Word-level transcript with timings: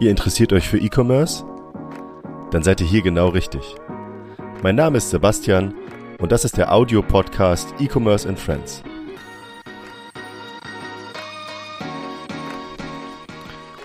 Ihr 0.00 0.10
interessiert 0.12 0.52
euch 0.52 0.68
für 0.68 0.78
E-Commerce? 0.78 1.44
Dann 2.52 2.62
seid 2.62 2.80
ihr 2.80 2.86
hier 2.86 3.02
genau 3.02 3.30
richtig. 3.30 3.74
Mein 4.62 4.76
Name 4.76 4.98
ist 4.98 5.10
Sebastian 5.10 5.74
und 6.20 6.30
das 6.30 6.44
ist 6.44 6.56
der 6.56 6.72
Audio-Podcast 6.72 7.74
E-Commerce 7.80 8.28
and 8.28 8.38
Friends. 8.38 8.84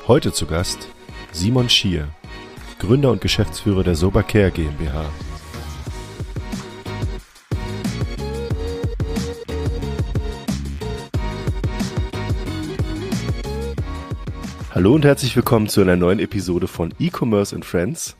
Heute 0.07 0.31
zu 0.31 0.45
Gast 0.45 0.87
Simon 1.31 1.67
Schier, 1.67 2.07
Gründer 2.77 3.09
und 3.09 3.21
Geschäftsführer 3.21 3.83
der 3.83 3.95
Sobercare 3.95 4.51
GmbH. 4.51 5.05
Hallo 14.83 14.95
und 14.95 15.05
herzlich 15.05 15.33
willkommen 15.37 15.69
zu 15.69 15.79
einer 15.79 15.95
neuen 15.95 16.19
Episode 16.19 16.67
von 16.67 16.93
E-Commerce 16.99 17.55
and 17.55 17.63
Friends. 17.63 18.17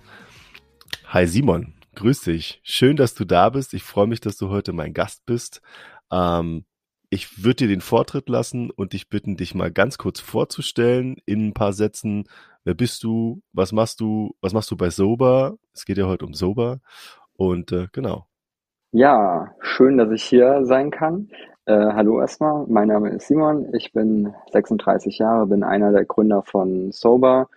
Hi 1.08 1.28
Simon, 1.28 1.74
grüß 1.96 2.22
dich. 2.22 2.62
Schön, 2.64 2.96
dass 2.96 3.16
du 3.16 3.26
da 3.26 3.50
bist. 3.50 3.74
Ich 3.74 3.84
freue 3.84 4.08
mich, 4.08 4.22
dass 4.22 4.38
du 4.38 4.48
heute 4.48 4.72
mein 4.72 4.94
Gast 4.94 5.26
bist. 5.26 5.62
Ähm, 6.10 6.64
ich 7.10 7.44
würde 7.44 7.56
dir 7.58 7.68
den 7.68 7.82
Vortritt 7.82 8.30
lassen 8.30 8.72
und 8.72 8.94
dich 8.94 9.10
bitten, 9.10 9.36
dich 9.36 9.54
mal 9.54 9.74
ganz 9.74 9.98
kurz 9.98 10.22
vorzustellen 10.22 11.18
in 11.26 11.50
ein 11.50 11.54
paar 11.54 11.74
Sätzen. 11.74 12.30
Wer 12.64 12.76
bist 12.76 13.04
du? 13.04 13.42
Was 13.52 13.74
machst 13.74 14.00
du? 14.00 14.34
Was 14.40 14.54
machst 14.54 14.72
du 14.72 14.78
bei 14.78 14.90
Sober? 14.90 15.58
Es 15.74 15.84
geht 15.84 15.98
ja 15.98 16.08
heute 16.08 16.26
um 16.26 16.34
Sober. 16.34 16.80
Und 17.34 17.74
äh, 17.74 17.88
genau. 17.92 18.26
Ja, 18.94 19.54
schön, 19.60 19.98
dass 19.98 20.10
ich 20.14 20.24
hier 20.24 20.64
sein 20.64 20.92
kann. 20.92 21.28
Äh, 21.66 21.94
hallo 21.94 22.20
erstmal, 22.20 22.66
mein 22.68 22.90
Name 22.90 23.12
ist 23.12 23.28
Simon, 23.28 23.74
ich 23.74 23.94
bin 23.94 24.34
36 24.52 25.20
Jahre, 25.20 25.48
bin 25.48 25.64
einer 25.64 25.94
der 25.94 26.04
Gründer 26.04 26.44
von 26.44 26.92
Sober 26.92 27.48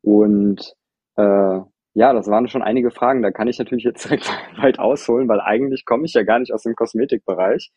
und 0.00 0.74
äh, 1.16 1.60
ja, 1.92 2.12
das 2.14 2.28
waren 2.28 2.48
schon 2.48 2.62
einige 2.62 2.90
Fragen, 2.90 3.20
da 3.20 3.30
kann 3.30 3.48
ich 3.48 3.58
natürlich 3.58 3.84
jetzt 3.84 4.04
direkt 4.04 4.30
weit 4.62 4.78
ausholen, 4.78 5.28
weil 5.28 5.42
eigentlich 5.42 5.84
komme 5.84 6.06
ich 6.06 6.14
ja 6.14 6.22
gar 6.22 6.38
nicht 6.38 6.54
aus 6.54 6.62
dem 6.62 6.74
Kosmetikbereich. 6.74 7.70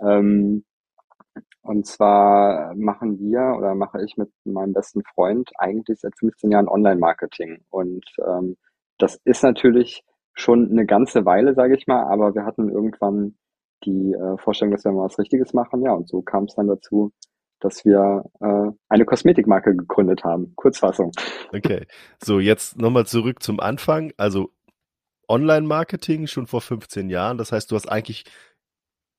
Ähm, 0.00 0.64
und 1.60 1.86
zwar 1.86 2.74
machen 2.74 3.18
wir 3.18 3.54
oder 3.58 3.74
mache 3.74 4.02
ich 4.02 4.16
mit 4.16 4.30
meinem 4.44 4.72
besten 4.72 5.02
Freund 5.04 5.50
eigentlich 5.58 6.00
seit 6.00 6.16
15 6.18 6.52
Jahren 6.52 6.68
Online-Marketing 6.68 7.64
und 7.68 8.06
ähm, 8.26 8.56
das 8.96 9.16
ist 9.24 9.42
natürlich 9.42 10.04
schon 10.32 10.70
eine 10.70 10.86
ganze 10.86 11.26
Weile, 11.26 11.52
sage 11.54 11.76
ich 11.76 11.86
mal, 11.86 12.04
aber 12.04 12.34
wir 12.34 12.46
hatten 12.46 12.70
irgendwann 12.70 13.36
die 13.84 14.12
äh, 14.12 14.38
Vorstellung, 14.38 14.72
dass 14.72 14.84
wir 14.84 14.92
mal 14.92 15.04
was 15.04 15.18
Richtiges 15.18 15.52
machen. 15.54 15.82
Ja, 15.82 15.92
und 15.92 16.08
so 16.08 16.22
kam 16.22 16.44
es 16.44 16.54
dann 16.54 16.68
dazu, 16.68 17.12
dass 17.60 17.84
wir 17.84 18.24
äh, 18.40 18.70
eine 18.88 19.04
Kosmetikmarke 19.04 19.74
gegründet 19.76 20.24
haben. 20.24 20.52
Kurzfassung. 20.56 21.12
Okay, 21.52 21.86
so 22.22 22.40
jetzt 22.40 22.78
nochmal 22.78 23.06
zurück 23.06 23.42
zum 23.42 23.60
Anfang. 23.60 24.12
Also 24.16 24.50
Online-Marketing 25.28 26.26
schon 26.26 26.46
vor 26.46 26.60
15 26.60 27.10
Jahren. 27.10 27.38
Das 27.38 27.52
heißt, 27.52 27.70
du 27.70 27.76
hast 27.76 27.88
eigentlich 27.88 28.24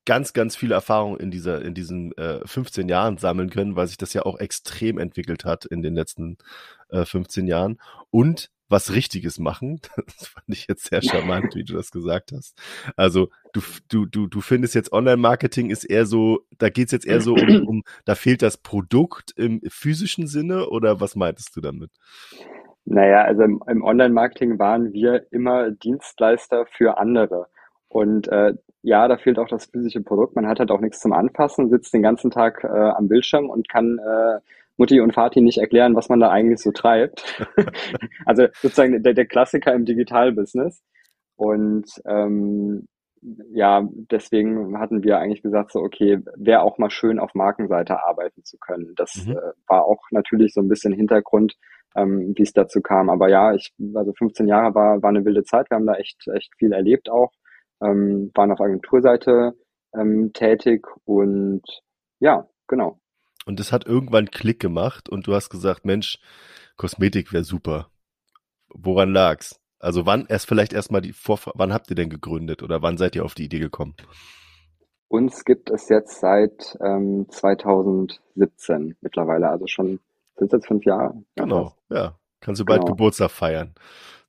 ganz, 0.06 0.34
ganz 0.34 0.56
viel 0.56 0.72
Erfahrung 0.72 1.18
in 1.18 1.30
dieser, 1.30 1.62
in 1.62 1.74
diesen 1.74 2.18
äh, 2.18 2.46
15 2.46 2.90
Jahren 2.90 3.18
sammeln 3.18 3.50
können, 3.50 3.76
weil 3.76 3.88
sich 3.88 3.98
das 3.98 4.14
ja 4.14 4.24
auch 4.24 4.40
extrem 4.40 4.98
entwickelt 4.98 5.46
hat 5.46 5.66
in 5.66 5.82
den 5.82 5.94
letzten 5.94 6.38
äh, 6.90 7.06
15 7.06 7.48
Jahren. 7.48 7.80
Und 8.10 8.50
was 8.70 8.94
Richtiges 8.94 9.40
machen. 9.40 9.82
Das 10.20 10.28
fand 10.28 10.46
ich 10.48 10.68
jetzt 10.68 10.90
sehr 10.90 11.02
charmant, 11.02 11.56
wie 11.56 11.64
du 11.64 11.74
das 11.74 11.92
gesagt 11.92 12.32
hast. 12.32 12.58
Also 12.96 13.30
du, 13.54 13.62
du, 13.90 14.06
du, 14.06 14.28
du 14.28 14.42
findest 14.42 14.76
jetzt 14.76 14.92
Online-Marketing 14.92 15.70
ist 15.70 15.84
eher 15.84 16.06
so, 16.06 16.42
da 16.58 16.70
geht's 16.70 16.92
jetzt 16.92 17.06
eher 17.06 17.22
so 17.22 17.34
um, 17.36 17.68
um, 17.68 17.84
da 18.06 18.16
fehlt 18.16 18.42
das 18.42 18.58
Produkt 18.58 19.32
im 19.38 19.62
physischen 19.68 20.28
Sinne 20.28 20.70
oder 20.70 21.00
was 21.00 21.16
meintest 21.16 21.56
du 21.56 21.62
damit? 21.62 21.92
Naja, 22.86 23.24
also 23.24 23.44
im, 23.44 23.62
im 23.68 23.84
Online-Marketing 23.84 24.60
waren 24.60 24.94
wir 24.94 25.32
immer 25.32 25.72
Dienstleister 25.72 26.66
für 26.66 26.98
andere. 26.98 27.48
Und 27.88 28.28
äh, 28.30 28.54
ja, 28.82 29.08
da 29.08 29.18
fehlt 29.18 29.40
auch 29.40 29.48
das 29.48 29.66
physische 29.66 30.02
Produkt. 30.02 30.36
Man 30.36 30.48
hat 30.48 30.60
halt 30.60 30.72
auch 30.72 30.80
nichts 30.80 31.00
zum 31.00 31.14
Anfassen, 31.14 31.70
sitzt 31.70 31.94
den 31.94 32.02
ganzen 32.02 32.32
Tag 32.32 32.64
äh, 32.64 32.68
am 32.68 33.08
Bildschirm 33.08 33.50
und 33.50 33.68
kann 33.70 34.00
äh, 34.00 34.40
Mutti 34.80 35.02
und 35.02 35.16
Vati 35.16 35.42
nicht 35.42 35.60
erklären, 35.60 35.96
was 35.96 36.10
man 36.10 36.20
da 36.20 36.30
eigentlich 36.30 36.62
so 36.62 36.72
treibt. 36.72 37.46
also 38.26 38.48
sozusagen 38.54 39.04
der, 39.04 39.14
der 39.14 39.26
Klassiker 39.26 39.74
im 39.74 39.86
Digitalbusiness. 39.86 40.82
Und 41.36 41.86
ähm, 42.08 42.88
ja, 43.52 43.86
deswegen 44.10 44.80
hatten 44.80 45.04
wir 45.04 45.20
eigentlich 45.20 45.42
gesagt, 45.42 45.72
so 45.74 45.80
okay, 45.80 46.20
wäre 46.38 46.62
auch 46.62 46.78
mal 46.78 46.90
schön 46.90 47.20
auf 47.20 47.34
Markenseite 47.34 48.02
arbeiten 48.04 48.44
zu 48.46 48.58
können. 48.58 48.94
Das 48.96 49.26
mhm. 49.26 49.34
äh, 49.34 49.52
war 49.68 49.84
auch 49.84 50.02
natürlich 50.12 50.54
so 50.54 50.62
ein 50.62 50.70
bisschen 50.70 50.94
Hintergrund, 50.94 51.56
ähm, 51.96 52.34
wie 52.38 52.44
es 52.44 52.54
dazu 52.54 52.82
kam. 52.82 53.10
Aber 53.10 53.30
ja, 53.30 53.54
ich, 53.54 53.74
also 53.94 54.14
15 54.14 54.48
Jahre 54.48 54.74
war, 54.76 55.02
war 55.02 55.10
eine 55.10 55.26
wilde 55.26 55.44
Zeit. 55.44 55.70
Wir 55.70 55.76
haben 55.76 55.88
da 55.88 55.96
echt, 55.96 56.26
echt 56.34 56.54
viel 56.58 56.72
erlebt 56.72 57.10
auch, 57.10 57.32
ähm, 57.82 58.32
waren 58.34 58.52
auf 58.54 58.62
Agenturseite 58.62 59.56
ähm, 59.94 60.32
tätig 60.34 60.88
und 61.04 61.64
ja, 62.20 62.48
genau. 62.68 63.00
Und 63.50 63.60
es 63.60 63.72
hat 63.72 63.88
irgendwann 63.88 64.30
Klick 64.30 64.60
gemacht 64.60 65.10
und 65.10 65.26
du 65.26 65.34
hast 65.34 65.50
gesagt, 65.50 65.84
Mensch, 65.84 66.20
Kosmetik 66.78 67.34
wäre 67.34 67.44
super. 67.44 67.90
Woran 68.72 69.12
lag's? 69.12 69.60
Also 69.80 70.06
wann 70.06 70.28
erst 70.28 70.48
vielleicht 70.48 70.72
erstmal 70.72 71.02
die 71.02 71.14
Vor 71.14 71.40
wann 71.56 71.74
habt 71.74 71.90
ihr 71.90 71.96
denn 71.96 72.12
gegründet 72.12 72.62
oder 72.62 72.84
wann 72.84 73.00
seid 73.00 73.16
ihr 73.16 73.26
auf 73.26 73.34
die 73.34 73.46
Idee 73.46 73.58
gekommen? 73.58 73.96
Uns 75.08 75.46
gibt 75.46 75.72
es 75.72 75.90
jetzt 75.90 76.20
seit 76.20 76.78
ähm, 76.80 77.26
2017 77.28 78.98
mittlerweile, 79.02 79.50
also 79.50 79.66
schon 79.66 80.00
sind 80.36 80.54
jetzt 80.54 80.68
fünf 80.68 80.86
Jahre. 80.86 81.16
Genau, 81.36 81.74
ja. 81.90 82.20
Kannst 82.42 82.62
du 82.62 82.66
bald 82.66 82.82
genau. 82.82 82.92
Geburtstag 82.92 83.32
feiern 83.32 83.74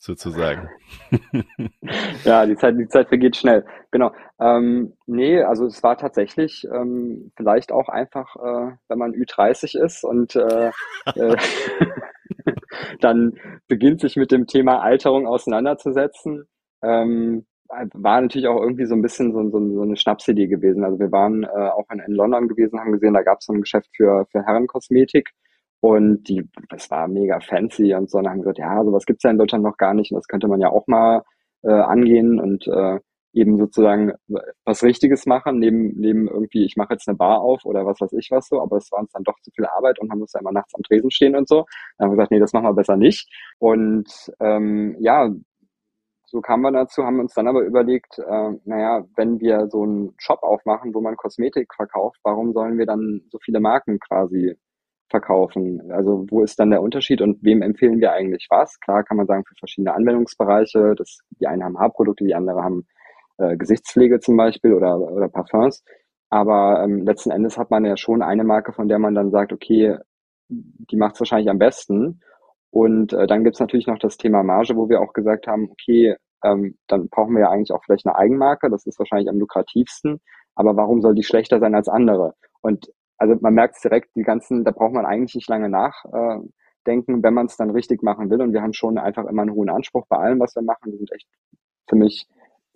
sozusagen. 0.00 0.70
ja, 2.24 2.46
die 2.46 2.56
Zeit, 2.56 2.78
die 2.78 2.88
Zeit 2.88 3.08
vergeht 3.08 3.36
schnell. 3.36 3.66
Genau. 3.90 4.12
Ähm, 4.40 4.94
nee, 5.06 5.42
also 5.42 5.66
es 5.66 5.82
war 5.82 5.98
tatsächlich 5.98 6.66
ähm, 6.72 7.32
vielleicht 7.36 7.70
auch 7.70 7.90
einfach, 7.90 8.34
äh, 8.36 8.76
wenn 8.88 8.98
man 8.98 9.12
Ü30 9.12 9.78
ist 9.78 10.02
und 10.02 10.34
äh, 10.36 10.70
äh, 11.14 11.36
dann 13.00 13.38
beginnt 13.68 14.00
sich 14.00 14.16
mit 14.16 14.32
dem 14.32 14.46
Thema 14.46 14.80
Alterung 14.80 15.26
auseinanderzusetzen. 15.26 16.48
Ähm, 16.82 17.46
war 17.92 18.22
natürlich 18.22 18.48
auch 18.48 18.60
irgendwie 18.60 18.86
so 18.86 18.94
ein 18.94 19.02
bisschen 19.02 19.32
so, 19.32 19.50
so, 19.50 19.74
so 19.74 19.82
eine 19.82 19.96
Schnapsidee 19.96 20.46
gewesen. 20.46 20.82
Also 20.82 20.98
wir 20.98 21.12
waren 21.12 21.44
äh, 21.44 21.48
auch 21.48 21.88
in, 21.92 22.00
in 22.00 22.14
London 22.14 22.48
gewesen, 22.48 22.80
haben 22.80 22.92
gesehen, 22.92 23.12
da 23.12 23.22
gab 23.22 23.40
es 23.40 23.46
so 23.46 23.52
ein 23.52 23.60
Geschäft 23.60 23.90
für, 23.94 24.26
für 24.32 24.42
Herrenkosmetik 24.44 25.30
und 25.80 26.28
die, 26.28 26.48
das 26.68 26.90
war 26.90 27.08
mega 27.08 27.40
fancy 27.40 27.94
und 27.94 28.10
so. 28.10 28.18
Und 28.18 28.28
haben 28.28 28.40
gesagt, 28.40 28.58
ja, 28.58 28.84
sowas 28.84 29.06
gibt's 29.06 29.24
ja 29.24 29.30
in 29.30 29.38
Deutschland 29.38 29.64
noch 29.64 29.76
gar 29.76 29.94
nicht. 29.94 30.12
Und 30.12 30.16
das 30.16 30.28
könnte 30.28 30.48
man 30.48 30.60
ja 30.60 30.70
auch 30.70 30.86
mal 30.86 31.22
äh, 31.62 31.70
angehen 31.70 32.38
und 32.40 32.66
äh, 32.66 32.98
eben 33.32 33.58
sozusagen 33.58 34.12
was 34.64 34.82
Richtiges 34.82 35.26
machen, 35.26 35.58
neben, 35.58 35.92
neben 35.96 36.28
irgendwie, 36.28 36.64
ich 36.64 36.76
mache 36.76 36.94
jetzt 36.94 37.08
eine 37.08 37.16
Bar 37.16 37.40
auf 37.40 37.64
oder 37.64 37.86
was 37.86 38.00
weiß 38.00 38.12
ich 38.14 38.28
was 38.30 38.48
so, 38.48 38.60
aber 38.60 38.78
es 38.78 38.90
war 38.90 39.00
uns 39.00 39.12
dann 39.12 39.22
doch 39.22 39.38
zu 39.42 39.50
viel 39.52 39.66
Arbeit 39.66 40.00
und 40.00 40.08
man 40.08 40.18
musste 40.18 40.38
immer 40.40 40.52
nachts 40.52 40.74
am 40.74 40.82
Tresen 40.82 41.10
stehen 41.10 41.36
und 41.36 41.48
so. 41.48 41.64
Dann 41.96 42.06
haben 42.06 42.12
wir 42.12 42.16
gesagt, 42.16 42.32
nee, 42.32 42.40
das 42.40 42.52
machen 42.52 42.66
wir 42.66 42.74
besser 42.74 42.96
nicht. 42.96 43.30
Und 43.58 44.32
ähm, 44.40 44.96
ja, 44.98 45.30
so 46.26 46.40
kamen 46.40 46.62
wir 46.62 46.72
dazu, 46.72 47.04
haben 47.04 47.20
uns 47.20 47.34
dann 47.34 47.48
aber 47.48 47.62
überlegt, 47.62 48.18
äh, 48.18 48.50
naja, 48.64 49.04
wenn 49.16 49.40
wir 49.40 49.68
so 49.68 49.82
einen 49.82 50.14
Shop 50.18 50.42
aufmachen, 50.42 50.94
wo 50.94 51.00
man 51.00 51.16
Kosmetik 51.16 51.74
verkauft, 51.74 52.18
warum 52.22 52.52
sollen 52.52 52.78
wir 52.78 52.86
dann 52.86 53.22
so 53.30 53.38
viele 53.42 53.60
Marken 53.60 53.98
quasi 54.00 54.56
verkaufen? 55.10 55.90
Also 55.90 56.26
wo 56.30 56.42
ist 56.42 56.58
dann 56.58 56.70
der 56.70 56.82
Unterschied 56.82 57.20
und 57.20 57.42
wem 57.42 57.62
empfehlen 57.62 58.00
wir 58.00 58.12
eigentlich 58.12 58.46
was? 58.50 58.78
Klar 58.80 59.04
kann 59.04 59.16
man 59.16 59.26
sagen, 59.26 59.44
für 59.46 59.54
verschiedene 59.56 59.94
Anwendungsbereiche, 59.94 60.94
das, 60.96 61.18
die 61.38 61.46
einen 61.46 61.64
haben 61.64 61.78
Haarprodukte, 61.78 62.24
die 62.24 62.34
andere 62.34 62.62
haben 62.62 62.86
äh, 63.38 63.56
Gesichtspflege 63.56 64.20
zum 64.20 64.36
Beispiel 64.36 64.74
oder, 64.74 64.98
oder 64.98 65.28
Parfums. 65.28 65.82
Aber 66.30 66.82
ähm, 66.84 67.04
letzten 67.04 67.32
Endes 67.32 67.58
hat 67.58 67.70
man 67.70 67.84
ja 67.84 67.96
schon 67.96 68.22
eine 68.22 68.44
Marke, 68.44 68.72
von 68.72 68.88
der 68.88 68.98
man 68.98 69.14
dann 69.14 69.30
sagt, 69.30 69.52
okay, 69.52 69.98
die 70.48 70.96
macht 70.96 71.14
es 71.14 71.20
wahrscheinlich 71.20 71.50
am 71.50 71.58
besten. 71.58 72.20
Und 72.70 73.12
äh, 73.12 73.26
dann 73.26 73.44
gibt's 73.44 73.60
natürlich 73.60 73.88
noch 73.88 73.98
das 73.98 74.16
Thema 74.16 74.42
Marge, 74.42 74.76
wo 74.76 74.88
wir 74.88 75.00
auch 75.00 75.12
gesagt 75.12 75.48
haben, 75.48 75.68
okay, 75.70 76.16
ähm, 76.44 76.76
dann 76.86 77.08
brauchen 77.08 77.34
wir 77.34 77.42
ja 77.42 77.50
eigentlich 77.50 77.72
auch 77.72 77.82
vielleicht 77.84 78.06
eine 78.06 78.16
Eigenmarke, 78.16 78.70
das 78.70 78.86
ist 78.86 78.98
wahrscheinlich 78.98 79.28
am 79.28 79.38
lukrativsten, 79.38 80.20
aber 80.54 80.76
warum 80.76 81.00
soll 81.02 81.14
die 81.14 81.22
schlechter 81.22 81.58
sein 81.58 81.74
als 81.74 81.88
andere? 81.88 82.34
Und 82.60 82.90
also 83.20 83.36
man 83.40 83.54
merkt 83.54 83.76
es 83.76 83.82
direkt, 83.82 84.16
die 84.16 84.22
ganzen, 84.22 84.64
da 84.64 84.70
braucht 84.70 84.94
man 84.94 85.04
eigentlich 85.04 85.34
nicht 85.34 85.48
lange 85.48 85.68
nachdenken, 85.68 87.18
äh, 87.18 87.22
wenn 87.22 87.34
man 87.34 87.46
es 87.46 87.56
dann 87.56 87.70
richtig 87.70 88.02
machen 88.02 88.30
will. 88.30 88.40
Und 88.40 88.54
wir 88.54 88.62
haben 88.62 88.72
schon 88.72 88.96
einfach 88.96 89.26
immer 89.26 89.42
einen 89.42 89.54
hohen 89.54 89.68
Anspruch 89.68 90.06
bei 90.08 90.16
allem, 90.16 90.40
was 90.40 90.56
wir 90.56 90.62
machen. 90.62 90.90
Wir 90.90 90.96
sind 90.96 91.12
echt 91.12 91.28
für 91.86 91.96
mich 91.96 92.26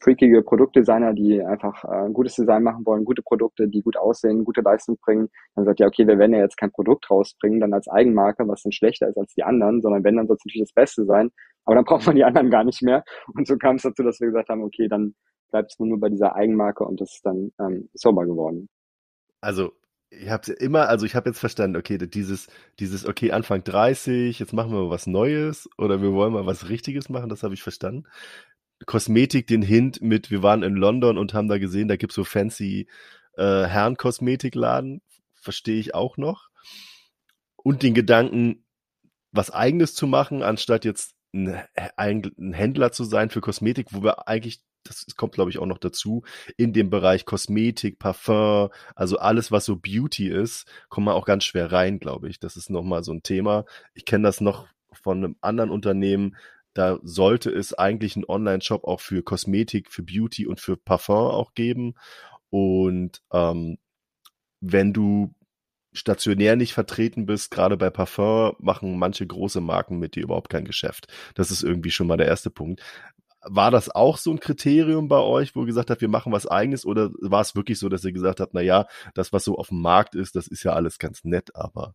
freakige 0.01 0.43
Produktdesigner, 0.43 1.15
die 1.15 1.43
einfach 1.43 1.83
äh, 1.85 2.05
ein 2.05 2.13
gutes 2.13 2.35
Design 2.35 2.63
machen 2.63 2.85
wollen, 2.85 3.07
gute 3.07 3.23
Produkte, 3.23 3.69
die 3.69 3.81
gut 3.81 3.97
aussehen, 3.97 4.45
gute 4.45 4.61
Leistung 4.61 4.99
bringen. 5.03 5.31
Dann 5.55 5.65
sagt 5.65 5.81
ja, 5.81 5.87
okay, 5.87 6.07
wir 6.07 6.19
werden 6.19 6.35
ja 6.35 6.41
jetzt 6.41 6.59
kein 6.59 6.71
Produkt 6.71 7.11
rausbringen, 7.11 7.59
dann 7.59 7.73
als 7.73 7.89
Eigenmarke, 7.89 8.47
was 8.47 8.63
dann 8.63 8.73
schlechter 8.73 9.09
ist 9.09 9.17
als 9.17 9.33
die 9.33 9.45
anderen, 9.45 9.81
sondern 9.81 10.05
wenn, 10.05 10.17
dann 10.17 10.27
soll 10.27 10.37
es 10.37 10.45
natürlich 10.45 10.69
das 10.69 10.75
Beste 10.75 11.07
sein. 11.07 11.31
Aber 11.65 11.77
dann 11.77 11.85
braucht 11.87 12.07
man 12.07 12.17
die 12.17 12.25
anderen 12.25 12.51
gar 12.51 12.65
nicht 12.65 12.83
mehr. 12.83 13.03
Und 13.35 13.47
so 13.47 13.57
kam 13.57 13.77
es 13.77 13.83
dazu, 13.83 14.03
dass 14.03 14.21
wir 14.21 14.27
gesagt 14.27 14.51
haben, 14.51 14.63
okay, 14.63 14.89
dann 14.89 15.15
bleibt 15.51 15.73
es 15.73 15.79
nur 15.79 15.99
bei 15.99 16.11
dieser 16.11 16.35
Eigenmarke 16.37 16.85
und 16.85 17.01
das 17.01 17.15
ist 17.15 17.25
dann 17.25 17.51
ähm, 17.59 17.89
sober 17.95 18.27
geworden. 18.27 18.69
Also 19.41 19.73
ich 20.21 20.29
habe 20.29 20.53
immer, 20.53 20.89
also 20.89 21.07
ich 21.07 21.15
habe 21.15 21.31
jetzt 21.31 21.39
verstanden, 21.39 21.77
okay, 21.77 21.99
dieses, 21.99 22.49
dieses, 22.79 23.07
okay, 23.07 23.33
Anfang 23.33 23.65
30, 23.65 24.39
jetzt 24.39 24.53
machen 24.53 24.73
wir 24.73 24.85
mal 24.85 24.91
was 24.91 25.07
Neues 25.07 25.69
oder 25.79 26.03
wir 26.03 26.13
wollen 26.13 26.33
mal 26.33 26.47
was 26.47 26.69
Richtiges 26.69 27.09
machen, 27.09 27.29
das 27.29 27.43
habe 27.43 27.55
ich 27.55 27.63
verstanden. 27.63 28.05
Kosmetik, 28.87 29.47
den 29.47 29.63
Hint 29.63 30.03
mit, 30.03 30.31
wir 30.31 30.43
waren 30.43 30.63
in 30.63 30.75
London 30.75 31.19
und 31.19 31.35
haben 31.35 31.49
da 31.49 31.59
gesehen, 31.59 31.89
da 31.89 31.97
gibt's 31.97 32.17
so 32.17 32.25
fancy 32.25 32.89
äh, 33.37 33.65
Herrenkosmetikladen, 33.65 35.01
verstehe 35.35 35.79
ich 35.79 35.95
auch 35.95 36.17
noch. 36.17 36.49
Und 37.57 37.83
den 37.83 37.95
Gedanken, 37.95 38.65
was 39.33 39.51
eigenes 39.51 39.95
zu 39.95 40.07
machen, 40.07 40.43
anstatt 40.43 40.85
jetzt 40.85 41.15
ein, 41.33 41.61
ein 41.97 42.53
Händler 42.53 42.93
zu 42.93 43.05
sein 43.05 43.31
für 43.31 43.41
Kosmetik, 43.41 43.89
wo 43.91 44.03
wir 44.03 44.29
eigentlich 44.29 44.63
das 44.85 45.07
kommt, 45.17 45.33
glaube 45.33 45.51
ich, 45.51 45.59
auch 45.59 45.67
noch 45.67 45.79
dazu, 45.79 46.23
in 46.57 46.73
dem 46.73 46.91
Bereich 46.91 47.25
Kosmetik, 47.25 47.99
Parfum, 47.99 48.71
also 48.95 49.19
alles, 49.19 49.51
was 49.51 49.65
so 49.65 49.77
Beauty 49.77 50.29
ist, 50.29 50.67
kommt 50.89 51.07
man 51.07 51.15
auch 51.15 51.27
ganz 51.27 51.45
schwer 51.45 51.73
rein, 51.73 51.99
glaube 51.99 52.29
ich. 52.29 52.39
Das 52.39 52.57
ist 52.57 52.71
nochmal 52.71 53.05
so 53.05 53.13
ein 53.13 53.23
Thema. 53.23 53.65
Ich 53.95 54.05
kenne 54.05 54.25
das 54.25 54.41
noch 54.41 54.67
von 54.93 55.19
einem 55.19 55.37
anderen 55.41 55.71
Unternehmen, 55.71 56.37
da 56.75 56.99
sollte 57.03 57.51
es 57.51 57.73
eigentlich 57.73 58.17
einen 58.17 58.25
Online-Shop 58.27 58.85
auch 58.85 59.01
für 59.01 59.23
Kosmetik, 59.23 59.93
für 59.93 60.03
Beauty 60.03 60.47
und 60.47 60.61
für 60.61 60.77
Parfum 60.77 61.15
auch 61.31 61.55
geben. 61.55 61.95
Und 62.51 63.23
ähm, 63.33 63.79
wenn 64.61 64.93
du 64.93 65.35
stationär 65.93 66.57
nicht 66.57 66.75
vertreten 66.75 67.27
bist, 67.27 67.53
gerade 67.53 67.77
bei 67.77 67.91
Parfum, 67.91 68.57
machen 68.59 68.99
manche 68.99 69.25
große 69.25 69.61
Marken 69.61 69.99
mit 70.01 70.17
dir 70.17 70.25
überhaupt 70.25 70.51
kein 70.51 70.65
Geschäft. 70.65 71.07
Das 71.37 71.53
ist 71.53 71.63
irgendwie 71.63 71.93
schon 71.93 72.09
mal 72.09 72.17
der 72.17 72.27
erste 72.27 72.51
Punkt. 72.51 72.83
War 73.47 73.71
das 73.71 73.95
auch 73.95 74.17
so 74.17 74.31
ein 74.31 74.41
Kriterium 74.41 75.09
bei 75.09 75.19
euch, 75.19 75.55
wo 75.55 75.61
ihr 75.61 75.67
gesagt 75.67 75.91
habt, 75.91 76.01
wir 76.01 76.09
machen 76.09 76.33
was 76.33 76.47
eigenes 76.47 76.87
oder 76.87 77.11
war 77.21 77.41
es 77.41 77.55
wirklich 77.55 77.79
so, 77.79 77.89
dass 77.89 78.05
ihr 78.05 78.13
gesagt 78.13 78.41
habt, 78.41 78.55
na 78.55 78.61
ja, 78.61 78.87
das, 79.15 79.33
was 79.33 79.45
so 79.45 79.57
auf 79.57 79.69
dem 79.69 79.81
Markt 79.81 80.15
ist, 80.15 80.37
das 80.37 80.47
ist 80.47 80.63
ja 80.63 80.73
alles 80.73 80.99
ganz 80.99 81.25
nett, 81.25 81.55
aber 81.55 81.95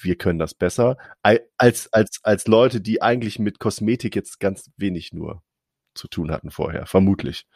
wir 0.00 0.16
können 0.16 0.38
das 0.38 0.54
besser 0.54 0.96
als, 1.22 1.92
als, 1.92 2.20
als 2.22 2.46
Leute, 2.46 2.80
die 2.80 3.02
eigentlich 3.02 3.38
mit 3.38 3.58
Kosmetik 3.58 4.16
jetzt 4.16 4.40
ganz 4.40 4.70
wenig 4.76 5.12
nur 5.12 5.42
zu 5.94 6.08
tun 6.08 6.30
hatten 6.30 6.50
vorher, 6.50 6.86
vermutlich. 6.86 7.46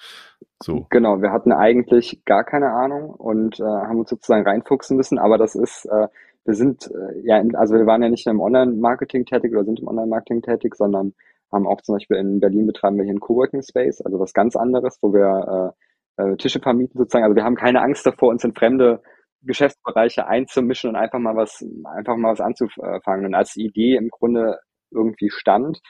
So. 0.62 0.86
Genau, 0.90 1.22
wir 1.22 1.32
hatten 1.32 1.52
eigentlich 1.52 2.22
gar 2.24 2.44
keine 2.44 2.70
Ahnung 2.70 3.10
und 3.10 3.60
äh, 3.60 3.64
haben 3.64 3.98
uns 3.98 4.10
sozusagen 4.10 4.46
reinfuchsen 4.46 4.96
müssen, 4.96 5.18
aber 5.18 5.38
das 5.38 5.54
ist, 5.54 5.86
äh, 5.86 6.08
wir 6.44 6.54
sind, 6.54 6.90
äh, 6.90 7.20
ja, 7.24 7.42
also 7.54 7.74
wir 7.74 7.86
waren 7.86 8.02
ja 8.02 8.08
nicht 8.08 8.26
im 8.26 8.40
Online-Marketing 8.40 9.24
tätig 9.24 9.52
oder 9.52 9.64
sind 9.64 9.80
im 9.80 9.88
Online-Marketing 9.88 10.42
tätig, 10.42 10.74
sondern 10.74 11.14
haben 11.52 11.66
auch 11.66 11.80
zum 11.82 11.96
Beispiel 11.96 12.16
in 12.18 12.40
Berlin 12.40 12.66
betreiben 12.66 12.96
wir 12.96 13.04
hier 13.04 13.12
einen 13.12 13.20
Coworking 13.20 13.62
Space, 13.62 14.00
also 14.00 14.18
was 14.18 14.32
ganz 14.32 14.56
anderes, 14.56 14.98
wo 15.00 15.12
wir 15.12 15.74
äh, 16.18 16.22
äh, 16.22 16.36
Tische 16.36 16.60
vermieten 16.60 16.98
sozusagen. 16.98 17.24
Also 17.24 17.36
wir 17.36 17.44
haben 17.44 17.56
keine 17.56 17.82
Angst 17.82 18.06
davor, 18.06 18.30
uns 18.30 18.44
in 18.44 18.54
fremde 18.54 19.02
Geschäftsbereiche 19.42 20.26
einzumischen 20.26 20.90
und 20.90 20.96
einfach 20.96 21.18
mal 21.18 21.36
was, 21.36 21.64
einfach 21.84 22.16
mal 22.16 22.32
was 22.32 22.40
anzufangen. 22.40 23.26
Und 23.26 23.34
als 23.34 23.56
Idee 23.56 23.96
im 23.96 24.08
Grunde 24.08 24.58
irgendwie 24.90 25.30
stand, 25.30 25.80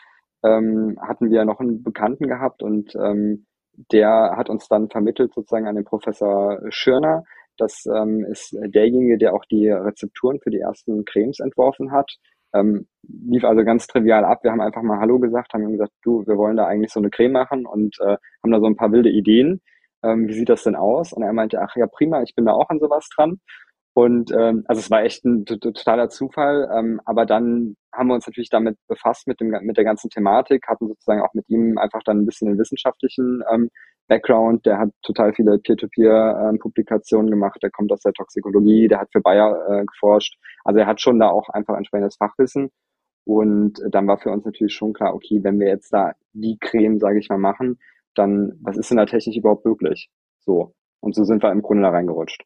ähm, 0.45 0.99
hatten 1.01 1.31
wir 1.31 1.45
noch 1.45 1.61
einen 1.61 1.83
Bekannten 1.83 2.29
gehabt 2.29 2.63
und 2.63 2.95
ähm, 2.97 3.47
der 3.93 4.35
hat 4.37 4.49
uns 4.49 4.69
dann 4.69 4.89
vermittelt 4.89 5.35
sozusagen 5.35 5.67
an 5.67 5.77
den 5.77 5.85
Professor 5.85 6.61
Schirner. 6.71 7.25
Das 7.59 7.85
ähm, 7.87 8.25
ist 8.31 8.53
derjenige, 8.53 9.19
der 9.19 9.35
auch 9.35 9.45
die 9.47 9.69
Rezepturen 9.69 10.41
für 10.41 10.51
die 10.51 10.61
ersten 10.61 11.05
Cremes 11.05 11.41
entworfen 11.41 11.93
hat. 11.93 12.11
Ähm, 12.61 12.87
lief 13.03 13.45
also 13.45 13.65
ganz 13.65 13.87
trivial 13.87 14.25
ab. 14.25 14.43
Wir 14.43 14.51
haben 14.51 14.61
einfach 14.61 14.83
mal 14.83 15.01
Hallo 15.01 15.19
gesagt, 15.19 15.53
haben 15.53 15.71
gesagt, 15.73 15.93
du, 16.03 16.27
wir 16.27 16.37
wollen 16.37 16.57
da 16.57 16.67
eigentlich 16.67 16.93
so 16.93 17.01
eine 17.01 17.11
Creme 17.11 17.33
machen 17.33 17.67
und 17.67 17.97
äh, 18.01 18.17
haben 18.43 18.51
da 18.51 18.61
so 18.61 18.67
ein 18.67 18.77
paar 18.77 18.93
wilde 18.93 19.11
Ideen. 19.11 19.61
Ähm, 20.03 20.29
wie 20.29 20.33
sieht 20.35 20.49
das 20.49 20.65
denn 20.65 20.77
aus? 20.77 21.13
Und 21.13 21.23
er 21.23 21.33
meinte, 21.33 21.61
ach 21.61 21.77
ja, 21.77 21.87
prima, 21.87 22.23
ich 22.23 22.35
bin 22.35 22.47
da 22.47 22.53
auch 22.53 22.69
an 22.69 22.81
sowas 22.81 23.09
dran. 23.15 23.41
Und 23.95 24.31
ähm, 24.31 24.65
also 24.67 24.81
es 24.81 24.91
war 24.91 25.03
echt 25.05 25.25
ein 25.25 25.47
totaler 25.47 26.11
Zufall, 26.11 26.69
ähm, 26.71 27.01
aber 27.07 27.25
dann 27.25 27.77
haben 27.95 28.09
wir 28.09 28.15
uns 28.15 28.27
natürlich 28.27 28.51
damit 28.51 28.77
befasst 28.89 29.27
mit 29.27 29.41
dem 29.41 29.49
mit 29.63 29.79
der 29.79 29.85
ganzen 29.85 30.11
Thematik, 30.11 30.69
hatten 30.69 30.89
sozusagen 30.89 31.23
auch 31.23 31.33
mit 31.33 31.49
ihm 31.49 31.79
einfach 31.79 32.03
dann 32.05 32.19
ein 32.19 32.27
bisschen 32.27 32.49
den 32.49 32.59
wissenschaftlichen 32.59 33.43
ähm, 33.51 33.71
Background. 34.09 34.67
Der 34.67 34.79
hat 34.79 34.91
total 35.03 35.33
viele 35.35 35.59
Peer-to-Peer-Publikationen 35.59 37.31
gemacht. 37.31 37.63
Der 37.63 37.71
kommt 37.71 37.93
aus 37.93 38.01
der 38.01 38.13
Toxikologie, 38.13 38.89
der 38.89 39.01
hat 39.01 39.09
für 39.13 39.21
Bayer 39.21 39.57
äh, 39.69 39.85
geforscht. 39.85 40.39
Also 40.65 40.81
er 40.81 40.87
hat 40.87 41.01
schon 41.01 41.19
da 41.19 41.29
auch 41.29 41.49
einfach 41.49 41.77
entsprechendes 41.77 42.17
Fachwissen. 42.17 42.71
Und 43.25 43.83
dann 43.91 44.07
war 44.07 44.19
für 44.19 44.31
uns 44.31 44.45
natürlich 44.45 44.75
schon 44.75 44.93
klar, 44.93 45.15
okay, 45.15 45.41
wenn 45.43 45.59
wir 45.59 45.67
jetzt 45.67 45.93
da 45.93 46.13
die 46.33 46.59
Creme, 46.61 47.01
sage 47.01 47.19
ich 47.19 47.29
mal, 47.29 47.39
machen, 47.39 47.79
dann 48.15 48.59
was 48.63 48.77
ist 48.77 48.91
denn 48.91 48.99
da 48.99 49.07
technisch 49.07 49.37
überhaupt 49.37 49.65
möglich? 49.65 50.09
So. 50.39 50.75
Und 51.01 51.15
so 51.15 51.25
sind 51.25 51.43
wir 51.43 51.51
im 51.51 51.63
Grunde 51.63 51.83
da 51.83 51.91
reingerutscht. 51.91 52.45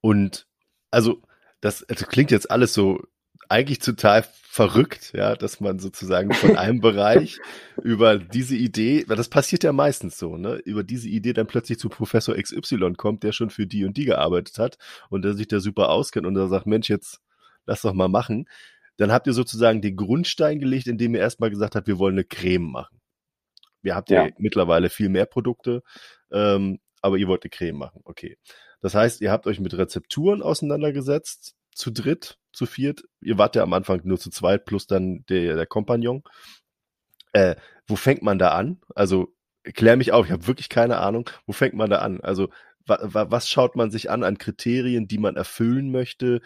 Und 0.00 0.46
also 0.90 1.18
das, 1.60 1.84
das 1.88 2.08
klingt 2.08 2.30
jetzt 2.30 2.50
alles 2.50 2.74
so 2.74 3.00
eigentlich 3.50 3.80
total 3.80 4.24
verrückt, 4.52 5.12
ja, 5.14 5.34
dass 5.34 5.60
man 5.60 5.78
sozusagen 5.78 6.32
von 6.32 6.56
einem 6.56 6.80
Bereich 6.80 7.38
über 7.82 8.18
diese 8.18 8.56
Idee, 8.56 9.04
weil 9.08 9.16
das 9.16 9.28
passiert 9.28 9.64
ja 9.64 9.72
meistens 9.72 10.18
so, 10.18 10.36
ne, 10.36 10.56
über 10.64 10.82
diese 10.84 11.08
Idee 11.08 11.32
dann 11.32 11.46
plötzlich 11.46 11.78
zu 11.78 11.88
Professor 11.88 12.36
XY 12.36 12.94
kommt, 12.94 13.22
der 13.22 13.32
schon 13.32 13.50
für 13.50 13.66
die 13.66 13.84
und 13.84 13.96
die 13.96 14.04
gearbeitet 14.04 14.58
hat 14.58 14.78
und 15.08 15.22
der 15.22 15.34
sich 15.34 15.48
da 15.48 15.60
super 15.60 15.90
auskennt 15.90 16.26
und 16.26 16.34
da 16.34 16.46
sagt, 16.46 16.66
Mensch, 16.66 16.88
jetzt 16.88 17.20
lass 17.66 17.82
doch 17.82 17.92
mal 17.92 18.08
machen. 18.08 18.48
Dann 18.96 19.12
habt 19.12 19.26
ihr 19.26 19.32
sozusagen 19.32 19.80
den 19.80 19.96
Grundstein 19.96 20.60
gelegt, 20.60 20.86
indem 20.86 21.14
ihr 21.14 21.20
erstmal 21.20 21.50
gesagt 21.50 21.74
habt, 21.74 21.86
wir 21.86 21.98
wollen 21.98 22.14
eine 22.14 22.24
Creme 22.24 22.70
machen. 22.70 23.00
Wir 23.82 23.94
habt 23.94 24.10
ja, 24.10 24.26
ja 24.26 24.32
mittlerweile 24.38 24.90
viel 24.90 25.08
mehr 25.08 25.26
Produkte, 25.26 25.82
ähm, 26.30 26.80
aber 27.02 27.16
ihr 27.16 27.26
wollt 27.28 27.42
eine 27.42 27.50
Creme 27.50 27.78
machen, 27.78 28.02
okay. 28.04 28.36
Das 28.80 28.94
heißt, 28.94 29.20
ihr 29.20 29.30
habt 29.30 29.46
euch 29.46 29.60
mit 29.60 29.76
Rezepturen 29.76 30.42
auseinandergesetzt, 30.42 31.54
zu 31.80 31.90
dritt, 31.90 32.38
zu 32.52 32.66
viert. 32.66 33.04
Ihr 33.20 33.38
wart 33.38 33.56
ja 33.56 33.62
am 33.62 33.72
Anfang 33.72 34.02
nur 34.04 34.18
zu 34.18 34.30
zweit 34.30 34.64
plus 34.64 34.86
dann 34.86 35.24
der, 35.28 35.56
der 35.56 35.66
Kompagnon. 35.66 36.22
Äh, 37.32 37.56
wo 37.86 37.96
fängt 37.96 38.22
man 38.22 38.38
da 38.38 38.50
an? 38.52 38.80
Also 38.94 39.34
klär 39.64 39.96
mich 39.96 40.12
auf, 40.12 40.26
ich 40.26 40.32
habe 40.32 40.46
wirklich 40.46 40.68
keine 40.68 40.98
Ahnung. 40.98 41.28
Wo 41.46 41.52
fängt 41.52 41.74
man 41.74 41.90
da 41.90 41.98
an? 41.98 42.20
Also 42.20 42.50
wa, 42.86 42.98
wa, 43.02 43.30
was 43.30 43.48
schaut 43.48 43.76
man 43.76 43.90
sich 43.90 44.10
an 44.10 44.24
an 44.24 44.38
Kriterien, 44.38 45.08
die 45.08 45.18
man 45.18 45.36
erfüllen 45.36 45.90
möchte? 45.90 46.40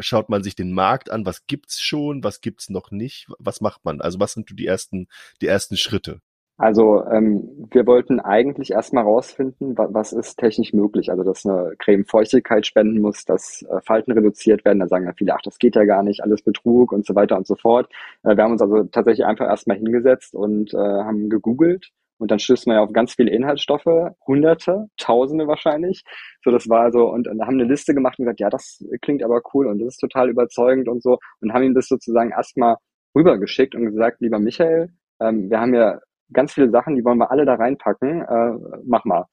Schaut 0.00 0.28
man 0.28 0.42
sich 0.42 0.54
den 0.54 0.72
Markt 0.72 1.10
an? 1.10 1.26
Was 1.26 1.46
gibt's 1.46 1.80
schon? 1.80 2.24
Was 2.24 2.40
gibt's 2.40 2.70
noch 2.70 2.90
nicht? 2.90 3.26
Was 3.38 3.60
macht 3.60 3.84
man? 3.84 4.00
Also 4.00 4.20
was 4.20 4.32
sind 4.32 4.50
die 4.58 4.66
ersten, 4.66 5.08
die 5.40 5.46
ersten 5.46 5.76
Schritte? 5.76 6.20
Also 6.58 7.04
ähm, 7.06 7.68
wir 7.70 7.86
wollten 7.86 8.18
eigentlich 8.18 8.72
erstmal 8.72 9.04
rausfinden, 9.04 9.78
wa 9.78 9.88
was 9.92 10.12
ist 10.12 10.38
technisch 10.38 10.72
möglich. 10.72 11.10
Also 11.10 11.22
dass 11.22 11.46
eine 11.46 11.74
Creme 11.78 12.04
Feuchtigkeit 12.04 12.66
spenden 12.66 13.00
muss, 13.00 13.24
dass 13.24 13.62
äh, 13.62 13.80
Falten 13.82 14.12
reduziert 14.12 14.64
werden. 14.64 14.80
Da 14.80 14.88
sagen 14.88 15.06
ja 15.06 15.12
viele, 15.16 15.34
ach, 15.34 15.42
das 15.42 15.58
geht 15.58 15.76
ja 15.76 15.84
gar 15.84 16.02
nicht, 16.02 16.22
alles 16.22 16.42
Betrug 16.42 16.92
und 16.92 17.06
so 17.06 17.14
weiter 17.14 17.36
und 17.36 17.46
so 17.46 17.54
fort. 17.54 17.88
Äh, 18.24 18.36
wir 18.36 18.42
haben 18.44 18.52
uns 18.52 18.62
also 18.62 18.84
tatsächlich 18.84 19.24
einfach 19.24 19.46
erstmal 19.46 19.76
hingesetzt 19.76 20.34
und 20.34 20.74
äh, 20.74 20.76
haben 20.76 21.28
gegoogelt 21.30 21.92
und 22.18 22.30
dann 22.32 22.40
stößt 22.40 22.66
man 22.66 22.76
ja 22.76 22.82
auf 22.82 22.92
ganz 22.92 23.14
viele 23.14 23.30
Inhaltsstoffe, 23.30 24.10
hunderte, 24.26 24.88
tausende 24.96 25.46
wahrscheinlich. 25.46 26.02
So, 26.42 26.50
das 26.50 26.68
war 26.68 26.90
so, 26.90 27.08
und, 27.08 27.28
und 27.28 27.40
haben 27.42 27.54
eine 27.54 27.64
Liste 27.64 27.94
gemacht 27.94 28.18
und 28.18 28.24
gesagt, 28.24 28.40
ja, 28.40 28.50
das 28.50 28.84
klingt 29.02 29.22
aber 29.22 29.40
cool 29.54 29.68
und 29.68 29.78
das 29.78 29.94
ist 29.94 29.98
total 30.00 30.28
überzeugend 30.28 30.88
und 30.88 31.02
so. 31.02 31.18
Und 31.40 31.52
haben 31.52 31.62
ihm 31.62 31.74
das 31.74 31.86
sozusagen 31.86 32.30
erstmal 32.30 32.76
rübergeschickt 33.14 33.74
und 33.74 33.84
gesagt, 33.84 34.20
lieber 34.20 34.40
Michael, 34.40 34.90
ähm, 35.20 35.50
wir 35.50 35.60
haben 35.60 35.74
ja 35.74 36.00
ganz 36.32 36.52
viele 36.54 36.70
Sachen, 36.70 36.96
die 36.96 37.04
wollen 37.04 37.18
wir 37.18 37.30
alle 37.30 37.44
da 37.44 37.54
reinpacken, 37.54 38.22
äh, 38.22 38.80
mach 38.84 39.04
mal. 39.04 39.26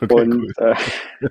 Okay, 0.00 0.14
und 0.14 0.34
cool. 0.34 0.52
äh, 0.58 0.74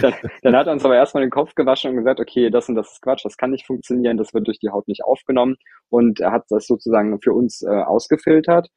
dann, 0.00 0.14
dann 0.42 0.56
hat 0.56 0.66
er 0.66 0.72
uns 0.72 0.84
aber 0.84 0.96
erstmal 0.96 1.24
den 1.24 1.30
Kopf 1.30 1.54
gewaschen 1.54 1.90
und 1.90 1.96
gesagt, 1.96 2.20
okay, 2.20 2.50
das 2.50 2.68
und 2.68 2.76
das 2.76 2.92
ist 2.92 3.02
Quatsch, 3.02 3.24
das 3.24 3.36
kann 3.36 3.50
nicht 3.50 3.66
funktionieren, 3.66 4.16
das 4.16 4.32
wird 4.32 4.46
durch 4.46 4.58
die 4.58 4.70
Haut 4.70 4.86
nicht 4.86 5.04
aufgenommen. 5.04 5.56
Und 5.88 6.20
er 6.20 6.32
hat 6.32 6.44
das 6.48 6.66
sozusagen 6.66 7.20
für 7.20 7.32
uns 7.32 7.62
äh, 7.62 7.68
ausgefiltert 7.68 8.68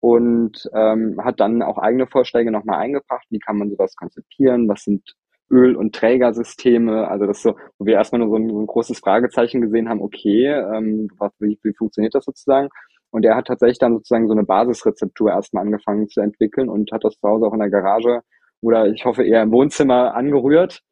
und 0.00 0.68
ähm, 0.74 1.20
hat 1.22 1.40
dann 1.40 1.62
auch 1.62 1.78
eigene 1.78 2.06
Vorschläge 2.06 2.50
nochmal 2.50 2.80
eingebracht, 2.80 3.26
wie 3.30 3.38
kann 3.38 3.58
man 3.58 3.70
sowas 3.70 3.94
konzipieren, 3.96 4.68
was 4.68 4.82
sind 4.84 5.14
Öl- 5.50 5.76
und 5.76 5.94
Trägersysteme, 5.94 7.08
also 7.08 7.26
das 7.26 7.42
so, 7.42 7.56
wo 7.78 7.86
wir 7.86 7.94
erstmal 7.94 8.20
nur 8.20 8.30
so 8.30 8.36
ein, 8.36 8.48
so 8.48 8.60
ein 8.60 8.66
großes 8.66 8.98
Fragezeichen 9.00 9.60
gesehen 9.60 9.88
haben, 9.88 10.00
okay, 10.00 10.46
ähm, 10.46 11.08
was, 11.18 11.32
wie, 11.40 11.58
wie 11.62 11.74
funktioniert 11.74 12.14
das 12.14 12.24
sozusagen? 12.24 12.68
Und 13.10 13.24
er 13.24 13.36
hat 13.36 13.46
tatsächlich 13.46 13.78
dann 13.78 13.94
sozusagen 13.94 14.28
so 14.28 14.34
eine 14.34 14.44
Basisrezeptur 14.44 15.30
erstmal 15.30 15.64
angefangen 15.64 16.08
zu 16.08 16.20
entwickeln 16.20 16.68
und 16.68 16.92
hat 16.92 17.04
das 17.04 17.18
zu 17.18 17.28
Hause 17.28 17.46
auch 17.46 17.52
in 17.52 17.60
der 17.60 17.70
Garage 17.70 18.22
oder 18.62 18.86
ich 18.86 19.04
hoffe 19.04 19.24
eher 19.24 19.42
im 19.42 19.52
Wohnzimmer 19.52 20.14
angerührt. 20.14 20.82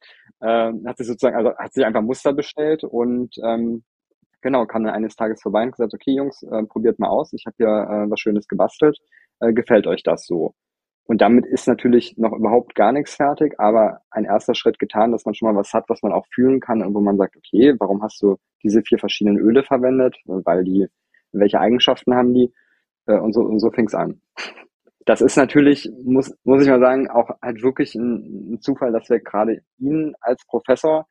Äh, 0.40 0.72
hat 0.86 0.96
sich 0.96 1.06
sozusagen, 1.06 1.36
also 1.36 1.56
hat 1.56 1.72
sich 1.72 1.84
einfach 1.84 2.02
Muster 2.02 2.32
bestellt 2.32 2.84
und 2.84 3.34
ähm, 3.44 3.84
genau, 4.40 4.66
kam 4.66 4.84
dann 4.84 4.94
eines 4.94 5.16
Tages 5.16 5.42
vorbei 5.42 5.64
und 5.64 5.72
gesagt, 5.72 5.94
okay 5.94 6.12
Jungs, 6.12 6.42
äh, 6.42 6.64
probiert 6.64 6.98
mal 6.98 7.08
aus, 7.08 7.32
ich 7.32 7.44
habe 7.46 7.56
hier 7.58 7.66
äh, 7.66 8.10
was 8.10 8.20
Schönes 8.20 8.46
gebastelt, 8.48 8.98
äh, 9.40 9.52
gefällt 9.52 9.86
euch 9.86 10.02
das 10.02 10.26
so? 10.26 10.54
Und 11.04 11.22
damit 11.22 11.46
ist 11.46 11.66
natürlich 11.66 12.18
noch 12.18 12.32
überhaupt 12.32 12.74
gar 12.74 12.92
nichts 12.92 13.14
fertig, 13.14 13.58
aber 13.58 14.02
ein 14.10 14.26
erster 14.26 14.54
Schritt 14.54 14.78
getan, 14.78 15.10
dass 15.10 15.24
man 15.24 15.34
schon 15.34 15.48
mal 15.48 15.58
was 15.58 15.72
hat, 15.72 15.84
was 15.88 16.02
man 16.02 16.12
auch 16.12 16.26
fühlen 16.34 16.60
kann 16.60 16.82
und 16.82 16.94
wo 16.94 17.00
man 17.00 17.16
sagt, 17.16 17.34
okay, 17.34 17.74
warum 17.78 18.02
hast 18.02 18.20
du 18.22 18.36
diese 18.62 18.82
vier 18.82 18.98
verschiedenen 18.98 19.38
Öle 19.38 19.62
verwendet? 19.62 20.16
Weil 20.26 20.64
die 20.64 20.86
welche 21.32 21.60
Eigenschaften 21.60 22.14
haben 22.14 22.34
die 22.34 22.52
äh, 23.06 23.18
und 23.18 23.32
so, 23.32 23.42
und 23.42 23.60
so 23.60 23.70
fing 23.70 23.86
es 23.86 23.94
an. 23.94 24.20
Das 25.04 25.20
ist 25.22 25.36
natürlich, 25.36 25.90
muss, 26.04 26.34
muss 26.44 26.62
ich 26.62 26.68
mal 26.68 26.80
sagen, 26.80 27.08
auch 27.08 27.30
halt 27.40 27.62
wirklich 27.62 27.94
ein, 27.94 28.54
ein 28.54 28.60
Zufall, 28.60 28.92
dass 28.92 29.08
wir 29.08 29.20
gerade 29.20 29.62
ihn 29.78 30.14
als 30.20 30.44
Professor 30.46 31.06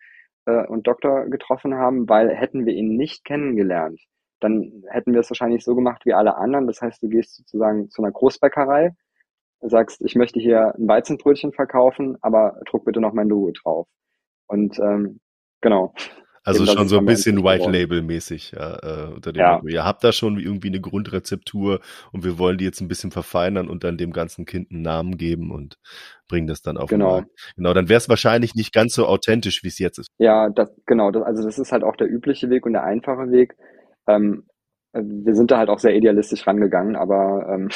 äh, 0.45 0.65
und 0.67 0.85
Doktor 0.87 1.25
getroffen 1.29 1.75
haben, 1.75 2.07
weil 2.07 2.29
hätten 2.29 2.65
wir 2.65 2.73
ihn 2.73 2.95
nicht 2.95 3.25
kennengelernt, 3.25 3.99
dann 4.39 4.83
hätten 4.89 5.13
wir 5.13 5.21
es 5.21 5.29
wahrscheinlich 5.29 5.63
so 5.63 5.75
gemacht 5.75 6.05
wie 6.05 6.13
alle 6.13 6.37
anderen. 6.37 6.67
Das 6.67 6.81
heißt, 6.81 7.01
du 7.01 7.09
gehst 7.09 7.35
sozusagen 7.37 7.89
zu 7.89 8.03
einer 8.03 8.11
Großbäckerei, 8.11 8.95
sagst, 9.61 10.01
ich 10.01 10.15
möchte 10.15 10.39
hier 10.39 10.75
ein 10.75 10.87
Weizenbrötchen 10.87 11.51
verkaufen, 11.51 12.17
aber 12.21 12.59
druck 12.69 12.85
bitte 12.85 13.01
noch 13.01 13.13
mein 13.13 13.29
Logo 13.29 13.51
drauf. 13.51 13.87
Und 14.47 14.77
ähm, 14.79 15.19
genau. 15.61 15.93
Also 16.47 16.63
Eben, 16.63 16.77
schon 16.77 16.87
so 16.87 16.97
ein 16.97 17.05
bisschen 17.05 17.43
White-Label-mäßig 17.43 18.51
ja, 18.51 18.77
äh, 18.77 19.13
unter 19.13 19.33
dem 19.33 19.41
ja. 19.41 19.61
Ihr 19.67 19.83
habt 19.83 20.01
da 20.05 20.13
schon 20.13 20.39
irgendwie 20.39 20.69
eine 20.69 20.79
Grundrezeptur 20.79 21.81
und 22.13 22.23
wir 22.23 22.39
wollen 22.39 22.57
die 22.57 22.63
jetzt 22.63 22.79
ein 22.79 22.87
bisschen 22.87 23.11
verfeinern 23.11 23.67
und 23.67 23.83
dann 23.83 23.97
dem 23.97 24.13
ganzen 24.13 24.45
Kind 24.45 24.71
einen 24.71 24.81
Namen 24.81 25.17
geben 25.17 25.51
und 25.51 25.77
bringen 26.29 26.47
das 26.47 26.61
dann 26.61 26.77
auf 26.77 26.89
genau. 26.89 27.07
den 27.07 27.25
Markt. 27.25 27.53
Genau, 27.57 27.73
dann 27.73 27.89
wäre 27.89 27.97
es 27.97 28.07
wahrscheinlich 28.07 28.55
nicht 28.55 28.73
ganz 28.73 28.93
so 28.93 29.07
authentisch, 29.07 29.61
wie 29.63 29.67
es 29.67 29.77
jetzt 29.77 29.97
ist. 29.97 30.07
Ja, 30.19 30.47
das, 30.49 30.73
genau. 30.85 31.11
Das, 31.11 31.23
also 31.23 31.43
das 31.43 31.59
ist 31.59 31.73
halt 31.73 31.83
auch 31.83 31.97
der 31.97 32.09
übliche 32.09 32.49
Weg 32.49 32.65
und 32.65 32.71
der 32.71 32.85
einfache 32.85 33.29
Weg. 33.29 33.57
Ähm, 34.07 34.45
wir 34.93 35.35
sind 35.35 35.51
da 35.51 35.57
halt 35.57 35.67
auch 35.67 35.79
sehr 35.79 35.97
idealistisch 35.97 36.47
rangegangen, 36.47 36.95
aber 36.95 37.45
ähm, 37.53 37.67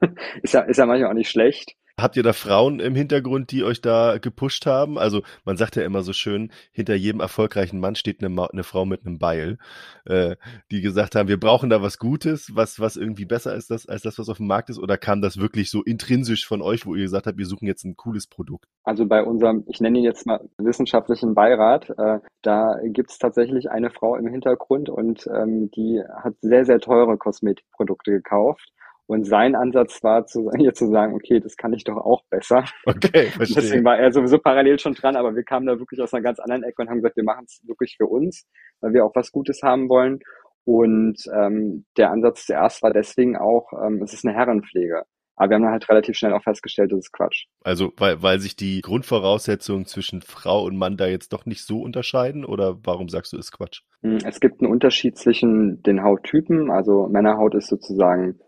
ist, 0.44 0.54
ja, 0.54 0.60
ist 0.60 0.76
ja 0.76 0.86
manchmal 0.86 1.10
auch 1.10 1.14
nicht 1.14 1.30
schlecht. 1.30 1.74
Habt 1.96 2.16
ihr 2.16 2.24
da 2.24 2.32
Frauen 2.32 2.80
im 2.80 2.96
Hintergrund, 2.96 3.52
die 3.52 3.62
euch 3.62 3.80
da 3.80 4.18
gepusht 4.18 4.66
haben? 4.66 4.98
Also 4.98 5.22
man 5.44 5.56
sagt 5.56 5.76
ja 5.76 5.84
immer 5.84 6.02
so 6.02 6.12
schön, 6.12 6.50
hinter 6.72 6.96
jedem 6.96 7.20
erfolgreichen 7.20 7.78
Mann 7.78 7.94
steht 7.94 8.22
eine, 8.22 8.50
eine 8.50 8.64
Frau 8.64 8.84
mit 8.84 9.06
einem 9.06 9.20
Beil, 9.20 9.58
äh, 10.04 10.34
die 10.72 10.80
gesagt 10.80 11.14
haben, 11.14 11.28
wir 11.28 11.38
brauchen 11.38 11.70
da 11.70 11.82
was 11.82 11.98
Gutes, 11.98 12.50
was, 12.56 12.80
was 12.80 12.96
irgendwie 12.96 13.26
besser 13.26 13.54
ist 13.54 13.70
das, 13.70 13.86
als 13.86 14.02
das, 14.02 14.18
was 14.18 14.28
auf 14.28 14.38
dem 14.38 14.48
Markt 14.48 14.70
ist. 14.70 14.80
Oder 14.80 14.98
kam 14.98 15.22
das 15.22 15.38
wirklich 15.38 15.70
so 15.70 15.84
intrinsisch 15.84 16.46
von 16.48 16.62
euch, 16.62 16.84
wo 16.84 16.96
ihr 16.96 17.04
gesagt 17.04 17.28
habt, 17.28 17.38
wir 17.38 17.46
suchen 17.46 17.68
jetzt 17.68 17.84
ein 17.84 17.94
cooles 17.94 18.26
Produkt? 18.26 18.66
Also 18.82 19.06
bei 19.06 19.22
unserem, 19.22 19.62
ich 19.68 19.80
nenne 19.80 19.98
ihn 19.98 20.04
jetzt 20.04 20.26
mal 20.26 20.40
wissenschaftlichen 20.58 21.34
Beirat, 21.34 21.90
äh, 21.90 22.18
da 22.42 22.80
gibt 22.82 23.12
es 23.12 23.18
tatsächlich 23.18 23.70
eine 23.70 23.90
Frau 23.90 24.16
im 24.16 24.26
Hintergrund 24.26 24.88
und 24.88 25.28
ähm, 25.28 25.70
die 25.70 26.02
hat 26.12 26.34
sehr, 26.40 26.64
sehr 26.64 26.80
teure 26.80 27.16
Kosmetikprodukte 27.16 28.10
gekauft 28.10 28.72
und 29.06 29.24
sein 29.24 29.54
Ansatz 29.54 30.02
war, 30.02 30.26
zu, 30.26 30.50
hier 30.56 30.72
zu 30.74 30.86
sagen, 30.90 31.14
okay, 31.14 31.40
das 31.40 31.56
kann 31.56 31.72
ich 31.72 31.84
doch 31.84 31.96
auch 31.96 32.22
besser. 32.30 32.64
Okay, 32.86 33.26
verstehe. 33.36 33.62
Deswegen 33.62 33.84
war 33.84 33.98
er 33.98 34.12
sowieso 34.12 34.38
parallel 34.38 34.78
schon 34.78 34.94
dran, 34.94 35.16
aber 35.16 35.34
wir 35.34 35.44
kamen 35.44 35.66
da 35.66 35.78
wirklich 35.78 36.00
aus 36.00 36.14
einer 36.14 36.22
ganz 36.22 36.38
anderen 36.38 36.62
Ecke 36.62 36.82
und 36.82 36.88
haben 36.88 36.98
gesagt, 36.98 37.16
wir 37.16 37.24
machen 37.24 37.44
es 37.46 37.60
wirklich 37.66 37.96
für 37.96 38.06
uns, 38.06 38.46
weil 38.80 38.94
wir 38.94 39.04
auch 39.04 39.14
was 39.14 39.30
Gutes 39.30 39.62
haben 39.62 39.88
wollen. 39.88 40.20
Und 40.64 41.18
ähm, 41.34 41.84
der 41.98 42.10
Ansatz 42.10 42.46
zuerst 42.46 42.82
war 42.82 42.92
deswegen 42.92 43.36
auch, 43.36 43.70
ähm, 43.84 44.02
es 44.02 44.14
ist 44.14 44.24
eine 44.24 44.34
Herrenpflege. 44.34 45.04
Aber 45.36 45.50
wir 45.50 45.56
haben 45.56 45.66
halt 45.66 45.88
relativ 45.88 46.16
schnell 46.16 46.32
auch 46.32 46.42
festgestellt, 46.42 46.92
das 46.92 47.00
ist 47.00 47.12
Quatsch. 47.12 47.46
Also, 47.64 47.92
weil, 47.96 48.22
weil 48.22 48.38
sich 48.38 48.54
die 48.54 48.80
Grundvoraussetzungen 48.80 49.84
zwischen 49.84 50.22
Frau 50.22 50.64
und 50.64 50.76
Mann 50.76 50.96
da 50.96 51.06
jetzt 51.06 51.32
doch 51.32 51.44
nicht 51.44 51.66
so 51.66 51.80
unterscheiden? 51.80 52.44
Oder 52.44 52.78
warum 52.84 53.08
sagst 53.08 53.32
du, 53.32 53.36
ist 53.36 53.50
Quatsch? 53.50 53.80
Hm, 54.02 54.18
es 54.24 54.38
gibt 54.38 54.62
einen 54.62 54.70
Unterschied 54.70 55.18
zwischen 55.18 55.82
den 55.82 56.02
Hauttypen. 56.02 56.70
Also 56.70 57.08
Männerhaut 57.08 57.56
ist 57.56 57.66
sozusagen 57.66 58.38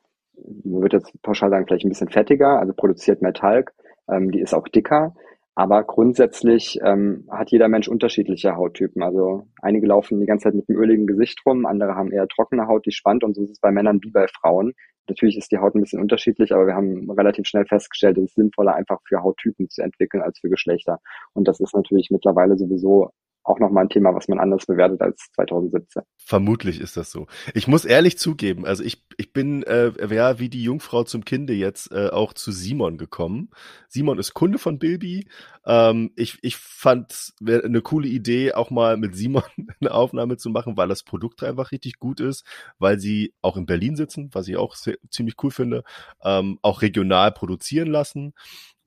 man 0.65 0.83
wird 0.83 0.93
jetzt 0.93 1.13
pauschal 1.23 1.51
sagen, 1.51 1.67
vielleicht 1.67 1.85
ein 1.85 1.91
bisschen 1.91 2.09
fettiger, 2.09 2.59
also 2.59 2.73
produziert 2.73 3.23
mehr 3.23 3.33
Talg, 3.33 3.73
ähm, 4.09 4.31
die 4.31 4.41
ist 4.41 4.55
auch 4.55 4.69
dicker. 4.69 5.15
Aber 5.59 5.85
grundsätzlich 5.85 6.79
ähm, 6.85 7.27
hat 7.31 7.51
jeder 7.51 7.69
Mensch 7.69 7.89
unterschiedliche 7.89 8.57
Hauttypen. 8.57 9.03
Also 9.03 9.47
einige 9.63 9.87
laufen 9.87 10.21
die 10.21 10.27
ganze 10.27 10.45
Zeit 10.45 10.55
mit 10.55 10.69
einem 10.69 10.79
öligen 10.79 11.07
Gesicht 11.07 11.41
rum, 11.47 11.65
andere 11.65 11.95
haben 11.95 12.13
eher 12.13 12.29
trockene 12.29 12.67
Haut, 12.67 12.85
die 12.85 12.93
spannt 12.93 13.25
und 13.25 13.35
so 13.35 13.43
ist 13.43 13.53
es 13.53 13.61
bei 13.61 13.71
Männern 13.71 14.01
wie 14.03 14.11
bei 14.11 14.27
Frauen. 14.29 14.75
Natürlich 15.09 15.39
ist 15.39 15.51
die 15.53 15.59
Haut 15.59 15.75
ein 15.75 15.81
bisschen 15.81 16.03
unterschiedlich, 16.03 16.53
aber 16.53 16.67
wir 16.67 16.75
haben 16.75 17.11
relativ 17.11 17.47
schnell 17.47 17.65
festgestellt, 17.65 18.19
es 18.19 18.25
ist 18.25 18.35
sinnvoller, 18.35 18.75
einfach 18.75 18.99
für 19.07 19.23
Hauttypen 19.23 19.71
zu 19.71 19.83
entwickeln 19.83 20.23
als 20.23 20.41
für 20.41 20.51
Geschlechter. 20.51 20.99
Und 21.33 21.49
das 21.49 21.61
ist 21.61 21.75
natürlich 21.75 22.11
mittlerweile 22.11 22.59
sowieso 22.59 23.13
auch 23.47 23.61
nochmal 23.61 23.85
ein 23.85 23.89
Thema, 23.89 24.15
was 24.15 24.29
man 24.29 24.39
anders 24.39 24.67
bewertet 24.67 25.01
als 25.01 25.29
2017. 25.35 26.03
Vermutlich 26.17 26.81
ist 26.81 26.97
das 26.97 27.11
so. 27.11 27.27
Ich 27.55 27.69
muss 27.69 27.85
ehrlich 27.85 28.19
zugeben, 28.19 28.67
also 28.67 28.83
ich, 28.83 29.05
ich 29.17 29.33
bin 29.33 29.63
äh, 29.63 29.93
ja 30.15 30.39
wie 30.39 30.49
die 30.49 30.63
Jungfrau 30.63 31.05
zum 31.05 31.25
Kinde 31.25 31.53
jetzt 31.53 31.93
äh, 31.93 32.09
auch 32.09 32.33
zu 32.33 32.51
Simon 32.51 32.99
gekommen. 32.99 33.51
Simon 33.89 34.19
ist 34.19 34.35
Kunde 34.35 34.59
von 34.59 34.79
Bilby. 34.79 35.29
Ähm, 35.65 36.11
ich, 36.17 36.39
ich 36.43 36.57
fand 36.57 37.35
eine 37.41 37.81
coole 37.83 38.09
Idee, 38.09 38.53
auch 38.53 38.71
mal 38.71 38.97
mit 38.97 39.15
Simon 39.15 39.45
eine 39.81 39.93
Aufnahme 39.93 40.37
zu 40.37 40.51
machen, 40.51 40.77
weil 40.77 40.89
das 40.89 41.05
Produkt 41.05 41.43
einfach 41.43 41.71
richtig 41.71 41.99
gut 41.99 42.21
ist, 42.21 42.45
weil 42.79 42.99
sie 42.99 43.33
auch 43.43 43.57
in 43.57 43.67
Berlin 43.67 43.97
sitzen, 43.97 44.31
was 44.33 44.49
ich 44.49 44.57
auch 44.57 44.75
sehr, 44.75 44.97
ziemlich 45.11 45.37
cool 45.43 45.51
finde, 45.51 45.85
ähm, 46.25 46.59
auch 46.63 46.83
regional 46.83 47.31
produzieren 47.31 47.89
lassen 47.89 48.35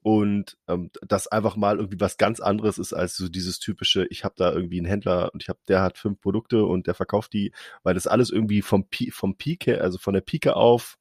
und 0.02 0.58
ähm, 0.68 0.90
das 1.02 1.28
einfach 1.28 1.56
mal 1.56 1.78
irgendwie 1.78 2.00
was 2.00 2.18
ganz 2.18 2.40
anderes 2.40 2.78
ist 2.78 2.94
als 2.94 3.18
so 3.18 3.28
dieses 3.30 3.60
typische, 3.60 4.06
ich 4.10 4.24
habe 4.24 4.36
da 4.38 4.52
irgendwie 4.52 4.78
einen 4.78 4.88
Händler 4.88 5.34
und 5.34 5.44
ich 5.44 5.50
habe, 5.50 5.60
der 5.68 5.82
hat 5.82 5.98
fünf 5.98 6.22
Produkte 6.22 6.64
und 6.66 6.88
der 6.88 6.94
verkauft 6.94 7.34
die, 7.34 7.52
weil 7.84 7.94
das 7.94 8.08
alles 8.08 8.30
irgendwie 8.30 8.62
vom, 8.62 8.88
vom 9.12 9.38
Pike, 9.38 9.82
also 9.82 9.98
von 9.98 10.14
der 10.14 10.22
Pike 10.22 10.56
auf 10.56 10.98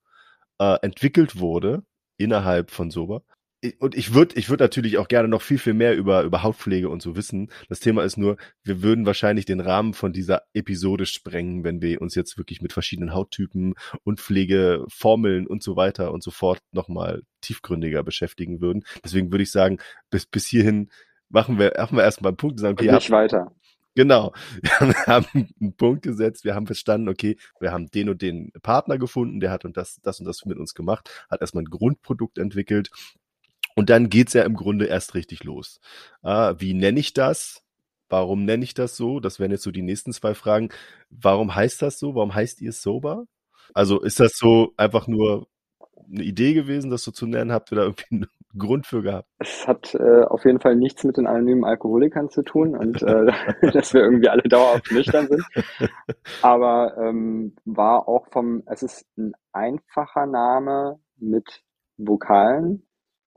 äh, 0.58 0.76
entwickelt 0.82 1.38
wurde 1.38 1.84
innerhalb 2.16 2.70
von 2.70 2.90
Sober 2.90 3.22
und 3.80 3.96
ich 3.96 4.14
würde 4.14 4.36
ich 4.36 4.48
würde 4.50 4.64
natürlich 4.64 4.98
auch 4.98 5.08
gerne 5.08 5.28
noch 5.28 5.42
viel, 5.42 5.58
viel 5.58 5.74
mehr 5.74 5.96
über, 5.96 6.22
über 6.22 6.42
Hautpflege 6.42 6.88
und 6.88 7.02
so 7.02 7.16
wissen. 7.16 7.50
Das 7.68 7.80
Thema 7.80 8.04
ist 8.04 8.16
nur, 8.16 8.36
wir 8.62 8.82
würden 8.82 9.04
wahrscheinlich 9.04 9.46
den 9.46 9.60
Rahmen 9.60 9.94
von 9.94 10.12
dieser 10.12 10.42
Episode 10.54 11.06
sprengen, 11.06 11.64
wenn 11.64 11.82
wir 11.82 12.00
uns 12.00 12.14
jetzt 12.14 12.38
wirklich 12.38 12.62
mit 12.62 12.72
verschiedenen 12.72 13.12
Hauttypen 13.14 13.74
und 14.04 14.20
Pflegeformeln 14.20 15.46
und 15.46 15.62
so 15.62 15.74
weiter 15.74 16.12
und 16.12 16.22
so 16.22 16.30
fort 16.30 16.60
nochmal 16.70 17.22
tiefgründiger 17.40 18.04
beschäftigen 18.04 18.60
würden. 18.60 18.84
Deswegen 19.04 19.32
würde 19.32 19.42
ich 19.42 19.50
sagen, 19.50 19.78
bis, 20.10 20.26
bis 20.26 20.46
hierhin 20.46 20.90
machen 21.28 21.58
wir, 21.58 21.72
machen 21.76 21.96
wir 21.96 22.04
erstmal 22.04 22.30
einen 22.30 22.36
Punkt. 22.36 22.60
Sagen, 22.60 22.78
okay, 22.78 22.92
nicht 22.92 23.10
weiter. 23.10 23.52
Genau. 23.94 24.32
Wir 24.62 25.06
haben 25.08 25.26
einen 25.60 25.74
Punkt 25.76 26.02
gesetzt, 26.02 26.44
wir 26.44 26.54
haben 26.54 26.66
verstanden, 26.66 27.08
okay, 27.08 27.36
wir 27.58 27.72
haben 27.72 27.88
den 27.88 28.08
und 28.08 28.22
den 28.22 28.52
Partner 28.62 28.96
gefunden, 28.96 29.40
der 29.40 29.50
hat 29.50 29.64
und 29.64 29.76
das, 29.76 29.98
das 30.04 30.20
und 30.20 30.26
das 30.26 30.44
mit 30.44 30.56
uns 30.56 30.74
gemacht, 30.74 31.10
hat 31.28 31.40
erstmal 31.40 31.64
ein 31.64 31.70
Grundprodukt 31.70 32.38
entwickelt 32.38 32.90
und 33.78 33.90
dann 33.90 34.08
geht's 34.08 34.32
ja 34.32 34.42
im 34.42 34.56
Grunde 34.56 34.86
erst 34.86 35.14
richtig 35.14 35.44
los. 35.44 35.78
Ah, 36.22 36.56
wie 36.58 36.74
nenne 36.74 36.98
ich 36.98 37.12
das? 37.12 37.62
Warum 38.08 38.44
nenne 38.44 38.64
ich 38.64 38.74
das 38.74 38.96
so? 38.96 39.20
Das 39.20 39.38
wären 39.38 39.52
jetzt 39.52 39.62
so 39.62 39.70
die 39.70 39.82
nächsten 39.82 40.12
zwei 40.12 40.34
Fragen. 40.34 40.70
Warum 41.10 41.54
heißt 41.54 41.80
das 41.80 42.00
so? 42.00 42.16
Warum 42.16 42.34
heißt 42.34 42.60
ihr 42.60 42.72
Sober? 42.72 43.26
Also 43.74 44.00
ist 44.00 44.18
das 44.18 44.32
so 44.34 44.72
einfach 44.76 45.06
nur 45.06 45.46
eine 46.12 46.24
Idee 46.24 46.54
gewesen, 46.54 46.90
das 46.90 47.04
so 47.04 47.12
zu 47.12 47.28
nennen? 47.28 47.52
Habt 47.52 47.70
ihr 47.70 47.76
da 47.76 47.82
irgendwie 47.82 48.06
einen 48.10 48.26
Grund 48.58 48.84
für 48.84 49.00
gehabt? 49.00 49.28
Es 49.38 49.68
hat 49.68 49.94
äh, 49.94 50.24
auf 50.24 50.44
jeden 50.44 50.58
Fall 50.58 50.74
nichts 50.74 51.04
mit 51.04 51.16
den 51.16 51.28
anonymen 51.28 51.64
Alkoholikern 51.64 52.30
zu 52.30 52.42
tun 52.42 52.76
und 52.76 53.00
äh, 53.04 53.26
dass 53.72 53.94
wir 53.94 54.00
irgendwie 54.00 54.28
alle 54.28 54.42
dauerhaft 54.42 54.90
nüchtern 54.90 55.28
sind. 55.28 55.44
Aber 56.42 56.96
ähm, 56.98 57.54
war 57.64 58.08
auch 58.08 58.26
vom, 58.32 58.64
es 58.66 58.82
ist 58.82 59.06
ein 59.16 59.34
einfacher 59.52 60.26
Name 60.26 60.98
mit 61.16 61.62
Vokalen 61.96 62.87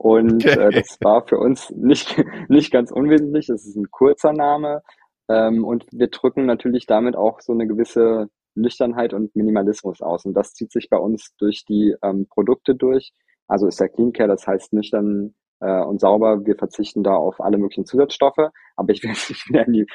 und 0.02 0.44
okay. 0.44 0.58
äh, 0.58 0.70
das 0.72 0.98
war 1.00 1.24
für 1.28 1.38
uns 1.38 1.70
nicht, 1.70 2.16
nicht 2.48 2.72
ganz 2.72 2.90
unwesentlich. 2.90 3.46
Das 3.46 3.64
ist 3.64 3.76
ein 3.76 3.88
kurzer 3.92 4.32
Name. 4.32 4.82
Ähm, 5.28 5.64
und 5.64 5.86
wir 5.92 6.08
drücken 6.08 6.44
natürlich 6.44 6.86
damit 6.86 7.14
auch 7.14 7.40
so 7.40 7.52
eine 7.52 7.68
gewisse 7.68 8.28
Nüchternheit 8.56 9.14
und 9.14 9.36
Minimalismus 9.36 10.02
aus. 10.02 10.24
Und 10.24 10.34
das 10.34 10.54
zieht 10.54 10.72
sich 10.72 10.90
bei 10.90 10.96
uns 10.96 11.36
durch 11.38 11.64
die 11.66 11.94
ähm, 12.02 12.26
Produkte 12.28 12.74
durch. 12.74 13.12
Also 13.46 13.68
ist 13.68 13.78
der 13.78 13.90
Clean 13.90 14.12
Care, 14.12 14.28
das 14.28 14.44
heißt 14.44 14.72
nüchtern 14.72 15.36
äh, 15.60 15.84
und 15.84 16.00
sauber. 16.00 16.44
Wir 16.44 16.56
verzichten 16.56 17.04
da 17.04 17.14
auf 17.14 17.40
alle 17.40 17.58
möglichen 17.58 17.86
Zusatzstoffe. 17.86 18.50
Aber 18.74 18.92
ich 18.92 19.02
will 19.04 19.10
nicht 19.10 19.50
mehr 19.50 19.68
in 19.68 19.72
die, 19.72 19.86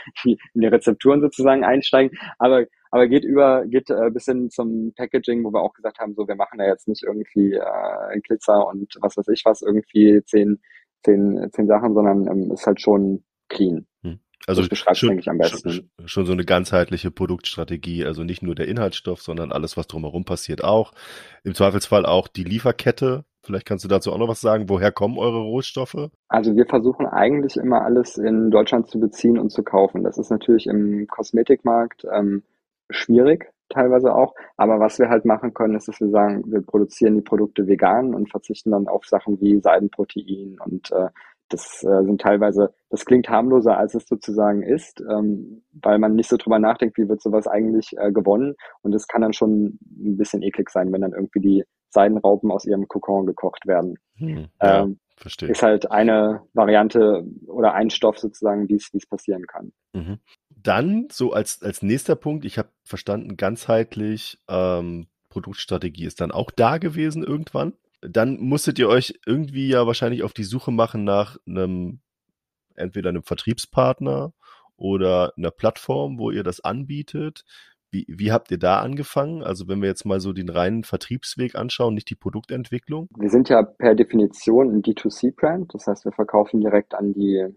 in 0.53 0.61
die 0.61 0.67
Rezepturen 0.67 1.19
sozusagen 1.19 1.65
einsteigen. 1.65 2.17
Aber 2.39 2.63
aber 2.91 3.07
geht 3.07 3.23
über, 3.23 3.65
geht 3.65 3.89
äh, 3.89 4.09
bis 4.11 4.25
hin 4.25 4.49
zum 4.49 4.93
Packaging, 4.95 5.43
wo 5.43 5.51
wir 5.51 5.61
auch 5.61 5.73
gesagt 5.73 5.99
haben, 5.99 6.15
so 6.15 6.27
wir 6.27 6.35
machen 6.35 6.59
da 6.59 6.65
jetzt 6.65 6.87
nicht 6.87 7.03
irgendwie 7.03 7.53
äh, 7.53 8.19
Glitzer 8.21 8.65
und 8.67 8.93
was 9.01 9.17
weiß 9.17 9.27
ich 9.29 9.43
was, 9.45 9.61
irgendwie 9.61 10.21
zehn, 10.25 10.59
zehn, 11.03 11.49
zehn 11.51 11.67
Sachen, 11.67 11.93
sondern 11.93 12.27
ähm, 12.27 12.51
ist 12.51 12.65
halt 12.65 12.81
schon 12.81 13.23
clean. 13.49 13.87
Hm. 14.03 14.19
Also 14.45 14.63
schon, 14.63 15.09
eigentlich 15.09 15.29
am 15.29 15.39
besten. 15.39 15.71
Schon, 15.71 15.89
schon 16.05 16.25
so 16.25 16.31
eine 16.31 16.45
ganzheitliche 16.45 17.11
Produktstrategie, 17.11 18.05
also 18.05 18.23
nicht 18.23 18.43
nur 18.43 18.55
der 18.55 18.67
Inhaltsstoff, 18.67 19.21
sondern 19.21 19.51
alles, 19.51 19.75
was 19.75 19.87
drumherum 19.87 20.23
passiert 20.23 20.63
auch. 20.63 20.93
Im 21.43 21.53
Zweifelsfall 21.53 22.05
auch 22.05 22.27
die 22.27 22.43
Lieferkette. 22.45 23.25
Vielleicht 23.43 23.65
kannst 23.65 23.83
du 23.83 23.89
dazu 23.89 24.11
auch 24.11 24.17
noch 24.17 24.27
was 24.27 24.41
sagen. 24.41 24.69
Woher 24.69 24.91
kommen 24.91 25.17
eure 25.17 25.39
Rohstoffe? 25.39 26.09
Also 26.27 26.55
wir 26.55 26.65
versuchen 26.65 27.05
eigentlich 27.05 27.57
immer 27.57 27.81
alles 27.81 28.17
in 28.17 28.51
Deutschland 28.51 28.87
zu 28.87 28.99
beziehen 28.99 29.37
und 29.37 29.51
zu 29.51 29.63
kaufen. 29.63 30.03
Das 30.03 30.17
ist 30.17 30.29
natürlich 30.29 30.67
im 30.67 31.07
Kosmetikmarkt 31.07 32.05
ähm, 32.13 32.43
schwierig, 32.89 33.51
teilweise 33.69 34.13
auch. 34.13 34.33
Aber 34.55 34.79
was 34.79 34.99
wir 34.99 35.09
halt 35.09 35.25
machen 35.25 35.53
können, 35.53 35.75
ist, 35.75 35.87
dass 35.87 35.99
wir 35.99 36.09
sagen, 36.09 36.43
wir 36.47 36.61
produzieren 36.61 37.15
die 37.15 37.21
Produkte 37.21 37.67
vegan 37.67 38.13
und 38.13 38.29
verzichten 38.29 38.71
dann 38.71 38.87
auf 38.87 39.05
Sachen 39.05 39.39
wie 39.41 39.59
Seidenprotein 39.59 40.57
und 40.63 40.91
äh, 40.91 41.09
das 41.49 41.83
äh, 41.83 42.03
sind 42.03 42.21
teilweise, 42.21 42.73
das 42.89 43.05
klingt 43.05 43.29
harmloser, 43.29 43.77
als 43.77 43.95
es 43.95 44.05
sozusagen 44.07 44.63
ist, 44.63 45.01
ähm, 45.09 45.63
weil 45.71 45.97
man 45.97 46.15
nicht 46.15 46.29
so 46.29 46.37
drüber 46.37 46.59
nachdenkt, 46.59 46.97
wie 46.97 47.07
wird 47.07 47.21
sowas 47.21 47.47
eigentlich 47.47 47.95
äh, 47.97 48.11
gewonnen. 48.11 48.55
Und 48.81 48.93
es 48.93 49.07
kann 49.07 49.21
dann 49.21 49.33
schon 49.33 49.79
ein 49.81 50.17
bisschen 50.17 50.41
eklig 50.41 50.69
sein, 50.69 50.91
wenn 50.91 51.01
dann 51.01 51.13
irgendwie 51.13 51.39
die 51.39 51.63
Seidenraupen 51.89 52.51
aus 52.51 52.65
ihrem 52.65 52.87
Kokon 52.87 53.25
gekocht 53.25 53.65
werden. 53.65 53.97
Hm, 54.17 54.47
ja. 54.61 54.83
ähm, 54.83 54.99
Verstehe. 55.17 55.49
Ist 55.49 55.63
halt 55.63 55.89
eine 55.89 56.43
Variante 56.53 57.25
oder 57.47 57.73
ein 57.73 57.89
Stoff 57.89 58.19
sozusagen, 58.19 58.69
wie 58.69 58.75
es 58.75 59.07
passieren 59.07 59.47
kann. 59.47 59.73
Mhm. 59.93 60.19
Dann 60.49 61.07
so 61.11 61.33
als, 61.33 61.63
als 61.63 61.81
nächster 61.81 62.15
Punkt, 62.15 62.45
ich 62.45 62.59
habe 62.59 62.69
verstanden, 62.83 63.35
ganzheitlich 63.35 64.37
ähm, 64.47 65.07
Produktstrategie 65.29 66.05
ist 66.05 66.21
dann 66.21 66.31
auch 66.31 66.51
da 66.51 66.77
gewesen 66.77 67.23
irgendwann. 67.23 67.73
Dann 68.01 68.39
musstet 68.39 68.77
ihr 68.77 68.89
euch 68.89 69.19
irgendwie 69.25 69.69
ja 69.69 69.87
wahrscheinlich 69.87 70.21
auf 70.21 70.33
die 70.33 70.43
Suche 70.43 70.71
machen 70.71 71.03
nach 71.03 71.37
einem, 71.47 71.99
entweder 72.75 73.09
einem 73.09 73.23
Vertriebspartner 73.23 74.33
oder 74.75 75.33
einer 75.35 75.51
Plattform, 75.51 76.19
wo 76.19 76.29
ihr 76.29 76.43
das 76.43 76.59
anbietet. 76.59 77.43
Wie, 77.91 78.05
wie 78.07 78.31
habt 78.31 78.51
ihr 78.51 78.59
da 78.59 78.79
angefangen? 78.79 79.43
Also 79.43 79.67
wenn 79.67 79.81
wir 79.81 79.87
jetzt 79.87 80.05
mal 80.05 80.19
so 80.19 80.33
den 80.33 80.49
reinen 80.49 80.83
Vertriebsweg 80.83 81.55
anschauen, 81.55 81.93
nicht 81.93 82.09
die 82.09 82.15
Produktentwicklung. 82.15 83.07
Wir 83.17 83.29
sind 83.29 83.49
ja 83.49 83.63
per 83.63 83.95
Definition 83.95 84.69
ein 84.69 84.81
D2C-Brand. 84.81 85.73
Das 85.73 85.87
heißt, 85.87 86.05
wir 86.05 86.11
verkaufen 86.11 86.61
direkt 86.61 86.93
an 86.93 87.13
die 87.13 87.47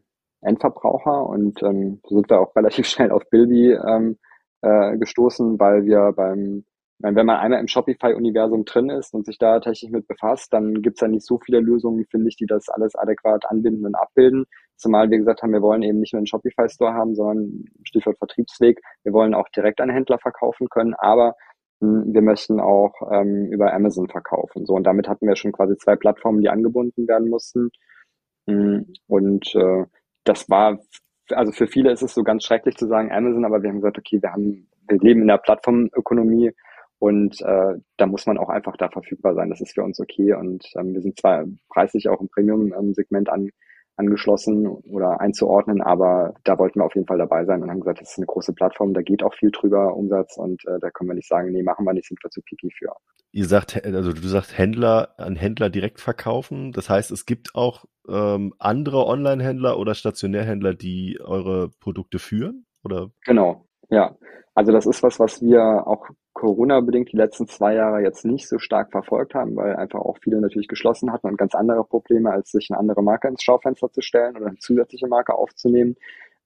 Endverbraucher 0.40 1.26
und 1.26 1.62
ähm, 1.62 2.00
sind 2.08 2.30
wir 2.30 2.40
auch 2.40 2.54
relativ 2.56 2.86
schnell 2.86 3.10
auf 3.10 3.28
Bilby 3.30 3.72
ähm, 3.72 4.18
äh, 4.62 4.96
gestoßen, 4.96 5.58
weil 5.58 5.84
wir 5.84 6.12
beim 6.12 6.64
meine, 7.00 7.16
wenn 7.16 7.26
man 7.26 7.38
einmal 7.38 7.60
im 7.60 7.68
Shopify-Universum 7.68 8.64
drin 8.64 8.90
ist 8.90 9.14
und 9.14 9.26
sich 9.26 9.38
da 9.38 9.54
tatsächlich 9.54 9.90
mit 9.90 10.06
befasst, 10.06 10.52
dann 10.52 10.82
gibt's 10.82 11.00
ja 11.00 11.08
nicht 11.08 11.26
so 11.26 11.38
viele 11.38 11.60
Lösungen, 11.60 12.04
finde 12.06 12.28
ich, 12.28 12.36
die 12.36 12.46
das 12.46 12.68
alles 12.68 12.94
adäquat 12.94 13.46
anbinden 13.46 13.86
und 13.86 13.94
abbilden. 13.94 14.44
Zumal 14.80 15.10
wir 15.10 15.18
gesagt 15.18 15.42
haben, 15.42 15.52
wir 15.52 15.62
wollen 15.62 15.82
eben 15.82 16.00
nicht 16.00 16.14
nur 16.14 16.18
einen 16.18 16.26
Shopify-Store 16.26 16.94
haben, 16.94 17.14
sondern 17.14 17.66
Stichwort 17.84 18.18
Vertriebsweg, 18.18 18.80
wir 19.04 19.12
wollen 19.12 19.34
auch 19.34 19.48
direkt 19.50 19.80
an 19.80 19.90
Händler 19.90 20.18
verkaufen 20.18 20.68
können, 20.70 20.94
aber 20.94 21.36
hm, 21.80 22.12
wir 22.14 22.22
möchten 22.22 22.60
auch 22.60 22.94
ähm, 23.12 23.46
über 23.52 23.72
Amazon 23.74 24.08
verkaufen. 24.08 24.66
So, 24.66 24.74
und 24.74 24.84
damit 24.84 25.08
hatten 25.08 25.26
wir 25.26 25.36
schon 25.36 25.52
quasi 25.52 25.76
zwei 25.76 25.96
Plattformen, 25.96 26.40
die 26.40 26.48
angebunden 26.48 27.06
werden 27.08 27.28
mussten. 27.28 27.70
Hm, 28.48 28.92
und 29.06 29.54
äh, 29.54 29.84
das 30.24 30.48
war, 30.48 30.78
also 31.30 31.52
für 31.52 31.66
viele 31.66 31.92
ist 31.92 32.02
es 32.02 32.14
so 32.14 32.22
ganz 32.22 32.44
schrecklich 32.44 32.76
zu 32.76 32.86
sagen 32.86 33.12
Amazon, 33.12 33.44
aber 33.44 33.62
wir 33.62 33.68
haben 33.70 33.80
gesagt, 33.80 33.98
okay, 33.98 34.20
wir 34.22 34.32
haben, 34.32 34.68
wir 34.88 34.98
leben 34.98 35.22
in 35.22 35.28
der 35.28 35.38
Plattformökonomie 35.38 36.52
und 37.00 37.40
äh, 37.40 37.74
da 37.96 38.06
muss 38.06 38.26
man 38.26 38.36
auch 38.36 38.50
einfach 38.50 38.76
da 38.76 38.90
verfügbar 38.90 39.34
sein. 39.34 39.48
Das 39.48 39.62
ist 39.62 39.74
für 39.74 39.82
uns 39.82 39.98
okay. 40.00 40.34
Und 40.34 40.66
ähm, 40.76 40.92
wir 40.92 41.00
sind 41.00 41.18
zwar 41.18 41.46
preislich 41.70 42.08
auch 42.08 42.20
im 42.20 42.28
Premium-Segment 42.28 43.30
an, 43.30 43.50
angeschlossen 44.00 44.66
oder 44.66 45.20
einzuordnen, 45.20 45.80
aber 45.80 46.34
da 46.44 46.58
wollten 46.58 46.80
wir 46.80 46.86
auf 46.86 46.94
jeden 46.94 47.06
Fall 47.06 47.18
dabei 47.18 47.44
sein 47.44 47.62
und 47.62 47.70
haben 47.70 47.80
gesagt, 47.80 48.00
das 48.00 48.10
ist 48.10 48.18
eine 48.18 48.26
große 48.26 48.52
Plattform, 48.54 48.94
da 48.94 49.02
geht 49.02 49.22
auch 49.22 49.34
viel 49.34 49.50
drüber 49.50 49.94
Umsatz 49.94 50.36
und 50.36 50.64
äh, 50.66 50.78
da 50.80 50.90
können 50.90 51.10
wir 51.10 51.14
nicht 51.14 51.28
sagen, 51.28 51.52
nee, 51.52 51.62
machen 51.62 51.84
wir 51.84 51.92
nicht, 51.92 52.08
sind 52.08 52.22
wir 52.22 52.30
zu 52.30 52.40
picky 52.42 52.70
für. 52.76 52.92
Ihr 53.32 53.46
sagt, 53.46 53.84
also 53.84 54.12
du 54.12 54.26
sagst 54.26 54.58
Händler 54.58 55.14
an 55.16 55.36
Händler 55.36 55.70
direkt 55.70 56.00
verkaufen. 56.00 56.72
Das 56.72 56.90
heißt, 56.90 57.12
es 57.12 57.26
gibt 57.26 57.54
auch 57.54 57.84
ähm, 58.08 58.54
andere 58.58 59.06
Online-Händler 59.06 59.78
oder 59.78 59.94
Stationärhändler, 59.94 60.74
die 60.74 61.20
eure 61.22 61.68
Produkte 61.80 62.18
führen? 62.18 62.66
Oder? 62.82 63.10
Genau, 63.24 63.66
ja. 63.88 64.16
Also 64.60 64.72
das 64.72 64.84
ist 64.84 65.02
was, 65.02 65.18
was 65.18 65.40
wir 65.40 65.86
auch 65.86 66.06
Corona-bedingt 66.34 67.10
die 67.10 67.16
letzten 67.16 67.48
zwei 67.48 67.76
Jahre 67.76 68.02
jetzt 68.02 68.26
nicht 68.26 68.46
so 68.46 68.58
stark 68.58 68.90
verfolgt 68.90 69.34
haben, 69.34 69.56
weil 69.56 69.74
einfach 69.74 70.00
auch 70.00 70.18
viele 70.22 70.38
natürlich 70.38 70.68
geschlossen 70.68 71.10
hatten 71.10 71.28
und 71.28 71.38
ganz 71.38 71.54
andere 71.54 71.82
Probleme, 71.82 72.30
als 72.30 72.50
sich 72.50 72.68
eine 72.68 72.78
andere 72.78 73.02
Marke 73.02 73.28
ins 73.28 73.42
Schaufenster 73.42 73.90
zu 73.90 74.02
stellen 74.02 74.36
oder 74.36 74.48
eine 74.48 74.58
zusätzliche 74.58 75.06
Marke 75.06 75.32
aufzunehmen. 75.32 75.96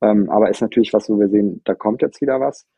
Ähm, 0.00 0.30
aber 0.30 0.48
ist 0.48 0.60
natürlich 0.60 0.92
was, 0.92 1.10
wo 1.10 1.18
wir 1.18 1.28
sehen, 1.28 1.60
da 1.64 1.74
kommt 1.74 2.02
jetzt 2.02 2.20
wieder 2.20 2.38
was. 2.38 2.68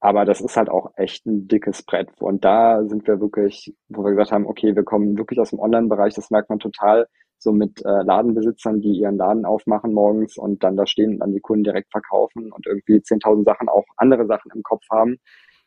Aber 0.00 0.24
das 0.24 0.40
ist 0.40 0.56
halt 0.56 0.70
auch 0.70 0.92
echt 0.96 1.26
ein 1.26 1.48
dickes 1.48 1.82
Brett. 1.82 2.08
Und 2.18 2.42
da 2.42 2.82
sind 2.86 3.06
wir 3.06 3.20
wirklich, 3.20 3.76
wo 3.90 4.02
wir 4.04 4.12
gesagt 4.12 4.32
haben, 4.32 4.46
okay, 4.46 4.74
wir 4.74 4.84
kommen 4.84 5.18
wirklich 5.18 5.38
aus 5.38 5.50
dem 5.50 5.60
Online-Bereich, 5.60 6.14
das 6.14 6.30
merkt 6.30 6.48
man 6.48 6.60
total, 6.60 7.08
so 7.42 7.52
mit 7.52 7.84
äh, 7.84 8.02
Ladenbesitzern, 8.02 8.80
die 8.80 8.92
ihren 8.92 9.16
Laden 9.16 9.44
aufmachen 9.44 9.92
morgens 9.92 10.36
und 10.36 10.62
dann 10.62 10.76
da 10.76 10.86
stehen 10.86 11.14
und 11.14 11.18
dann 11.20 11.32
die 11.32 11.40
Kunden 11.40 11.64
direkt 11.64 11.90
verkaufen 11.90 12.52
und 12.52 12.66
irgendwie 12.66 12.96
10.000 12.96 13.44
Sachen, 13.44 13.68
auch 13.68 13.84
andere 13.96 14.26
Sachen 14.26 14.50
im 14.54 14.62
Kopf 14.62 14.84
haben. 14.90 15.18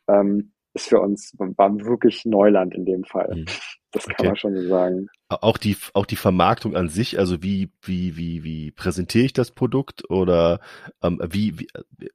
Ähm, 0.08 0.52
ist 0.76 0.88
für 0.88 1.00
uns, 1.00 1.32
war 1.38 1.74
wirklich 1.80 2.24
Neuland 2.24 2.74
in 2.74 2.84
dem 2.84 3.04
Fall. 3.04 3.34
Mhm. 3.34 3.46
Das 3.92 4.04
kann 4.04 4.16
okay. 4.18 4.26
man 4.26 4.36
schon 4.36 4.54
so 4.54 4.68
sagen. 4.68 5.08
Auch 5.28 5.56
die, 5.56 5.76
auch 5.94 6.04
die 6.04 6.16
Vermarktung 6.16 6.76
an 6.76 6.88
sich, 6.88 7.18
also 7.18 7.42
wie, 7.42 7.72
wie, 7.82 8.16
wie, 8.16 8.44
wie 8.44 8.70
präsentiere 8.70 9.24
ich 9.24 9.32
das 9.32 9.52
Produkt 9.52 10.08
oder 10.10 10.60
ähm, 11.02 11.18
wie, 11.30 11.58
wie, 11.58 11.68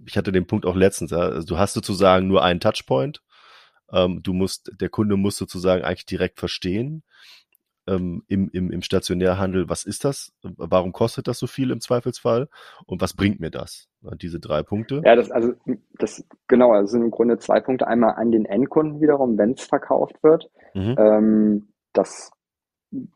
ich 0.06 0.16
hatte 0.16 0.32
den 0.32 0.46
Punkt 0.46 0.66
auch 0.66 0.76
letztens, 0.76 1.12
also 1.12 1.46
du 1.46 1.58
hast 1.58 1.74
sozusagen 1.74 2.28
nur 2.28 2.44
einen 2.44 2.60
Touchpoint. 2.60 3.24
Ähm, 3.92 4.22
du 4.22 4.34
musst, 4.34 4.72
der 4.80 4.90
Kunde 4.90 5.18
muss 5.18 5.38
sozusagen 5.38 5.84
eigentlich 5.84 6.06
direkt 6.06 6.40
verstehen, 6.40 7.04
ähm, 7.88 8.24
im, 8.28 8.50
im, 8.54 8.72
im 8.72 8.82
Stationärhandel, 8.82 9.70
was 9.70 9.84
ist 9.84 10.06
das? 10.06 10.32
Warum 10.42 10.92
kostet 10.92 11.28
das 11.28 11.40
so 11.40 11.48
viel 11.48 11.72
im 11.72 11.82
Zweifelsfall? 11.82 12.48
Und 12.86 13.02
was 13.02 13.14
bringt 13.14 13.40
mir 13.40 13.52
das? 13.52 13.88
Diese 14.22 14.40
drei 14.40 14.64
Punkte. 14.64 15.02
Ja, 15.06 15.16
das, 15.16 15.32
also, 15.32 15.54
das, 16.00 16.24
genau, 16.48 16.72
also 16.72 16.92
sind 16.92 17.04
im 17.04 17.12
Grunde 17.12 17.38
zwei 17.38 17.60
Punkte. 17.60 17.88
Einmal 17.88 18.16
an 18.16 18.32
den 18.32 18.46
Endkunden 18.46 19.02
wiederum, 19.02 19.38
wenn 19.38 19.52
es 19.52 19.64
verkauft 19.64 20.22
wird. 20.24 20.50
Mhm. 20.74 20.96
Ähm, 20.98 21.74
das 21.94 22.32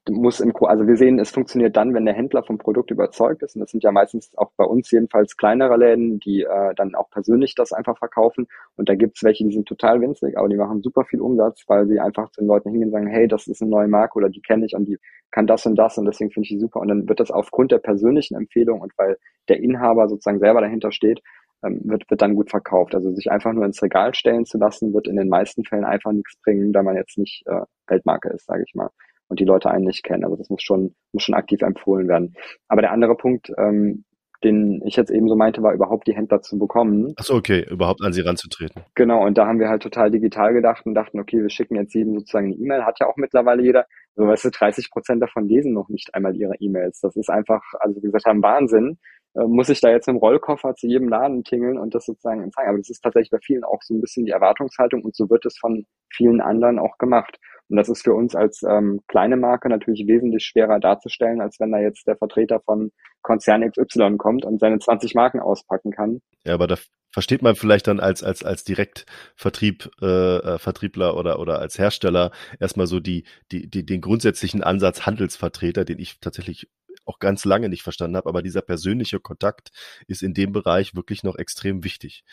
muss 0.09 0.39
im, 0.39 0.53
also 0.61 0.87
wir 0.87 0.95
sehen, 0.95 1.19
es 1.19 1.31
funktioniert 1.31 1.75
dann, 1.75 1.93
wenn 1.93 2.05
der 2.05 2.13
Händler 2.13 2.43
vom 2.43 2.57
Produkt 2.57 2.91
überzeugt 2.91 3.43
ist. 3.43 3.55
Und 3.55 3.61
das 3.61 3.71
sind 3.71 3.83
ja 3.83 3.91
meistens 3.91 4.31
auch 4.37 4.51
bei 4.55 4.63
uns 4.63 4.89
jedenfalls 4.89 5.35
kleinere 5.35 5.75
Läden, 5.75 6.19
die 6.19 6.43
äh, 6.43 6.73
dann 6.75 6.95
auch 6.95 7.09
persönlich 7.09 7.55
das 7.55 7.73
einfach 7.73 7.97
verkaufen. 7.97 8.47
Und 8.77 8.87
da 8.87 8.95
gibt's 8.95 9.23
welche, 9.23 9.43
die 9.43 9.53
sind 9.53 9.67
total 9.67 9.99
winzig, 9.99 10.37
aber 10.37 10.47
die 10.47 10.55
machen 10.55 10.81
super 10.81 11.03
viel 11.03 11.19
Umsatz, 11.19 11.63
weil 11.67 11.87
sie 11.87 11.99
einfach 11.99 12.29
zu 12.31 12.41
den 12.41 12.47
Leuten 12.47 12.69
hingehen 12.69 12.87
und 12.87 12.93
sagen, 12.93 13.07
hey, 13.07 13.27
das 13.27 13.47
ist 13.47 13.61
eine 13.61 13.69
neue 13.69 13.89
Marke 13.89 14.17
oder 14.17 14.29
die 14.29 14.41
kenne 14.41 14.65
ich 14.65 14.75
und 14.75 14.85
die 14.85 14.97
kann 15.31 15.45
das 15.45 15.65
und 15.65 15.75
das 15.75 15.97
und 15.97 16.05
deswegen 16.05 16.31
finde 16.31 16.45
ich 16.45 16.51
die 16.51 16.59
super. 16.59 16.79
Und 16.79 16.87
dann 16.87 17.09
wird 17.09 17.19
das 17.19 17.31
aufgrund 17.31 17.73
der 17.73 17.79
persönlichen 17.79 18.35
Empfehlung 18.35 18.79
und 18.79 18.93
weil 18.97 19.17
der 19.49 19.59
Inhaber 19.61 20.07
sozusagen 20.07 20.39
selber 20.39 20.61
dahinter 20.61 20.93
steht, 20.93 21.21
ähm, 21.63 21.81
wird, 21.83 22.09
wird 22.09 22.21
dann 22.21 22.35
gut 22.35 22.49
verkauft. 22.49 22.95
Also 22.95 23.11
sich 23.13 23.29
einfach 23.29 23.51
nur 23.51 23.65
ins 23.65 23.81
Regal 23.83 24.15
stellen 24.15 24.45
zu 24.45 24.57
lassen, 24.57 24.93
wird 24.93 25.07
in 25.07 25.17
den 25.17 25.27
meisten 25.27 25.65
Fällen 25.65 25.83
einfach 25.83 26.13
nichts 26.13 26.37
bringen, 26.43 26.71
da 26.71 26.81
man 26.81 26.95
jetzt 26.95 27.17
nicht 27.17 27.43
äh, 27.47 27.61
Weltmarke 27.87 28.29
ist, 28.29 28.45
sage 28.45 28.63
ich 28.65 28.73
mal 28.73 28.89
und 29.27 29.39
die 29.39 29.45
Leute 29.45 29.69
einen 29.69 29.85
nicht 29.85 30.03
kennen. 30.03 30.23
Also 30.23 30.35
das 30.35 30.49
muss 30.49 30.63
schon, 30.63 30.95
muss 31.13 31.23
schon 31.23 31.35
aktiv 31.35 31.61
empfohlen 31.61 32.07
werden. 32.07 32.35
Aber 32.67 32.81
der 32.81 32.91
andere 32.91 33.15
Punkt, 33.15 33.51
ähm, 33.57 34.05
den 34.43 34.81
ich 34.85 34.95
jetzt 34.95 35.09
eben 35.09 35.27
so 35.27 35.35
meinte, 35.35 35.63
war 35.63 35.73
überhaupt 35.73 36.07
die 36.07 36.15
Händler 36.15 36.41
zu 36.41 36.59
bekommen. 36.59 37.13
Ach 37.17 37.23
so, 37.23 37.33
okay, 37.33 37.65
überhaupt 37.69 38.03
an 38.03 38.13
sie 38.13 38.21
ranzutreten. 38.21 38.83
Genau, 38.93 39.25
und 39.25 39.37
da 39.37 39.47
haben 39.47 39.59
wir 39.59 39.69
halt 39.69 39.81
total 39.81 40.11
digital 40.11 40.53
gedacht 40.53 40.85
und 40.85 40.93
dachten, 40.93 41.19
okay, 41.19 41.41
wir 41.41 41.49
schicken 41.49 41.75
jetzt 41.75 41.93
jedem 41.93 42.19
sozusagen 42.19 42.47
eine 42.47 42.55
E-Mail, 42.55 42.85
hat 42.85 42.99
ja 42.99 43.07
auch 43.07 43.15
mittlerweile 43.15 43.63
jeder. 43.63 43.85
Also 44.15 44.29
weißt 44.29 44.45
du, 44.45 44.49
30 44.51 44.91
Prozent 44.91 45.21
davon 45.21 45.47
lesen 45.47 45.73
noch 45.73 45.89
nicht 45.89 46.13
einmal 46.13 46.35
ihre 46.35 46.55
E-Mails. 46.59 46.99
Das 47.01 47.15
ist 47.15 47.29
einfach, 47.29 47.61
also 47.79 47.97
wie 47.97 48.07
gesagt 48.07 48.25
haben, 48.25 48.43
Wahnsinn. 48.43 48.97
Äh, 49.35 49.45
muss 49.47 49.69
ich 49.69 49.81
da 49.81 49.89
jetzt 49.89 50.07
dem 50.07 50.17
Rollkoffer 50.17 50.75
zu 50.75 50.87
jedem 50.87 51.09
Laden 51.09 51.43
tingeln 51.43 51.77
und 51.77 51.93
das 51.93 52.05
sozusagen 52.05 52.49
zeigen. 52.51 52.69
Aber 52.69 52.77
das 52.77 52.89
ist 52.89 53.01
tatsächlich 53.01 53.31
bei 53.31 53.39
vielen 53.39 53.63
auch 53.63 53.81
so 53.81 53.93
ein 53.93 54.01
bisschen 54.01 54.25
die 54.25 54.31
Erwartungshaltung 54.31 55.03
und 55.03 55.15
so 55.15 55.29
wird 55.29 55.45
es 55.45 55.57
von 55.57 55.85
vielen 56.09 56.41
anderen 56.41 56.79
auch 56.79 56.97
gemacht. 56.97 57.39
Und 57.69 57.77
das 57.77 57.89
ist 57.89 58.03
für 58.03 58.13
uns 58.13 58.35
als 58.35 58.61
ähm, 58.63 59.01
kleine 59.07 59.37
Marke 59.37 59.69
natürlich 59.69 60.05
wesentlich 60.07 60.45
schwerer 60.45 60.79
darzustellen, 60.79 61.41
als 61.41 61.59
wenn 61.59 61.71
da 61.71 61.79
jetzt 61.79 62.05
der 62.07 62.17
Vertreter 62.17 62.59
von 62.59 62.91
Konzern 63.21 63.69
XY 63.69 64.17
kommt 64.17 64.45
und 64.45 64.59
seine 64.59 64.79
20 64.79 65.15
Marken 65.15 65.39
auspacken 65.39 65.91
kann. 65.91 66.21
Ja, 66.45 66.53
aber 66.53 66.67
da 66.67 66.75
versteht 67.11 67.41
man 67.41 67.55
vielleicht 67.55 67.87
dann 67.87 67.99
als 67.99 68.23
als 68.23 68.43
als 68.43 68.65
Direktvertrieb 68.65 69.89
äh, 70.01 70.05
äh, 70.05 70.57
Vertriebler 70.59 71.17
oder 71.17 71.39
oder 71.39 71.59
als 71.59 71.79
Hersteller 71.79 72.31
erstmal 72.59 72.87
so 72.87 72.99
die 72.99 73.23
die 73.51 73.69
die 73.69 73.85
den 73.85 74.01
grundsätzlichen 74.01 74.61
Ansatz 74.61 75.05
Handelsvertreter, 75.05 75.85
den 75.85 75.97
ich 75.97 76.19
tatsächlich 76.19 76.69
auch 77.05 77.19
ganz 77.19 77.45
lange 77.45 77.69
nicht 77.69 77.83
verstanden 77.83 78.17
habe, 78.17 78.29
aber 78.29 78.41
dieser 78.41 78.61
persönliche 78.61 79.19
Kontakt 79.19 79.71
ist 80.07 80.23
in 80.23 80.33
dem 80.33 80.51
Bereich 80.51 80.95
wirklich 80.95 81.23
noch 81.23 81.37
extrem 81.37 81.83
wichtig. 81.83 82.23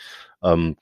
Ähm, 0.43 0.77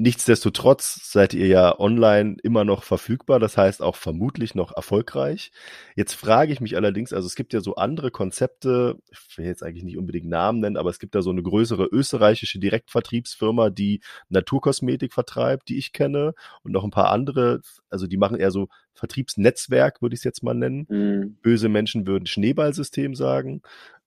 Nichtsdestotrotz 0.00 1.10
seid 1.10 1.34
ihr 1.34 1.48
ja 1.48 1.76
online 1.80 2.36
immer 2.44 2.64
noch 2.64 2.84
verfügbar, 2.84 3.40
das 3.40 3.56
heißt 3.56 3.82
auch 3.82 3.96
vermutlich 3.96 4.54
noch 4.54 4.76
erfolgreich. 4.76 5.50
Jetzt 5.96 6.14
frage 6.14 6.52
ich 6.52 6.60
mich 6.60 6.76
allerdings, 6.76 7.12
also 7.12 7.26
es 7.26 7.34
gibt 7.34 7.52
ja 7.52 7.60
so 7.60 7.74
andere 7.74 8.12
Konzepte, 8.12 9.00
ich 9.10 9.36
will 9.36 9.46
jetzt 9.46 9.64
eigentlich 9.64 9.82
nicht 9.82 9.98
unbedingt 9.98 10.28
Namen 10.28 10.60
nennen, 10.60 10.76
aber 10.76 10.90
es 10.90 11.00
gibt 11.00 11.16
da 11.16 11.22
so 11.22 11.30
eine 11.30 11.42
größere 11.42 11.88
österreichische 11.90 12.60
Direktvertriebsfirma, 12.60 13.70
die 13.70 14.00
Naturkosmetik 14.28 15.12
vertreibt, 15.12 15.68
die 15.68 15.78
ich 15.78 15.92
kenne 15.92 16.34
und 16.62 16.70
noch 16.70 16.84
ein 16.84 16.92
paar 16.92 17.10
andere, 17.10 17.60
also 17.90 18.06
die 18.06 18.18
machen 18.18 18.38
eher 18.38 18.52
so 18.52 18.68
Vertriebsnetzwerk, 18.94 20.00
würde 20.00 20.14
ich 20.14 20.20
es 20.20 20.24
jetzt 20.24 20.44
mal 20.44 20.54
nennen. 20.54 20.86
Mhm. 20.88 21.38
Böse 21.42 21.68
Menschen 21.68 22.06
würden 22.06 22.26
Schneeballsystem 22.26 23.16
sagen. 23.16 23.62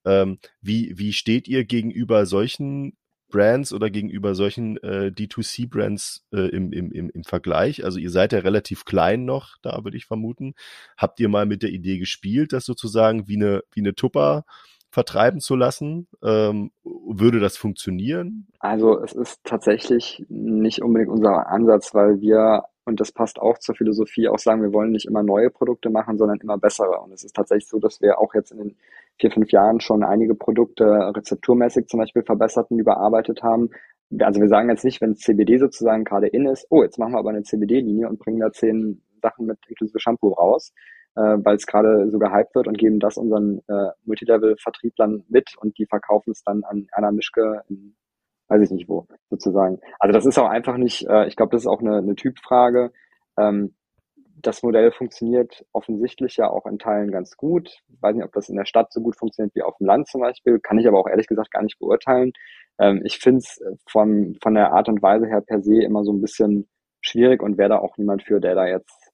Ähm, 0.06 0.38
wie, 0.62 0.98
wie 0.98 1.12
steht 1.12 1.48
ihr 1.48 1.66
gegenüber 1.66 2.24
solchen 2.24 2.96
Brands 3.32 3.72
oder 3.72 3.90
gegenüber 3.90 4.36
solchen 4.36 4.76
äh, 4.76 5.10
D2C-Brands 5.12 6.24
äh, 6.32 6.48
im, 6.50 6.72
im, 6.72 6.92
im, 6.92 7.10
im 7.10 7.24
Vergleich? 7.24 7.84
Also 7.84 7.98
ihr 7.98 8.10
seid 8.10 8.32
ja 8.32 8.38
relativ 8.38 8.84
klein 8.84 9.24
noch, 9.24 9.56
da 9.62 9.82
würde 9.82 9.96
ich 9.96 10.06
vermuten. 10.06 10.54
Habt 10.96 11.18
ihr 11.18 11.28
mal 11.28 11.46
mit 11.46 11.64
der 11.64 11.70
Idee 11.70 11.98
gespielt, 11.98 12.52
das 12.52 12.64
sozusagen 12.64 13.26
wie 13.26 13.36
eine, 13.36 13.64
wie 13.72 13.80
eine 13.80 13.96
Tupper 13.96 14.44
vertreiben 14.92 15.40
zu 15.40 15.56
lassen? 15.56 16.06
Ähm, 16.22 16.70
würde 16.84 17.40
das 17.40 17.56
funktionieren? 17.56 18.46
Also 18.60 19.02
es 19.02 19.12
ist 19.12 19.40
tatsächlich 19.42 20.24
nicht 20.28 20.82
unbedingt 20.82 21.10
unser 21.10 21.48
Ansatz, 21.48 21.94
weil 21.94 22.20
wir 22.20 22.64
Und 22.84 23.00
das 23.00 23.12
passt 23.12 23.38
auch 23.38 23.58
zur 23.58 23.76
Philosophie, 23.76 24.28
auch 24.28 24.38
sagen, 24.38 24.62
wir 24.62 24.72
wollen 24.72 24.90
nicht 24.90 25.06
immer 25.06 25.22
neue 25.22 25.50
Produkte 25.50 25.88
machen, 25.88 26.18
sondern 26.18 26.40
immer 26.40 26.58
bessere. 26.58 27.00
Und 27.00 27.12
es 27.12 27.22
ist 27.22 27.36
tatsächlich 27.36 27.68
so, 27.68 27.78
dass 27.78 28.00
wir 28.00 28.18
auch 28.18 28.34
jetzt 28.34 28.50
in 28.50 28.58
den 28.58 28.76
vier, 29.20 29.30
fünf 29.30 29.52
Jahren 29.52 29.80
schon 29.80 30.02
einige 30.02 30.34
Produkte 30.34 30.84
rezepturmäßig 30.84 31.86
zum 31.86 32.00
Beispiel 32.00 32.24
verbessert 32.24 32.70
und 32.70 32.80
überarbeitet 32.80 33.42
haben. 33.42 33.70
Also 34.18 34.40
wir 34.40 34.48
sagen 34.48 34.68
jetzt 34.68 34.84
nicht, 34.84 35.00
wenn 35.00 35.16
CBD 35.16 35.58
sozusagen 35.58 36.04
gerade 36.04 36.26
in 36.26 36.46
ist, 36.46 36.66
oh, 36.70 36.82
jetzt 36.82 36.98
machen 36.98 37.12
wir 37.12 37.18
aber 37.18 37.30
eine 37.30 37.44
CBD-Linie 37.44 38.08
und 38.08 38.18
bringen 38.18 38.40
da 38.40 38.50
zehn 38.50 39.02
Sachen 39.22 39.46
mit 39.46 39.58
inklusive 39.68 40.00
Shampoo 40.00 40.32
raus, 40.32 40.72
äh, 41.14 41.20
weil 41.20 41.56
es 41.56 41.66
gerade 41.66 42.10
so 42.10 42.18
gehypt 42.18 42.54
wird 42.54 42.66
und 42.66 42.76
geben 42.76 42.98
das 42.98 43.16
unseren 43.16 43.62
äh, 43.68 43.90
Multilevel-Vertrieblern 44.04 45.24
mit 45.28 45.56
und 45.58 45.78
die 45.78 45.86
verkaufen 45.86 46.32
es 46.32 46.42
dann 46.42 46.64
an 46.64 46.88
Anna 46.92 47.12
Mischke 47.12 47.62
in 47.68 47.94
weiß 48.52 48.62
ich 48.62 48.70
nicht 48.70 48.88
wo, 48.88 49.06
sozusagen. 49.30 49.80
Also 49.98 50.12
das 50.12 50.26
ist 50.26 50.38
auch 50.38 50.48
einfach 50.48 50.76
nicht, 50.76 51.06
äh, 51.08 51.26
ich 51.26 51.36
glaube, 51.36 51.52
das 51.52 51.62
ist 51.62 51.66
auch 51.66 51.80
eine, 51.80 51.98
eine 51.98 52.14
Typfrage. 52.14 52.92
Ähm, 53.38 53.74
das 54.42 54.62
Modell 54.62 54.90
funktioniert 54.90 55.64
offensichtlich 55.72 56.36
ja 56.36 56.50
auch 56.50 56.66
in 56.66 56.78
Teilen 56.78 57.10
ganz 57.12 57.36
gut. 57.36 57.68
Ich 57.88 58.02
weiß 58.02 58.14
nicht, 58.14 58.24
ob 58.24 58.32
das 58.32 58.48
in 58.48 58.56
der 58.56 58.64
Stadt 58.64 58.92
so 58.92 59.00
gut 59.00 59.16
funktioniert 59.16 59.54
wie 59.54 59.62
auf 59.62 59.76
dem 59.78 59.86
Land 59.86 60.08
zum 60.08 60.20
Beispiel, 60.20 60.58
kann 60.60 60.78
ich 60.78 60.86
aber 60.86 60.98
auch 60.98 61.08
ehrlich 61.08 61.28
gesagt 61.28 61.50
gar 61.52 61.62
nicht 61.62 61.78
beurteilen. 61.78 62.32
Ähm, 62.78 63.00
ich 63.04 63.18
finde 63.18 63.38
es 63.38 63.62
von, 63.88 64.36
von 64.42 64.54
der 64.54 64.72
Art 64.72 64.88
und 64.88 65.02
Weise 65.02 65.26
her 65.26 65.40
per 65.40 65.62
se 65.62 65.82
immer 65.82 66.04
so 66.04 66.12
ein 66.12 66.20
bisschen 66.20 66.68
schwierig 67.00 67.42
und 67.42 67.56
wäre 67.56 67.70
da 67.70 67.78
auch 67.78 67.96
niemand 67.96 68.22
für, 68.22 68.40
der 68.40 68.54
da 68.54 68.66
jetzt, 68.66 69.12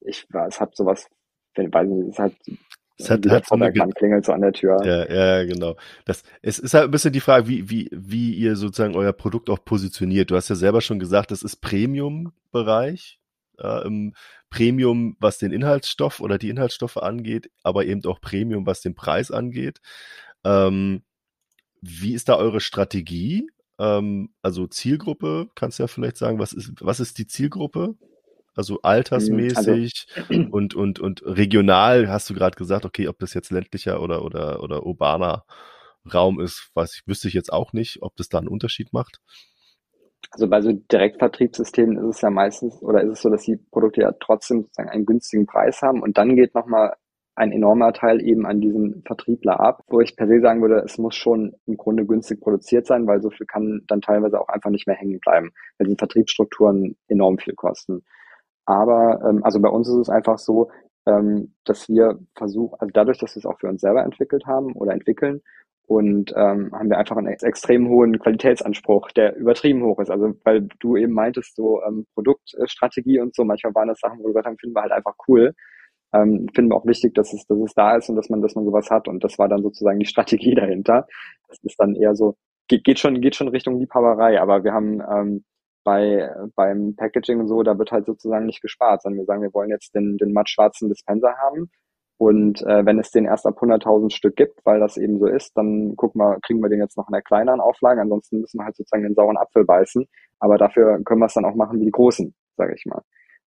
ich 0.00 0.26
es 0.48 0.60
hat 0.60 0.74
sowas, 0.74 1.08
weiß 1.56 1.88
nicht, 1.88 2.08
es 2.08 2.18
hat 2.18 2.32
es 3.02 3.10
hat, 3.10 3.26
hat 3.26 3.46
so 3.46 3.54
eine, 3.54 3.72
klingelt 3.72 4.24
so 4.24 4.32
an 4.32 4.40
der 4.40 4.52
Tür. 4.52 4.84
Ja, 4.84 5.12
ja, 5.12 5.44
genau. 5.44 5.76
Das, 6.04 6.22
es 6.40 6.58
ist 6.58 6.74
halt 6.74 6.84
ein 6.84 6.90
bisschen 6.90 7.12
die 7.12 7.20
Frage, 7.20 7.48
wie, 7.48 7.68
wie, 7.68 7.88
wie 7.92 8.34
ihr 8.34 8.56
sozusagen 8.56 8.96
euer 8.96 9.12
Produkt 9.12 9.50
auch 9.50 9.64
positioniert. 9.64 10.30
Du 10.30 10.36
hast 10.36 10.48
ja 10.48 10.56
selber 10.56 10.80
schon 10.80 10.98
gesagt, 10.98 11.30
das 11.30 11.42
ist 11.42 11.56
Premium-Bereich. 11.56 13.18
Äh, 13.58 13.86
im 13.86 14.14
Premium, 14.50 15.16
was 15.18 15.38
den 15.38 15.52
Inhaltsstoff 15.52 16.20
oder 16.20 16.38
die 16.38 16.50
Inhaltsstoffe 16.50 16.96
angeht, 16.96 17.50
aber 17.62 17.86
eben 17.86 18.04
auch 18.04 18.20
Premium, 18.20 18.66
was 18.66 18.80
den 18.80 18.94
Preis 18.94 19.30
angeht. 19.30 19.80
Ähm, 20.44 21.02
wie 21.80 22.14
ist 22.14 22.28
da 22.28 22.36
eure 22.36 22.60
Strategie? 22.60 23.48
Ähm, 23.78 24.30
also 24.42 24.66
Zielgruppe, 24.66 25.48
kannst 25.54 25.78
du 25.78 25.84
ja 25.84 25.86
vielleicht 25.86 26.16
sagen, 26.16 26.38
was 26.38 26.52
ist, 26.52 26.72
was 26.80 27.00
ist 27.00 27.18
die 27.18 27.26
Zielgruppe? 27.26 27.94
Also 28.54 28.80
altersmäßig 28.82 30.06
also, 30.16 30.34
und, 30.50 30.74
und, 30.74 31.00
und 31.00 31.22
regional 31.24 32.08
hast 32.08 32.28
du 32.28 32.34
gerade 32.34 32.56
gesagt, 32.56 32.84
okay, 32.84 33.08
ob 33.08 33.18
das 33.18 33.34
jetzt 33.34 33.50
ländlicher 33.50 34.02
oder, 34.02 34.24
oder, 34.24 34.62
oder 34.62 34.84
urbaner 34.84 35.44
Raum 36.12 36.40
ist, 36.40 36.70
weiß 36.74 36.96
ich, 36.96 37.06
wüsste 37.06 37.28
ich 37.28 37.34
jetzt 37.34 37.52
auch 37.52 37.72
nicht, 37.72 38.02
ob 38.02 38.16
das 38.16 38.28
da 38.28 38.38
einen 38.38 38.48
Unterschied 38.48 38.92
macht. 38.92 39.20
Also 40.30 40.48
bei 40.48 40.60
so 40.60 40.72
Direktvertriebssystemen 40.72 41.98
ist 41.98 42.16
es 42.16 42.20
ja 42.22 42.30
meistens, 42.30 42.80
oder 42.82 43.02
ist 43.02 43.10
es 43.10 43.22
so, 43.22 43.30
dass 43.30 43.42
die 43.42 43.56
Produkte 43.56 44.02
ja 44.02 44.12
trotzdem 44.18 44.62
sozusagen 44.62 44.88
einen 44.88 45.06
günstigen 45.06 45.46
Preis 45.46 45.82
haben 45.82 46.02
und 46.02 46.16
dann 46.16 46.36
geht 46.36 46.54
nochmal 46.54 46.94
ein 47.34 47.52
enormer 47.52 47.92
Teil 47.92 48.20
eben 48.22 48.46
an 48.46 48.60
diesen 48.60 49.02
Vertriebler 49.06 49.58
ab, 49.60 49.84
wo 49.88 50.00
ich 50.00 50.16
per 50.16 50.28
se 50.28 50.40
sagen 50.40 50.60
würde, 50.60 50.82
es 50.84 50.98
muss 50.98 51.14
schon 51.14 51.54
im 51.66 51.76
Grunde 51.76 52.04
günstig 52.04 52.40
produziert 52.40 52.86
sein, 52.86 53.06
weil 53.06 53.22
so 53.22 53.30
viel 53.30 53.46
kann 53.46 53.82
dann 53.86 54.02
teilweise 54.02 54.38
auch 54.40 54.48
einfach 54.48 54.70
nicht 54.70 54.86
mehr 54.86 54.96
hängen 54.96 55.18
bleiben, 55.18 55.50
weil 55.78 55.88
die 55.88 55.96
Vertriebsstrukturen 55.96 56.96
enorm 57.08 57.38
viel 57.38 57.54
kosten. 57.54 58.04
Aber 58.64 59.20
ähm, 59.28 59.42
also 59.44 59.60
bei 59.60 59.68
uns 59.68 59.88
ist 59.88 59.96
es 59.96 60.08
einfach 60.08 60.38
so, 60.38 60.70
ähm, 61.06 61.54
dass 61.64 61.88
wir 61.88 62.18
versuchen, 62.36 62.76
also 62.78 62.90
dadurch, 62.92 63.18
dass 63.18 63.34
wir 63.34 63.40
es 63.40 63.46
auch 63.46 63.58
für 63.58 63.68
uns 63.68 63.80
selber 63.80 64.04
entwickelt 64.04 64.46
haben 64.46 64.72
oder 64.74 64.92
entwickeln, 64.92 65.42
und 65.86 66.32
ähm, 66.36 66.70
haben 66.72 66.88
wir 66.88 66.98
einfach 66.98 67.16
einen 67.16 67.26
extrem 67.26 67.88
hohen 67.88 68.18
Qualitätsanspruch, 68.18 69.10
der 69.12 69.36
übertrieben 69.36 69.82
hoch 69.82 69.98
ist. 69.98 70.10
Also 70.10 70.32
weil 70.44 70.68
du 70.80 70.96
eben 70.96 71.12
meintest, 71.12 71.56
so 71.56 71.82
ähm, 71.82 72.06
Produktstrategie 72.14 73.20
und 73.20 73.34
so, 73.34 73.44
manchmal 73.44 73.74
waren 73.74 73.88
das 73.88 74.00
Sachen, 74.00 74.20
wo 74.20 74.24
wir 74.24 74.28
gesagt 74.28 74.46
haben, 74.46 74.58
finden 74.58 74.76
wir 74.76 74.82
halt 74.82 74.92
einfach 74.92 75.14
cool. 75.28 75.54
Ähm, 76.14 76.46
finden 76.54 76.70
wir 76.70 76.76
auch 76.76 76.86
wichtig, 76.86 77.14
dass 77.14 77.32
es, 77.32 77.46
dass 77.46 77.58
es 77.58 77.74
da 77.74 77.96
ist 77.96 78.08
und 78.08 78.16
dass 78.16 78.28
man, 78.30 78.42
dass 78.42 78.54
man 78.54 78.64
sowas 78.64 78.90
hat. 78.90 79.08
Und 79.08 79.24
das 79.24 79.38
war 79.38 79.48
dann 79.48 79.62
sozusagen 79.62 79.98
die 79.98 80.06
Strategie 80.12 80.54
dahinter. 80.54 81.06
Das 81.48 81.58
ist 81.62 81.78
dann 81.78 81.94
eher 81.94 82.14
so, 82.14 82.36
geht, 82.68 82.84
geht 82.84 82.98
schon, 82.98 83.20
geht 83.20 83.34
schon 83.36 83.48
Richtung 83.48 83.78
Liebhaberei, 83.78 84.40
aber 84.40 84.64
wir 84.64 84.72
haben 84.72 85.00
ähm, 85.00 85.44
bei, 85.84 86.30
beim 86.54 86.94
Packaging 86.96 87.40
und 87.40 87.48
so, 87.48 87.62
da 87.62 87.78
wird 87.78 87.92
halt 87.92 88.06
sozusagen 88.06 88.46
nicht 88.46 88.62
gespart, 88.62 89.02
sondern 89.02 89.20
wir 89.20 89.26
sagen, 89.26 89.42
wir 89.42 89.54
wollen 89.54 89.70
jetzt 89.70 89.94
den, 89.94 90.16
den 90.18 90.32
matt 90.32 90.48
schwarzen 90.48 90.88
Dispenser 90.88 91.36
haben. 91.38 91.70
Und 92.18 92.62
äh, 92.62 92.86
wenn 92.86 93.00
es 93.00 93.10
den 93.10 93.24
erst 93.24 93.46
ab 93.46 93.60
100.000 93.60 94.12
Stück 94.12 94.36
gibt, 94.36 94.64
weil 94.64 94.78
das 94.78 94.96
eben 94.96 95.18
so 95.18 95.26
ist, 95.26 95.56
dann 95.56 95.96
gucken 95.96 96.20
wir, 96.20 96.38
kriegen 96.42 96.60
wir 96.60 96.68
den 96.68 96.78
jetzt 96.78 96.96
noch 96.96 97.08
in 97.08 97.12
der 97.12 97.22
kleineren 97.22 97.60
Auflage. 97.60 98.00
Ansonsten 98.00 98.40
müssen 98.40 98.58
wir 98.58 98.64
halt 98.64 98.76
sozusagen 98.76 99.02
den 99.02 99.14
sauren 99.14 99.36
Apfel 99.36 99.64
beißen. 99.64 100.06
Aber 100.38 100.56
dafür 100.56 101.02
können 101.04 101.20
wir 101.20 101.26
es 101.26 101.34
dann 101.34 101.44
auch 101.44 101.56
machen 101.56 101.80
wie 101.80 101.86
die 101.86 101.90
großen, 101.90 102.32
sage 102.56 102.74
ich 102.76 102.86
mal. 102.86 103.02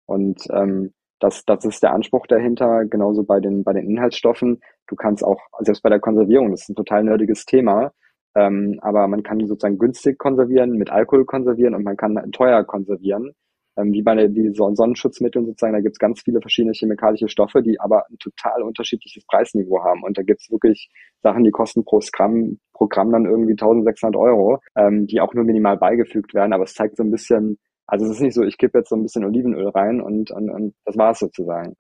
Und 0.06 0.46
ähm, 0.52 0.94
das, 1.20 1.46
das 1.46 1.64
ist 1.64 1.84
der 1.84 1.94
Anspruch 1.94 2.28
dahinter, 2.28 2.86
genauso 2.86 3.24
bei 3.24 3.40
den, 3.40 3.64
bei 3.64 3.74
den 3.74 3.90
Inhaltsstoffen. 3.90 4.62
Du 4.88 4.96
kannst 4.96 5.24
auch, 5.24 5.40
selbst 5.60 5.82
bei 5.82 5.90
der 5.90 6.02
Konservierung, 6.02 6.52
das 6.52 6.64
ist 6.64 6.70
ein 6.70 6.76
total 6.76 7.04
nerdiges 7.06 7.46
Thema, 7.46 7.94
ähm, 8.36 8.80
aber 8.82 9.08
man 9.08 9.24
kann 9.24 9.40
die 9.40 9.48
sozusagen 9.48 9.78
günstig 9.78 10.18
konservieren, 10.18 10.72
mit 10.72 10.90
Alkohol 10.92 11.26
konservieren 11.26 11.74
und 11.74 11.84
man 11.84 11.98
kann 11.98 12.32
teuer 12.32 12.64
konservieren. 12.64 13.34
Ähm, 13.78 13.92
wie 13.92 14.02
bei 14.02 14.16
den 14.16 14.54
Sonnenschutzmitteln 14.54 15.46
sozusagen, 15.46 15.74
da 15.74 15.82
gibt 15.82 15.96
es 15.96 16.00
ganz 16.00 16.22
viele 16.22 16.40
verschiedene 16.40 16.74
chemikalische 16.74 17.28
Stoffe, 17.28 17.62
die 17.62 17.80
aber 17.80 18.06
ein 18.10 18.18
total 18.20 18.64
unterschiedliches 18.64 19.26
Preisniveau 19.26 19.84
haben. 19.84 20.04
Und 20.04 20.18
da 20.18 20.22
gibt 20.24 20.42
es 20.42 20.50
wirklich 20.50 20.90
Sachen, 21.22 21.44
die 21.44 21.52
kosten 21.52 21.84
pro 21.84 22.00
Gramm, 22.14 22.60
pro 22.74 22.88
Gramm 22.88 23.12
dann 23.12 23.26
irgendwie 23.26 23.54
1600 23.54 24.16
Euro, 24.16 24.60
ähm, 24.78 25.08
die 25.08 25.20
auch 25.20 25.34
nur 25.34 25.44
minimal 25.44 25.78
beigefügt 25.78 26.34
werden. 26.34 26.54
Aber 26.54 26.64
es 26.64 26.74
zeigt 26.74 26.96
so 26.96 27.04
ein 27.04 27.12
bisschen, 27.12 27.58
also 27.86 28.06
es 28.06 28.12
ist 28.12 28.22
nicht 28.22 28.34
so, 28.34 28.44
ich 28.44 28.58
kippe 28.58 28.78
jetzt 28.78 28.90
so 28.90 28.96
ein 28.96 29.04
bisschen 29.04 29.26
Olivenöl 29.26 29.68
rein 29.70 30.00
und, 30.00 30.32
und, 30.32 30.50
und 30.50 30.74
das 30.86 30.98
war's 30.98 31.20
sozusagen. 31.20 31.76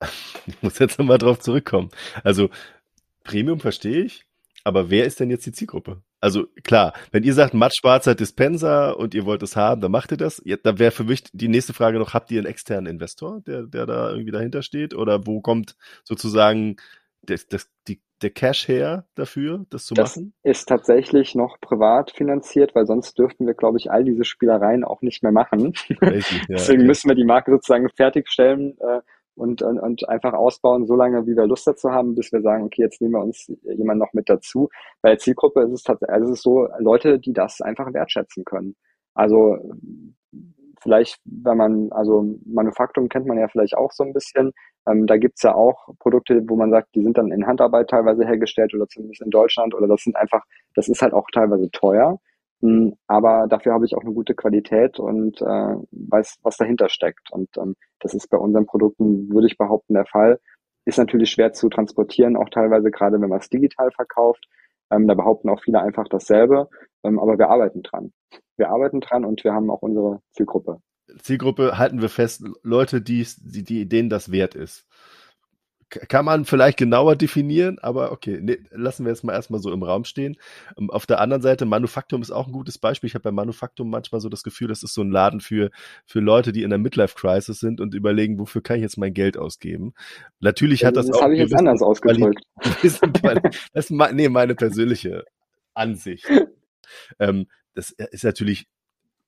Ich 0.46 0.62
muss 0.62 0.78
jetzt 0.78 0.98
nochmal 0.98 1.18
drauf 1.18 1.38
zurückkommen. 1.38 1.90
Also 2.24 2.48
Premium 3.24 3.60
verstehe 3.60 4.02
ich, 4.04 4.24
aber 4.64 4.90
wer 4.90 5.04
ist 5.04 5.20
denn 5.20 5.30
jetzt 5.30 5.46
die 5.46 5.52
Zielgruppe? 5.52 6.02
Also 6.20 6.46
klar, 6.64 6.92
wenn 7.12 7.22
ihr 7.22 7.34
sagt 7.34 7.54
mattschwarzer 7.54 8.14
Dispenser 8.14 8.98
und 8.98 9.14
ihr 9.14 9.24
wollt 9.24 9.42
es 9.42 9.56
haben, 9.56 9.80
dann 9.80 9.90
macht 9.90 10.10
ihr 10.10 10.18
das. 10.18 10.42
Ja, 10.44 10.56
da 10.62 10.78
wäre 10.78 10.90
für 10.90 11.04
mich 11.04 11.24
die 11.32 11.48
nächste 11.48 11.72
Frage 11.72 11.98
noch, 11.98 12.12
habt 12.12 12.30
ihr 12.30 12.38
einen 12.38 12.46
externen 12.46 12.92
Investor, 12.92 13.40
der, 13.46 13.62
der 13.62 13.86
da 13.86 14.10
irgendwie 14.10 14.32
dahinter 14.32 14.62
steht? 14.62 14.94
Oder 14.94 15.26
wo 15.26 15.40
kommt 15.40 15.76
sozusagen 16.04 16.76
das, 17.22 17.46
das, 17.46 17.70
die, 17.88 18.02
der 18.22 18.30
Cash 18.30 18.68
her 18.68 19.06
dafür, 19.14 19.64
das 19.70 19.86
zu 19.86 19.94
das 19.94 20.16
machen? 20.16 20.34
Das 20.42 20.58
ist 20.58 20.66
tatsächlich 20.66 21.34
noch 21.34 21.58
privat 21.60 22.10
finanziert, 22.10 22.74
weil 22.74 22.86
sonst 22.86 23.18
dürften 23.18 23.46
wir, 23.46 23.54
glaube 23.54 23.78
ich, 23.78 23.90
all 23.90 24.04
diese 24.04 24.24
Spielereien 24.24 24.84
auch 24.84 25.00
nicht 25.00 25.22
mehr 25.22 25.32
machen. 25.32 25.72
Crazy, 25.72 26.36
ja, 26.36 26.44
Deswegen 26.48 26.80
okay. 26.80 26.86
müssen 26.86 27.08
wir 27.08 27.16
die 27.16 27.24
Marke 27.24 27.50
sozusagen 27.50 27.88
fertigstellen. 27.88 28.76
Äh, 28.78 29.00
und, 29.40 29.62
und, 29.62 29.78
und 29.80 30.08
einfach 30.08 30.34
ausbauen, 30.34 30.86
so 30.86 30.94
lange, 30.94 31.26
wie 31.26 31.36
wir 31.36 31.46
Lust 31.46 31.66
dazu 31.66 31.90
haben, 31.90 32.14
bis 32.14 32.30
wir 32.30 32.42
sagen, 32.42 32.64
okay, 32.64 32.82
jetzt 32.82 33.00
nehmen 33.00 33.14
wir 33.14 33.22
uns 33.22 33.50
jemand 33.62 33.98
noch 33.98 34.12
mit 34.12 34.28
dazu. 34.28 34.68
Bei 35.02 35.10
der 35.10 35.18
Zielgruppe 35.18 35.62
ist 35.62 35.72
es 35.72 35.82
tatsächlich, 35.82 36.14
also 36.14 36.32
es 36.32 36.38
ist 36.38 36.42
so 36.42 36.68
Leute, 36.78 37.18
die 37.18 37.32
das 37.32 37.60
einfach 37.60 37.92
wertschätzen 37.92 38.44
können. 38.44 38.76
Also 39.14 39.58
vielleicht, 40.82 41.18
wenn 41.24 41.56
man, 41.56 41.92
also 41.92 42.36
Manufaktum 42.44 43.08
kennt 43.08 43.26
man 43.26 43.38
ja 43.38 43.48
vielleicht 43.48 43.76
auch 43.76 43.92
so 43.92 44.04
ein 44.04 44.12
bisschen. 44.12 44.52
Ähm, 44.86 45.06
da 45.06 45.16
gibt's 45.16 45.42
ja 45.42 45.54
auch 45.54 45.88
Produkte, 45.98 46.42
wo 46.48 46.56
man 46.56 46.70
sagt, 46.70 46.94
die 46.94 47.02
sind 47.02 47.18
dann 47.18 47.32
in 47.32 47.46
Handarbeit 47.46 47.90
teilweise 47.90 48.26
hergestellt 48.26 48.74
oder 48.74 48.88
zumindest 48.88 49.22
in 49.22 49.30
Deutschland 49.30 49.74
oder 49.74 49.86
das 49.88 50.02
sind 50.02 50.16
einfach, 50.16 50.42
das 50.74 50.88
ist 50.88 51.02
halt 51.02 51.12
auch 51.12 51.26
teilweise 51.32 51.70
teuer. 51.70 52.18
Hm, 52.62 52.94
aber 53.06 53.46
dafür 53.48 53.72
habe 53.72 53.86
ich 53.86 53.94
auch 53.94 54.02
eine 54.02 54.12
gute 54.12 54.34
Qualität 54.34 54.98
und 54.98 55.40
äh, 55.40 55.74
weiß, 55.90 56.38
was 56.42 56.56
dahinter 56.56 56.88
steckt. 56.88 57.30
Und 57.32 57.48
ähm, 57.56 57.74
das 58.00 58.14
ist 58.14 58.28
bei 58.28 58.36
unseren 58.36 58.66
Produkten, 58.66 59.30
würde 59.30 59.46
ich 59.46 59.56
behaupten, 59.56 59.94
der 59.94 60.06
Fall. 60.06 60.40
Ist 60.84 60.98
natürlich 60.98 61.30
schwer 61.30 61.52
zu 61.52 61.68
transportieren, 61.68 62.36
auch 62.36 62.50
teilweise 62.50 62.90
gerade, 62.90 63.20
wenn 63.20 63.28
man 63.28 63.38
es 63.38 63.48
digital 63.48 63.90
verkauft. 63.92 64.46
Ähm, 64.90 65.06
da 65.08 65.14
behaupten 65.14 65.48
auch 65.48 65.62
viele 65.62 65.80
einfach 65.80 66.08
dasselbe. 66.08 66.68
Ähm, 67.02 67.18
aber 67.18 67.38
wir 67.38 67.48
arbeiten 67.48 67.82
dran. 67.82 68.12
Wir 68.56 68.70
arbeiten 68.70 69.00
dran 69.00 69.24
und 69.24 69.42
wir 69.42 69.54
haben 69.54 69.70
auch 69.70 69.82
unsere 69.82 70.20
Zielgruppe. 70.32 70.80
Zielgruppe 71.18 71.78
halten 71.78 72.02
wir 72.02 72.08
fest, 72.08 72.44
Leute, 72.62 73.00
die, 73.00 73.26
die, 73.38 73.64
die 73.64 73.88
denen 73.88 74.10
das 74.10 74.30
wert 74.30 74.54
ist 74.54 74.86
kann 75.90 76.24
man 76.24 76.44
vielleicht 76.44 76.78
genauer 76.78 77.16
definieren, 77.16 77.78
aber 77.80 78.12
okay, 78.12 78.38
nee, 78.40 78.58
lassen 78.70 79.04
wir 79.04 79.10
jetzt 79.10 79.24
mal 79.24 79.32
erstmal 79.32 79.60
so 79.60 79.72
im 79.72 79.82
Raum 79.82 80.04
stehen. 80.04 80.36
Ähm, 80.78 80.90
auf 80.90 81.06
der 81.06 81.20
anderen 81.20 81.42
Seite, 81.42 81.66
Manufaktum 81.66 82.22
ist 82.22 82.30
auch 82.30 82.46
ein 82.46 82.52
gutes 82.52 82.78
Beispiel. 82.78 83.08
Ich 83.08 83.14
habe 83.14 83.24
bei 83.24 83.32
Manufaktum 83.32 83.90
manchmal 83.90 84.20
so 84.20 84.28
das 84.28 84.42
Gefühl, 84.42 84.68
das 84.68 84.82
ist 84.82 84.94
so 84.94 85.02
ein 85.02 85.10
Laden 85.10 85.40
für, 85.40 85.70
für 86.06 86.20
Leute, 86.20 86.52
die 86.52 86.62
in 86.62 86.70
der 86.70 86.78
Midlife-Crisis 86.78 87.60
sind 87.60 87.80
und 87.80 87.94
überlegen, 87.94 88.38
wofür 88.38 88.62
kann 88.62 88.76
ich 88.76 88.82
jetzt 88.82 88.98
mein 88.98 89.14
Geld 89.14 89.36
ausgeben. 89.36 89.94
Natürlich 90.38 90.84
hat 90.84 90.96
das, 90.96 91.06
das 91.06 91.16
auch. 91.16 91.20
Das 91.20 91.24
habe 91.24 91.34
ich 91.34 91.40
jetzt 91.40 91.54
anders 91.54 91.82
ausgedrückt. 91.82 92.44
das 92.82 93.90
ist 93.90 93.90
nee, 94.12 94.28
meine 94.28 94.54
persönliche 94.54 95.24
Ansicht. 95.74 96.26
ähm, 97.18 97.46
das 97.74 97.90
ist 97.90 98.24
natürlich 98.24 98.66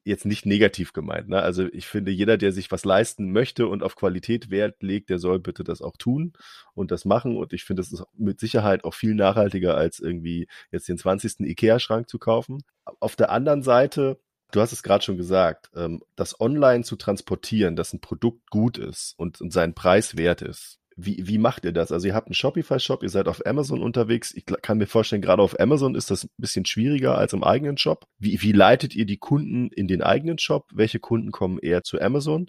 jetzt 0.05 0.25
nicht 0.25 0.47
negativ 0.47 0.93
gemeint. 0.93 1.29
Ne? 1.29 1.41
Also 1.41 1.67
ich 1.73 1.87
finde, 1.87 2.11
jeder, 2.11 2.37
der 2.37 2.53
sich 2.53 2.71
was 2.71 2.85
leisten 2.85 3.33
möchte 3.33 3.67
und 3.67 3.83
auf 3.83 3.97
Qualität 3.97 4.51
Wert 4.51 4.83
legt, 4.83 5.11
der 5.11 5.19
soll 5.19 5.39
bitte 5.39 5.65
das 5.65 5.83
auch 5.83 5.97
tun 5.97 6.33
und 6.75 6.91
das 6.91 7.05
machen. 7.05 7.37
Und 7.37 7.53
ich 7.53 7.65
finde, 7.65 7.83
das 7.83 7.93
ist 7.93 8.05
mit 8.17 8.41
Sicherheit 8.41 8.85
auch 8.85 8.95
viel 8.95 9.15
nachhaltiger, 9.15 9.77
als 9.77 10.01
irgendwie 10.01 10.49
jetzt 10.71 10.89
den 10.89 10.99
20. 10.99 11.41
Ikea-Schrank 11.41 12.09
zu 12.09 12.19
kaufen. 12.19 12.63
Auf 13.01 13.17
der 13.17 13.31
anderen 13.31 13.63
Seite 13.63 14.19
du 14.53 14.61
hast 14.61 14.73
es 14.73 14.83
gerade 14.83 15.03
schon 15.03 15.17
gesagt, 15.17 15.71
ähm, 15.75 16.03
das 16.15 16.41
online 16.41 16.85
zu 16.85 16.97
transportieren, 16.97 17.75
dass 17.75 17.93
ein 17.93 18.01
Produkt 18.01 18.51
gut 18.51 18.79
ist 18.79 19.15
und, 19.17 19.41
und 19.41 19.53
seinen 19.53 19.75
Preis 19.75 20.17
wert 20.17 20.43
ist. 20.43 20.79
Wie, 20.97 21.27
wie 21.27 21.39
macht 21.39 21.65
ihr 21.65 21.73
das? 21.73 21.93
Also 21.93 22.07
ihr 22.07 22.15
habt 22.15 22.29
einen 22.29 22.35
Shopify-Shop, 22.35 23.03
ihr 23.03 23.09
seid 23.09 23.29
auf 23.29 23.45
Amazon 23.47 23.83
unterwegs. 23.83 24.33
Ich 24.35 24.45
kann 24.47 24.79
mir 24.79 24.87
vorstellen, 24.87 25.23
gerade 25.23 25.43
auf 25.43 25.59
Amazon 25.59 25.95
ist 25.95 26.11
das 26.11 26.25
ein 26.25 26.31
bisschen 26.37 26.65
schwieriger 26.65 27.17
als 27.17 27.33
im 27.33 27.45
eigenen 27.45 27.79
Shop. 27.79 28.07
Wie, 28.19 28.43
wie 28.43 28.53
leitet 28.53 28.95
ihr 28.95 29.07
die 29.07 29.17
Kunden 29.17 29.69
in 29.69 29.89
den 29.89 30.03
eigenen 30.03 30.39
Shop? 30.39 30.69
Welche 30.73 31.01
Kunden 31.01 31.31
kommen 31.31 31.59
eher 31.59 31.83
zu 31.83 32.01
Amazon? 32.01 32.47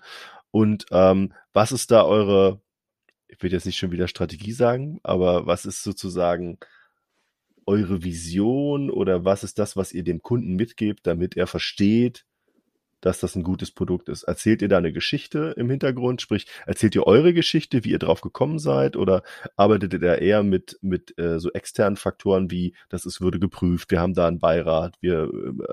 Und 0.51 0.85
ähm, 0.91 1.33
was 1.53 1.71
ist 1.71 1.91
da 1.91 2.03
eure, 2.03 2.61
ich 3.27 3.41
will 3.41 3.51
jetzt 3.51 3.65
nicht 3.65 3.77
schon 3.77 3.91
wieder 3.91 4.07
Strategie 4.07 4.51
sagen, 4.51 4.99
aber 5.03 5.47
was 5.47 5.65
ist 5.65 5.83
sozusagen 5.83 6.59
eure 7.65 8.03
Vision 8.03 8.89
oder 8.89 9.25
was 9.25 9.43
ist 9.43 9.57
das, 9.57 9.75
was 9.77 9.93
ihr 9.93 10.03
dem 10.03 10.21
Kunden 10.21 10.55
mitgebt, 10.55 11.07
damit 11.07 11.37
er 11.37 11.47
versteht, 11.47 12.25
dass 13.05 13.19
das 13.19 13.35
ein 13.35 13.43
gutes 13.43 13.71
Produkt 13.71 14.09
ist? 14.09 14.23
Erzählt 14.23 14.61
ihr 14.61 14.69
da 14.69 14.77
eine 14.77 14.93
Geschichte 14.93 15.53
im 15.57 15.69
Hintergrund? 15.69 16.21
Sprich, 16.21 16.47
erzählt 16.65 16.95
ihr 16.95 17.05
eure 17.05 17.33
Geschichte, 17.33 17.83
wie 17.83 17.91
ihr 17.91 17.99
drauf 17.99 18.21
gekommen 18.21 18.59
seid? 18.59 18.95
Oder 18.95 19.23
arbeitet 19.55 19.93
ihr 19.93 19.99
da 19.99 20.15
eher 20.15 20.43
mit, 20.43 20.79
mit 20.81 21.17
äh, 21.19 21.39
so 21.39 21.51
externen 21.51 21.97
Faktoren 21.97 22.49
wie, 22.49 22.73
das 22.89 23.05
ist, 23.05 23.21
würde 23.21 23.39
geprüft, 23.39 23.91
wir 23.91 23.99
haben 23.99 24.13
da 24.13 24.27
einen 24.27 24.39
Beirat, 24.39 24.95
wir 25.01 25.29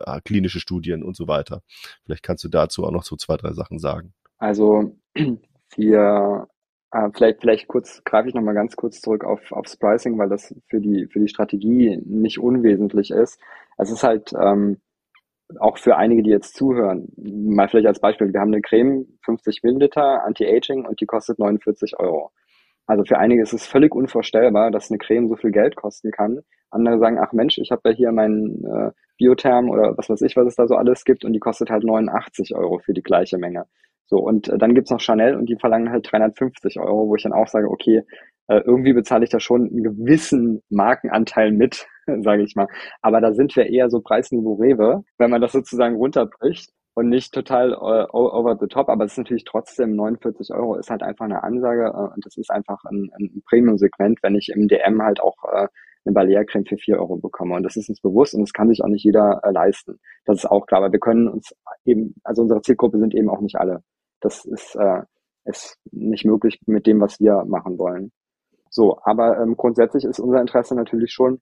äh, 0.06 0.20
klinische 0.22 0.60
Studien 0.60 1.02
und 1.02 1.16
so 1.16 1.28
weiter? 1.28 1.62
Vielleicht 2.04 2.22
kannst 2.22 2.44
du 2.44 2.48
dazu 2.48 2.84
auch 2.84 2.92
noch 2.92 3.04
so 3.04 3.16
zwei, 3.16 3.36
drei 3.36 3.52
Sachen 3.52 3.78
sagen. 3.78 4.12
Also 4.38 4.96
wir 5.76 6.48
äh, 6.92 7.08
vielleicht, 7.14 7.40
vielleicht 7.40 7.68
kurz 7.68 8.02
greife 8.04 8.28
ich 8.28 8.34
nochmal 8.34 8.54
ganz 8.54 8.74
kurz 8.76 9.00
zurück 9.00 9.24
auf, 9.24 9.52
aufs 9.52 9.76
Pricing, 9.76 10.18
weil 10.18 10.28
das 10.28 10.54
für 10.66 10.80
die, 10.80 11.06
für 11.06 11.20
die 11.20 11.28
Strategie 11.28 12.00
nicht 12.04 12.38
unwesentlich 12.38 13.10
ist. 13.10 13.38
Es 13.78 13.90
ist 13.90 14.02
halt 14.02 14.32
ähm, 14.32 14.78
auch 15.58 15.78
für 15.78 15.96
einige, 15.96 16.22
die 16.22 16.30
jetzt 16.30 16.54
zuhören, 16.54 17.08
mal 17.16 17.68
vielleicht 17.68 17.86
als 17.86 18.00
Beispiel, 18.00 18.32
wir 18.32 18.40
haben 18.40 18.52
eine 18.52 18.62
Creme, 18.62 19.06
50 19.24 19.62
Milliliter, 19.62 20.24
Anti-Aging 20.24 20.86
und 20.86 21.00
die 21.00 21.06
kostet 21.06 21.38
49 21.38 21.98
Euro. 21.98 22.30
Also 22.86 23.04
für 23.04 23.18
einige 23.18 23.42
ist 23.42 23.52
es 23.52 23.66
völlig 23.66 23.94
unvorstellbar, 23.94 24.70
dass 24.70 24.90
eine 24.90 24.98
Creme 24.98 25.28
so 25.28 25.36
viel 25.36 25.52
Geld 25.52 25.76
kosten 25.76 26.10
kann. 26.10 26.40
Andere 26.70 26.98
sagen, 26.98 27.18
ach 27.20 27.32
Mensch, 27.32 27.58
ich 27.58 27.70
habe 27.70 27.90
ja 27.90 27.94
hier 27.94 28.12
meinen 28.12 28.64
äh, 28.64 28.90
Biotherm 29.16 29.70
oder 29.70 29.96
was 29.96 30.08
weiß 30.08 30.22
ich, 30.22 30.36
was 30.36 30.46
es 30.46 30.56
da 30.56 30.66
so 30.66 30.76
alles 30.76 31.04
gibt 31.04 31.24
und 31.24 31.32
die 31.32 31.40
kostet 31.40 31.70
halt 31.70 31.84
89 31.84 32.54
Euro 32.54 32.78
für 32.78 32.92
die 32.92 33.02
gleiche 33.02 33.38
Menge. 33.38 33.66
So, 34.06 34.18
und 34.18 34.48
äh, 34.48 34.58
dann 34.58 34.74
gibt's 34.74 34.90
noch 34.90 35.00
Chanel 35.00 35.36
und 35.36 35.46
die 35.46 35.56
verlangen 35.56 35.90
halt 35.90 36.10
350 36.10 36.80
Euro, 36.80 37.08
wo 37.08 37.14
ich 37.14 37.22
dann 37.22 37.32
auch 37.32 37.46
sage, 37.46 37.70
okay, 37.70 38.02
äh, 38.50 38.62
irgendwie 38.66 38.92
bezahle 38.92 39.22
ich 39.22 39.30
da 39.30 39.38
schon 39.38 39.68
einen 39.68 39.84
gewissen 39.84 40.60
Markenanteil 40.70 41.52
mit, 41.52 41.86
sage 42.22 42.42
ich 42.42 42.56
mal. 42.56 42.66
Aber 43.00 43.20
da 43.20 43.32
sind 43.32 43.54
wir 43.54 43.66
eher 43.66 43.88
so 43.90 44.00
Preisniveau 44.00 44.54
Rewe, 44.54 45.04
wenn 45.18 45.30
man 45.30 45.40
das 45.40 45.52
sozusagen 45.52 45.94
runterbricht 45.94 46.70
und 46.94 47.08
nicht 47.08 47.32
total 47.32 47.72
uh, 47.74 48.08
over 48.12 48.58
the 48.60 48.66
top, 48.66 48.88
aber 48.88 49.04
es 49.04 49.12
ist 49.12 49.18
natürlich 49.18 49.44
trotzdem 49.44 49.94
49 49.94 50.52
Euro 50.52 50.74
ist 50.74 50.90
halt 50.90 51.04
einfach 51.04 51.26
eine 51.26 51.44
Ansage 51.44 51.92
uh, 51.94 52.12
und 52.12 52.26
das 52.26 52.36
ist 52.36 52.50
einfach 52.50 52.82
ein, 52.86 53.10
ein 53.20 53.40
Premium-Segment, 53.48 54.18
wenn 54.22 54.34
ich 54.34 54.48
im 54.48 54.66
DM 54.66 55.00
halt 55.00 55.20
auch 55.20 55.36
uh, 55.44 55.68
eine 56.04 56.12
Barrierecreme 56.12 56.66
für 56.66 56.76
4 56.76 56.98
Euro 56.98 57.18
bekomme. 57.18 57.54
Und 57.54 57.62
das 57.62 57.76
ist 57.76 57.88
uns 57.88 58.00
bewusst 58.00 58.34
und 58.34 58.40
das 58.40 58.52
kann 58.52 58.68
sich 58.68 58.82
auch 58.82 58.88
nicht 58.88 59.04
jeder 59.04 59.40
leisten. 59.52 60.00
Das 60.24 60.38
ist 60.38 60.50
auch 60.50 60.66
klar, 60.66 60.82
aber 60.82 60.92
wir 60.92 60.98
können 60.98 61.28
uns 61.28 61.54
eben, 61.84 62.16
also 62.24 62.42
unsere 62.42 62.62
Zielgruppe 62.62 62.98
sind 62.98 63.14
eben 63.14 63.30
auch 63.30 63.40
nicht 63.42 63.56
alle. 63.56 63.84
Das 64.20 64.44
ist, 64.44 64.76
ist 65.44 65.78
nicht 65.92 66.24
möglich 66.24 66.58
mit 66.66 66.86
dem, 66.86 67.00
was 67.00 67.20
wir 67.20 67.44
machen 67.44 67.78
wollen. 67.78 68.12
So, 68.70 68.98
aber 69.02 69.38
ähm, 69.40 69.56
grundsätzlich 69.56 70.04
ist 70.04 70.20
unser 70.20 70.40
Interesse 70.40 70.74
natürlich 70.74 71.12
schon, 71.12 71.40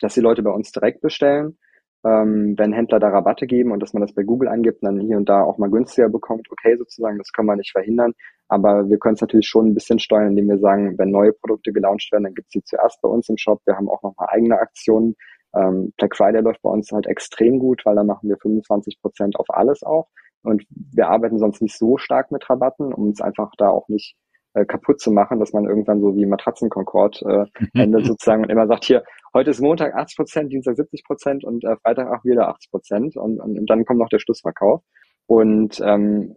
dass 0.00 0.14
die 0.14 0.20
Leute 0.20 0.42
bei 0.42 0.50
uns 0.50 0.70
direkt 0.70 1.00
bestellen. 1.00 1.58
Ähm, 2.04 2.54
wenn 2.58 2.72
Händler 2.72 2.98
da 2.98 3.08
Rabatte 3.08 3.46
geben 3.46 3.70
und 3.70 3.80
dass 3.80 3.92
man 3.94 4.02
das 4.02 4.12
bei 4.12 4.24
Google 4.24 4.48
eingibt 4.48 4.82
und 4.82 4.86
dann 4.86 5.06
hier 5.06 5.16
und 5.16 5.28
da 5.28 5.42
auch 5.42 5.56
mal 5.58 5.70
günstiger 5.70 6.08
bekommt, 6.08 6.48
okay 6.50 6.76
sozusagen, 6.76 7.16
das 7.16 7.32
können 7.32 7.46
wir 7.46 7.56
nicht 7.56 7.70
verhindern. 7.72 8.12
Aber 8.48 8.88
wir 8.90 8.98
können 8.98 9.14
es 9.14 9.20
natürlich 9.20 9.46
schon 9.46 9.68
ein 9.68 9.74
bisschen 9.74 9.98
steuern, 9.98 10.30
indem 10.30 10.48
wir 10.48 10.58
sagen, 10.58 10.98
wenn 10.98 11.10
neue 11.10 11.32
Produkte 11.32 11.72
gelauncht 11.72 12.10
werden, 12.12 12.24
dann 12.24 12.34
gibt 12.34 12.48
es 12.48 12.52
sie 12.52 12.64
zuerst 12.64 13.00
bei 13.02 13.08
uns 13.08 13.28
im 13.28 13.38
Shop. 13.38 13.60
Wir 13.66 13.76
haben 13.76 13.88
auch 13.88 14.02
noch 14.02 14.16
mal 14.16 14.26
eigene 14.30 14.58
Aktionen. 14.58 15.14
Ähm, 15.54 15.92
Black 15.96 16.16
Friday 16.16 16.42
läuft 16.42 16.60
bei 16.62 16.70
uns 16.70 16.90
halt 16.90 17.06
extrem 17.06 17.58
gut, 17.58 17.82
weil 17.84 17.94
da 17.94 18.04
machen 18.04 18.28
wir 18.28 18.36
25 18.36 19.00
Prozent 19.00 19.36
auf 19.36 19.46
alles 19.48 19.82
auch. 19.84 20.08
Und 20.42 20.66
wir 20.68 21.08
arbeiten 21.08 21.38
sonst 21.38 21.62
nicht 21.62 21.78
so 21.78 21.98
stark 21.98 22.32
mit 22.32 22.48
Rabatten, 22.50 22.92
um 22.92 23.04
uns 23.08 23.20
einfach 23.20 23.52
da 23.58 23.68
auch 23.68 23.88
nicht 23.88 24.16
äh, 24.54 24.64
kaputt 24.64 25.00
zu 25.00 25.10
machen, 25.10 25.40
dass 25.40 25.52
man 25.52 25.64
irgendwann 25.64 26.00
so 26.00 26.14
wie 26.16 26.26
Matratzenkonkord 26.26 27.22
äh, 27.22 27.44
endet 27.74 28.06
sozusagen 28.06 28.44
und 28.44 28.50
immer 28.50 28.66
sagt, 28.66 28.84
hier, 28.84 29.04
heute 29.34 29.50
ist 29.50 29.60
Montag 29.60 29.94
80 29.94 30.16
Prozent, 30.16 30.52
Dienstag 30.52 30.76
70 30.76 31.04
Prozent 31.04 31.44
und 31.44 31.64
äh, 31.64 31.76
Freitag 31.76 32.08
auch 32.08 32.24
wieder 32.24 32.48
80 32.48 32.70
Prozent 32.70 33.16
und, 33.16 33.40
und, 33.40 33.58
und 33.58 33.70
dann 33.70 33.84
kommt 33.84 33.98
noch 33.98 34.08
der 34.08 34.18
Schlussverkauf. 34.18 34.82
Und 35.26 35.80
ähm, 35.84 36.36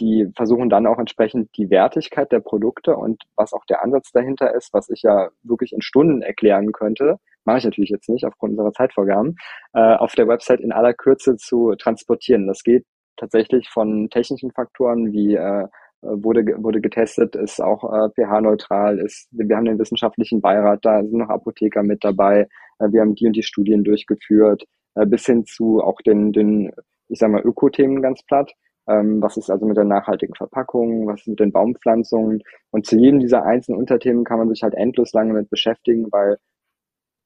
die 0.00 0.28
versuchen 0.34 0.70
dann 0.70 0.86
auch 0.86 0.98
entsprechend 0.98 1.50
die 1.56 1.70
Wertigkeit 1.70 2.32
der 2.32 2.40
Produkte 2.40 2.96
und 2.96 3.22
was 3.36 3.52
auch 3.52 3.64
der 3.66 3.82
Ansatz 3.82 4.10
dahinter 4.12 4.54
ist, 4.54 4.72
was 4.72 4.88
ich 4.88 5.02
ja 5.02 5.28
wirklich 5.42 5.72
in 5.72 5.82
Stunden 5.82 6.22
erklären 6.22 6.72
könnte, 6.72 7.18
mache 7.44 7.58
ich 7.58 7.64
natürlich 7.64 7.90
jetzt 7.90 8.08
nicht 8.08 8.24
aufgrund 8.24 8.52
unserer 8.52 8.72
Zeitvorgaben, 8.72 9.36
äh, 9.74 9.96
auf 9.96 10.14
der 10.14 10.28
Website 10.28 10.60
in 10.60 10.72
aller 10.72 10.94
Kürze 10.94 11.36
zu 11.36 11.74
transportieren. 11.76 12.46
Das 12.46 12.62
geht 12.62 12.84
tatsächlich 13.16 13.68
von 13.68 14.08
technischen 14.10 14.50
Faktoren 14.50 15.12
wie 15.12 15.34
äh, 15.34 15.66
wurde, 16.02 16.44
wurde 16.62 16.80
getestet, 16.80 17.36
ist 17.36 17.60
auch 17.60 17.84
äh, 17.84 18.10
pH-neutral, 18.10 18.98
ist, 18.98 19.28
wir 19.30 19.56
haben 19.56 19.66
den 19.66 19.78
wissenschaftlichen 19.78 20.40
Beirat, 20.40 20.84
da 20.84 21.02
sind 21.02 21.18
noch 21.18 21.28
Apotheker 21.28 21.82
mit 21.82 22.04
dabei, 22.04 22.48
äh, 22.78 22.90
wir 22.90 23.00
haben 23.00 23.14
die 23.14 23.26
und 23.26 23.34
die 23.34 23.42
Studien 23.42 23.84
durchgeführt, 23.84 24.64
äh, 24.94 25.06
bis 25.06 25.26
hin 25.26 25.44
zu 25.44 25.80
auch 25.82 26.00
den, 26.00 26.32
den, 26.32 26.72
ich 27.08 27.18
sag 27.18 27.30
mal, 27.30 27.42
Ökothemen 27.42 28.02
ganz 28.02 28.22
platt. 28.22 28.52
Ähm, 28.88 29.20
was 29.22 29.36
ist 29.36 29.50
also 29.50 29.66
mit 29.66 29.76
der 29.76 29.84
nachhaltigen 29.84 30.34
Verpackung, 30.34 31.06
was 31.06 31.20
ist 31.20 31.28
mit 31.28 31.40
den 31.40 31.52
Baumpflanzungen? 31.52 32.42
Und 32.70 32.86
zu 32.86 32.96
jedem 32.96 33.20
dieser 33.20 33.44
einzelnen 33.44 33.78
Unterthemen 33.78 34.24
kann 34.24 34.38
man 34.38 34.48
sich 34.48 34.62
halt 34.62 34.74
endlos 34.74 35.12
lange 35.12 35.34
mit 35.34 35.50
beschäftigen, 35.50 36.06
weil 36.10 36.38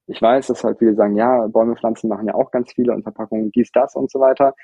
ich 0.07 0.21
weiß, 0.21 0.49
dass 0.49 0.65
halt 0.65 0.79
viele 0.79 0.95
sagen, 0.95 1.17
ja, 1.17 1.47
Bäume 1.47 1.77
pflanzen 1.77 2.09
machen 2.09 2.27
ja 2.27 2.35
auch 2.35 2.51
ganz 2.51 2.73
viele 2.73 2.93
und 2.93 3.05
Verpackungen 3.05 3.51
dies, 3.53 3.71
das 3.73 3.95
und 3.95 4.11
so 4.11 4.21
weiter. 4.21 4.55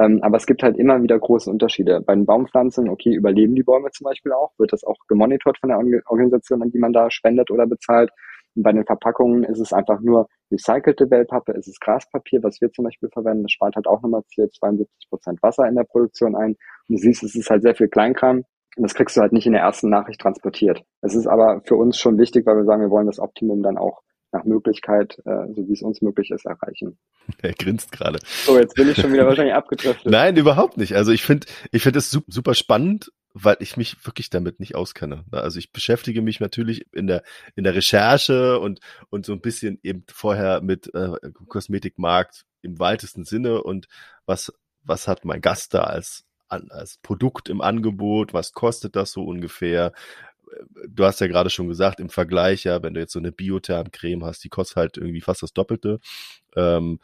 Ähm, 0.00 0.20
aber 0.22 0.38
es 0.38 0.46
gibt 0.46 0.62
halt 0.62 0.78
immer 0.78 1.02
wieder 1.02 1.18
große 1.18 1.50
Unterschiede. 1.50 2.00
Bei 2.00 2.14
den 2.14 2.24
Baumpflanzen, 2.24 2.88
okay, 2.88 3.14
überleben 3.14 3.54
die 3.54 3.62
Bäume 3.62 3.90
zum 3.90 4.06
Beispiel 4.06 4.32
auch? 4.32 4.52
Wird 4.58 4.72
das 4.72 4.82
auch 4.84 4.96
gemonitort 5.08 5.58
von 5.58 5.68
der 5.68 5.78
Organisation, 6.06 6.62
an 6.62 6.70
die 6.70 6.78
man 6.78 6.92
da 6.92 7.10
spendet 7.10 7.50
oder 7.50 7.66
bezahlt? 7.66 8.10
Und 8.56 8.62
bei 8.62 8.72
den 8.72 8.84
Verpackungen 8.84 9.44
ist 9.44 9.60
es 9.60 9.72
einfach 9.72 10.00
nur 10.00 10.26
recycelte 10.50 11.10
Wellpappe, 11.10 11.52
ist 11.52 11.68
es 11.68 11.78
Graspapier, 11.78 12.42
was 12.42 12.60
wir 12.60 12.72
zum 12.72 12.84
Beispiel 12.86 13.10
verwenden. 13.10 13.42
Das 13.44 13.52
spart 13.52 13.76
halt 13.76 13.86
auch 13.86 14.00
nochmal 14.02 14.22
72 14.28 15.08
Prozent 15.08 15.42
Wasser 15.42 15.68
in 15.68 15.76
der 15.76 15.84
Produktion 15.84 16.34
ein. 16.34 16.50
Und 16.50 16.56
du 16.88 16.96
siehst, 16.96 17.22
es 17.22 17.34
ist 17.34 17.50
halt 17.50 17.62
sehr 17.62 17.74
viel 17.74 17.88
Kleinkram. 17.88 18.44
Und 18.76 18.82
das 18.82 18.94
kriegst 18.94 19.16
du 19.16 19.20
halt 19.20 19.32
nicht 19.32 19.46
in 19.46 19.52
der 19.52 19.62
ersten 19.62 19.90
Nachricht 19.90 20.20
transportiert. 20.20 20.82
Es 21.02 21.14
ist 21.14 21.26
aber 21.26 21.60
für 21.64 21.76
uns 21.76 21.98
schon 21.98 22.18
wichtig, 22.18 22.46
weil 22.46 22.56
wir 22.56 22.64
sagen, 22.64 22.82
wir 22.82 22.90
wollen 22.90 23.06
das 23.06 23.18
Optimum 23.18 23.62
dann 23.62 23.76
auch 23.76 24.00
nach 24.32 24.44
Möglichkeit, 24.44 25.18
äh, 25.24 25.52
so 25.54 25.68
wie 25.68 25.72
es 25.72 25.82
uns 25.82 26.02
möglich 26.02 26.30
ist, 26.30 26.46
erreichen. 26.46 26.98
Er 27.42 27.52
grinst 27.52 27.92
gerade. 27.92 28.18
So, 28.44 28.58
jetzt 28.58 28.74
bin 28.74 28.88
ich 28.88 29.00
schon 29.00 29.12
wieder 29.12 29.26
wahrscheinlich 29.26 29.54
abgedriftet. 29.54 30.06
Nein, 30.10 30.36
überhaupt 30.36 30.76
nicht. 30.76 30.96
Also 30.96 31.12
ich 31.12 31.22
finde, 31.22 31.46
ich 31.70 31.82
finde 31.82 32.00
es 32.00 32.10
super 32.10 32.54
spannend, 32.54 33.12
weil 33.34 33.56
ich 33.60 33.76
mich 33.76 34.04
wirklich 34.04 34.30
damit 34.30 34.58
nicht 34.58 34.74
auskenne. 34.74 35.24
Also 35.30 35.58
ich 35.58 35.72
beschäftige 35.72 36.22
mich 36.22 36.40
natürlich 36.40 36.86
in 36.92 37.06
der 37.06 37.22
in 37.54 37.64
der 37.64 37.74
Recherche 37.74 38.58
und 38.58 38.80
und 39.10 39.24
so 39.24 39.32
ein 39.32 39.40
bisschen 39.40 39.78
eben 39.82 40.04
vorher 40.12 40.60
mit 40.60 40.92
äh, 40.94 41.12
Kosmetikmarkt 41.48 42.44
im 42.62 42.78
weitesten 42.78 43.24
Sinne 43.24 43.62
und 43.62 43.86
was 44.26 44.52
was 44.82 45.06
hat 45.06 45.24
mein 45.24 45.40
Gast 45.40 45.74
da 45.74 45.84
als 45.84 46.24
als 46.48 46.98
Produkt 46.98 47.48
im 47.48 47.60
Angebot, 47.60 48.34
was 48.34 48.52
kostet 48.52 48.96
das 48.96 49.12
so 49.12 49.22
ungefähr, 49.22 49.92
du 50.88 51.04
hast 51.04 51.20
ja 51.20 51.26
gerade 51.26 51.50
schon 51.50 51.68
gesagt, 51.68 52.00
im 52.00 52.10
Vergleich, 52.10 52.64
ja, 52.64 52.82
wenn 52.82 52.94
du 52.94 53.00
jetzt 53.00 53.12
so 53.12 53.18
eine 53.18 53.32
Biotherm-Creme 53.32 54.24
hast, 54.24 54.42
die 54.44 54.48
kostet 54.48 54.76
halt 54.76 54.96
irgendwie 54.96 55.20
fast 55.20 55.42
das 55.42 55.52
Doppelte. 55.52 56.00
Ähm, 56.56 56.98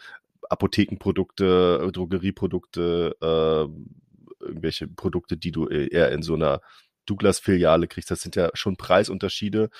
Apothekenprodukte, 0.48 1.90
Drogerieprodukte, 1.92 3.16
äh, 3.20 4.44
irgendwelche 4.44 4.86
Produkte, 4.86 5.36
die 5.36 5.52
du 5.52 5.66
eher 5.66 6.12
in 6.12 6.22
so 6.22 6.34
einer 6.34 6.60
Douglas-Filiale 7.06 7.88
kriegst, 7.88 8.10
das 8.10 8.20
sind 8.20 8.36
ja 8.36 8.50
schon 8.54 8.76
Preisunterschiede. 8.76 9.70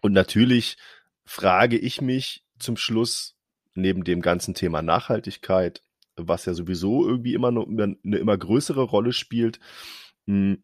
Und 0.00 0.12
natürlich 0.12 0.76
frage 1.24 1.78
ich 1.78 2.00
mich 2.00 2.44
zum 2.58 2.76
Schluss, 2.76 3.36
neben 3.74 4.04
dem 4.04 4.20
ganzen 4.20 4.54
Thema 4.54 4.82
Nachhaltigkeit, 4.82 5.82
was 6.16 6.46
ja 6.46 6.54
sowieso 6.54 7.06
irgendwie 7.06 7.34
immer 7.34 7.52
noch 7.52 7.66
eine 7.68 7.96
immer 8.02 8.36
größere 8.36 8.82
Rolle 8.82 9.12
spielt, 9.12 9.60
hm, 10.26 10.62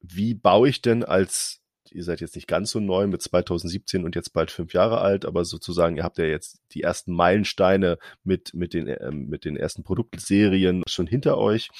wie 0.00 0.34
baue 0.34 0.68
ich 0.68 0.82
denn 0.82 1.04
als 1.04 1.62
ihr 1.92 2.04
seid 2.04 2.20
jetzt 2.20 2.34
nicht 2.34 2.48
ganz 2.48 2.70
so 2.70 2.80
neu 2.80 3.06
mit 3.06 3.22
2017 3.22 4.04
und 4.04 4.14
jetzt 4.14 4.32
bald 4.32 4.50
fünf 4.50 4.72
Jahre 4.72 5.00
alt, 5.00 5.24
aber 5.24 5.44
sozusagen, 5.44 5.96
ihr 5.96 6.04
habt 6.04 6.18
ja 6.18 6.24
jetzt 6.24 6.60
die 6.72 6.82
ersten 6.82 7.12
Meilensteine 7.12 7.98
mit, 8.24 8.54
mit, 8.54 8.74
den, 8.74 8.88
äh, 8.88 9.10
mit 9.10 9.44
den 9.44 9.56
ersten 9.56 9.82
Produktserien 9.82 10.82
schon 10.86 11.06
hinter 11.06 11.38
euch. 11.38 11.70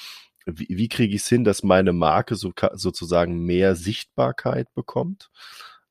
Wie, 0.45 0.67
wie 0.69 0.87
kriege 0.87 1.15
ich 1.15 1.21
es 1.21 1.27
hin, 1.27 1.43
dass 1.43 1.63
meine 1.63 1.93
Marke 1.93 2.35
so, 2.35 2.53
sozusagen 2.73 3.39
mehr 3.39 3.75
Sichtbarkeit 3.75 4.73
bekommt? 4.73 5.29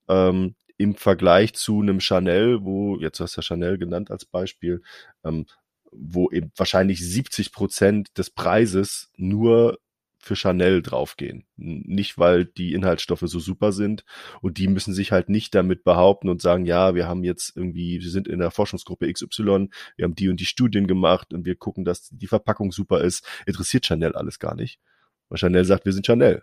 Ähm, 0.08 0.54
Im 0.78 0.94
Vergleich 0.94 1.54
zu 1.54 1.80
einem 1.80 2.00
Chanel, 2.00 2.64
wo, 2.64 2.98
jetzt 2.98 3.20
hast 3.20 3.36
du 3.36 3.40
ja 3.40 3.42
Chanel 3.42 3.78
genannt 3.78 4.10
als 4.10 4.24
Beispiel, 4.24 4.82
ähm, 5.24 5.46
wo 5.92 6.30
eben 6.30 6.52
wahrscheinlich 6.56 7.00
70 7.00 7.52
Prozent 7.52 8.18
des 8.18 8.30
Preises 8.30 9.10
nur 9.16 9.78
für 10.26 10.36
Chanel 10.36 10.82
draufgehen. 10.82 11.46
Nicht, 11.56 12.18
weil 12.18 12.44
die 12.44 12.72
Inhaltsstoffe 12.72 13.22
so 13.24 13.38
super 13.38 13.72
sind 13.72 14.04
und 14.42 14.58
die 14.58 14.68
müssen 14.68 14.92
sich 14.92 15.12
halt 15.12 15.28
nicht 15.28 15.54
damit 15.54 15.84
behaupten 15.84 16.28
und 16.28 16.42
sagen, 16.42 16.66
ja, 16.66 16.94
wir 16.94 17.06
haben 17.06 17.24
jetzt 17.24 17.56
irgendwie, 17.56 18.00
wir 18.00 18.10
sind 18.10 18.28
in 18.28 18.40
der 18.40 18.50
Forschungsgruppe 18.50 19.10
XY, 19.12 19.68
wir 19.96 20.04
haben 20.04 20.14
die 20.14 20.28
und 20.28 20.40
die 20.40 20.46
Studien 20.46 20.86
gemacht 20.86 21.32
und 21.32 21.46
wir 21.46 21.54
gucken, 21.54 21.84
dass 21.84 22.08
die 22.10 22.26
Verpackung 22.26 22.72
super 22.72 23.00
ist. 23.00 23.24
Interessiert 23.46 23.86
Chanel 23.86 24.14
alles 24.14 24.38
gar 24.38 24.54
nicht. 24.54 24.80
Weil 25.28 25.38
Chanel 25.38 25.64
sagt, 25.64 25.84
wir 25.84 25.92
sind 25.92 26.06
Chanel. 26.06 26.42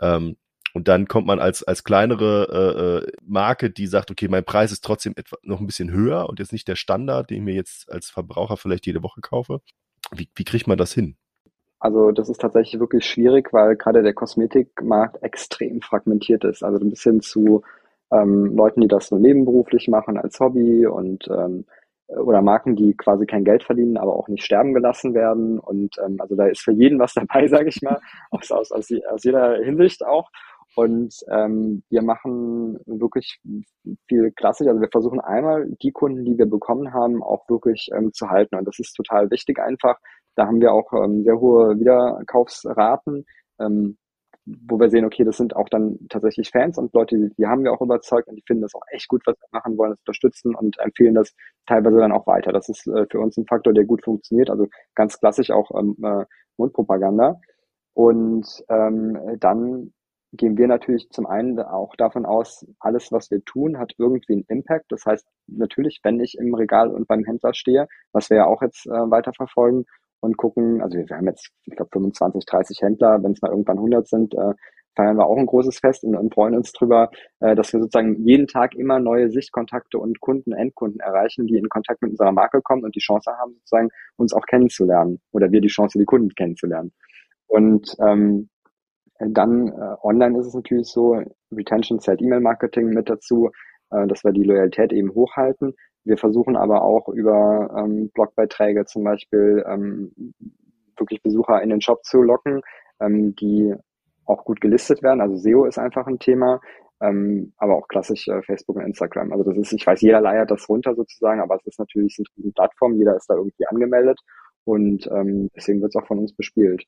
Ähm, 0.00 0.36
und 0.74 0.88
dann 0.88 1.08
kommt 1.08 1.26
man 1.26 1.38
als, 1.38 1.62
als 1.62 1.84
kleinere 1.84 3.02
äh, 3.06 3.08
äh, 3.08 3.12
Marke, 3.22 3.70
die 3.70 3.86
sagt, 3.86 4.10
okay, 4.10 4.28
mein 4.28 4.44
Preis 4.44 4.72
ist 4.72 4.84
trotzdem 4.84 5.14
etwa 5.16 5.36
noch 5.42 5.60
ein 5.60 5.66
bisschen 5.66 5.90
höher 5.90 6.28
und 6.28 6.38
jetzt 6.38 6.52
nicht 6.52 6.68
der 6.68 6.76
Standard, 6.76 7.30
den 7.30 7.38
ich 7.38 7.42
mir 7.44 7.54
jetzt 7.54 7.90
als 7.90 8.10
Verbraucher 8.10 8.56
vielleicht 8.56 8.86
jede 8.86 9.02
Woche 9.02 9.20
kaufe. 9.22 9.62
Wie, 10.12 10.28
wie 10.34 10.44
kriegt 10.44 10.66
man 10.66 10.76
das 10.76 10.92
hin? 10.92 11.16
Also 11.78 12.10
das 12.10 12.28
ist 12.28 12.40
tatsächlich 12.40 12.80
wirklich 12.80 13.04
schwierig, 13.04 13.52
weil 13.52 13.76
gerade 13.76 14.02
der 14.02 14.14
Kosmetikmarkt 14.14 15.22
extrem 15.22 15.82
fragmentiert 15.82 16.44
ist. 16.44 16.62
Also 16.62 16.78
ein 16.84 16.90
bisschen 16.90 17.20
zu 17.20 17.62
ähm, 18.10 18.56
Leuten, 18.56 18.80
die 18.80 18.88
das 18.88 19.08
so 19.08 19.18
nebenberuflich 19.18 19.88
machen 19.88 20.16
als 20.16 20.40
Hobby 20.40 20.86
und 20.86 21.28
ähm, 21.28 21.66
oder 22.08 22.40
Marken, 22.40 22.76
die 22.76 22.96
quasi 22.96 23.26
kein 23.26 23.44
Geld 23.44 23.64
verdienen, 23.64 23.96
aber 23.96 24.14
auch 24.14 24.28
nicht 24.28 24.44
sterben 24.44 24.74
gelassen 24.74 25.12
werden. 25.14 25.58
Und 25.58 25.96
ähm, 26.04 26.20
also 26.20 26.36
da 26.36 26.46
ist 26.46 26.60
für 26.60 26.72
jeden 26.72 26.98
was 26.98 27.14
dabei, 27.14 27.48
sage 27.48 27.68
ich 27.68 27.82
mal, 27.82 28.00
aus, 28.30 28.50
aus, 28.50 28.72
aus, 28.72 28.88
aus 29.10 29.24
jeder 29.24 29.56
Hinsicht 29.56 30.04
auch. 30.04 30.30
Und 30.76 31.14
ähm, 31.30 31.82
wir 31.88 32.02
machen 32.02 32.78
wirklich 32.84 33.40
viel 34.08 34.30
klassisch. 34.32 34.68
Also 34.68 34.80
wir 34.80 34.90
versuchen 34.90 35.20
einmal 35.20 35.66
die 35.82 35.90
Kunden, 35.90 36.24
die 36.24 36.36
wir 36.36 36.46
bekommen 36.46 36.92
haben, 36.92 37.22
auch 37.22 37.48
wirklich 37.48 37.88
ähm, 37.94 38.12
zu 38.12 38.28
halten. 38.28 38.56
Und 38.56 38.66
das 38.68 38.78
ist 38.78 38.92
total 38.92 39.30
wichtig 39.30 39.58
einfach, 39.58 39.98
da 40.36 40.46
haben 40.46 40.60
wir 40.60 40.72
auch 40.72 40.92
ähm, 40.92 41.24
sehr 41.24 41.40
hohe 41.40 41.78
Wiederkaufsraten, 41.80 43.26
ähm, 43.58 43.96
wo 44.44 44.78
wir 44.78 44.90
sehen, 44.90 45.04
okay, 45.04 45.24
das 45.24 45.38
sind 45.38 45.56
auch 45.56 45.68
dann 45.68 45.98
tatsächlich 46.08 46.50
Fans 46.50 46.78
und 46.78 46.94
Leute, 46.94 47.16
die, 47.16 47.34
die 47.36 47.46
haben 47.46 47.64
wir 47.64 47.72
auch 47.72 47.80
überzeugt 47.80 48.28
und 48.28 48.36
die 48.36 48.44
finden 48.46 48.62
das 48.62 48.74
auch 48.74 48.84
echt 48.92 49.08
gut, 49.08 49.22
was 49.26 49.36
wir 49.40 49.48
machen, 49.50 49.76
wollen 49.76 49.90
das 49.90 50.00
unterstützen 50.00 50.54
und 50.54 50.78
empfehlen 50.78 51.14
das 51.14 51.34
teilweise 51.66 51.98
dann 51.98 52.12
auch 52.12 52.26
weiter. 52.26 52.52
Das 52.52 52.68
ist 52.68 52.86
äh, 52.86 53.06
für 53.10 53.18
uns 53.18 53.36
ein 53.36 53.46
Faktor, 53.46 53.72
der 53.72 53.84
gut 53.84 54.04
funktioniert. 54.04 54.50
Also 54.50 54.68
ganz 54.94 55.18
klassisch 55.18 55.50
auch 55.50 55.70
ähm, 55.76 55.96
äh, 56.04 56.24
Mundpropaganda. 56.58 57.40
Und 57.94 58.46
ähm, 58.68 59.18
dann 59.40 59.92
gehen 60.32 60.58
wir 60.58 60.68
natürlich 60.68 61.08
zum 61.10 61.26
einen 61.26 61.58
auch 61.60 61.96
davon 61.96 62.26
aus, 62.26 62.66
alles, 62.78 63.10
was 63.10 63.30
wir 63.30 63.42
tun, 63.44 63.78
hat 63.78 63.94
irgendwie 63.98 64.34
einen 64.34 64.44
Impact. 64.48 64.86
Das 64.90 65.06
heißt, 65.06 65.26
natürlich, 65.46 66.00
wenn 66.02 66.20
ich 66.20 66.36
im 66.38 66.54
Regal 66.54 66.90
und 66.90 67.08
beim 67.08 67.24
Händler 67.24 67.54
stehe, 67.54 67.88
was 68.12 68.28
wir 68.30 68.36
ja 68.38 68.46
auch 68.46 68.62
jetzt 68.62 68.86
äh, 68.86 68.90
weiter 68.90 69.32
verfolgen 69.32 69.86
und 70.20 70.36
gucken, 70.36 70.80
also 70.82 70.98
wir 70.98 71.16
haben 71.16 71.26
jetzt, 71.26 71.50
ich 71.64 71.76
glaube, 71.76 71.90
25, 71.92 72.44
30 72.44 72.82
Händler, 72.82 73.22
wenn 73.22 73.32
es 73.32 73.42
mal 73.42 73.50
irgendwann 73.50 73.78
100 73.78 74.08
sind, 74.08 74.34
äh, 74.34 74.54
feiern 74.96 75.16
wir 75.16 75.26
auch 75.26 75.36
ein 75.36 75.46
großes 75.46 75.78
Fest 75.78 76.04
und, 76.04 76.16
und 76.16 76.32
freuen 76.34 76.56
uns 76.56 76.72
drüber, 76.72 77.10
äh, 77.40 77.54
dass 77.54 77.72
wir 77.72 77.80
sozusagen 77.80 78.24
jeden 78.24 78.46
Tag 78.46 78.74
immer 78.74 78.98
neue 78.98 79.30
Sichtkontakte 79.30 79.98
und 79.98 80.20
Kunden, 80.20 80.52
Endkunden 80.52 81.00
erreichen, 81.00 81.46
die 81.46 81.58
in 81.58 81.68
Kontakt 81.68 82.02
mit 82.02 82.12
unserer 82.12 82.32
Marke 82.32 82.62
kommen 82.62 82.84
und 82.84 82.96
die 82.96 83.00
Chance 83.00 83.30
haben, 83.38 83.54
sozusagen 83.54 83.90
uns 84.16 84.32
auch 84.32 84.46
kennenzulernen 84.46 85.20
oder 85.32 85.52
wir 85.52 85.60
die 85.60 85.68
Chance, 85.68 85.98
die 85.98 86.06
Kunden 86.06 86.30
kennenzulernen. 86.34 86.92
Und 87.46 87.94
ähm, 88.00 88.48
dann 89.18 89.68
äh, 89.68 89.96
online 90.02 90.38
ist 90.38 90.46
es 90.46 90.54
natürlich 90.54 90.88
so, 90.88 91.22
Retention 91.52 92.00
zählt 92.00 92.20
E-Mail-Marketing 92.20 92.88
mit 92.88 93.08
dazu, 93.08 93.50
äh, 93.90 94.06
dass 94.06 94.24
wir 94.24 94.32
die 94.32 94.44
Loyalität 94.44 94.92
eben 94.92 95.14
hochhalten. 95.14 95.74
Wir 96.06 96.16
versuchen 96.16 96.56
aber 96.56 96.82
auch 96.82 97.08
über 97.08 97.68
ähm, 97.76 98.10
Blogbeiträge 98.10 98.84
zum 98.84 99.02
Beispiel 99.02 99.64
ähm, 99.68 100.12
wirklich 100.96 101.20
Besucher 101.20 101.60
in 101.62 101.70
den 101.70 101.80
Shop 101.80 102.04
zu 102.04 102.22
locken, 102.22 102.62
ähm, 103.00 103.34
die 103.34 103.74
auch 104.24 104.44
gut 104.44 104.60
gelistet 104.60 105.02
werden. 105.02 105.20
Also 105.20 105.36
SEO 105.36 105.64
ist 105.64 105.78
einfach 105.78 106.06
ein 106.06 106.20
Thema, 106.20 106.60
ähm, 107.00 107.52
aber 107.56 107.74
auch 107.74 107.88
klassisch 107.88 108.28
äh, 108.28 108.40
Facebook 108.42 108.76
und 108.76 108.86
Instagram. 108.86 109.32
Also 109.32 109.42
das 109.42 109.58
ist, 109.58 109.72
ich 109.72 109.84
weiß, 109.84 110.00
jeder 110.00 110.20
leiert 110.20 110.52
das 110.52 110.68
runter 110.68 110.94
sozusagen, 110.94 111.40
aber 111.40 111.56
es 111.56 111.66
ist 111.66 111.80
natürlich 111.80 112.16
eine 112.18 112.52
Plattform, 112.52 112.94
jeder 112.94 113.16
ist 113.16 113.28
da 113.28 113.34
irgendwie 113.34 113.66
angemeldet 113.66 114.20
und 114.62 115.08
ähm, 115.08 115.50
deswegen 115.56 115.82
wird 115.82 115.90
es 115.92 116.00
auch 116.00 116.06
von 116.06 116.20
uns 116.20 116.36
bespielt. 116.36 116.84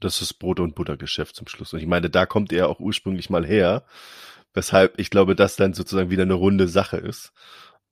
Das 0.00 0.20
ist 0.20 0.34
Brot- 0.34 0.60
und 0.60 0.74
Buttergeschäft 0.74 1.34
zum 1.34 1.46
Schluss. 1.46 1.72
Und 1.72 1.80
ich 1.80 1.86
meine, 1.86 2.10
da 2.10 2.26
kommt 2.26 2.52
er 2.52 2.68
auch 2.68 2.78
ursprünglich 2.78 3.30
mal 3.30 3.46
her, 3.46 3.84
weshalb 4.52 4.98
ich 4.98 5.08
glaube, 5.08 5.34
das 5.34 5.56
dann 5.56 5.72
sozusagen 5.72 6.10
wieder 6.10 6.24
eine 6.24 6.34
runde 6.34 6.68
Sache 6.68 6.98
ist 6.98 7.32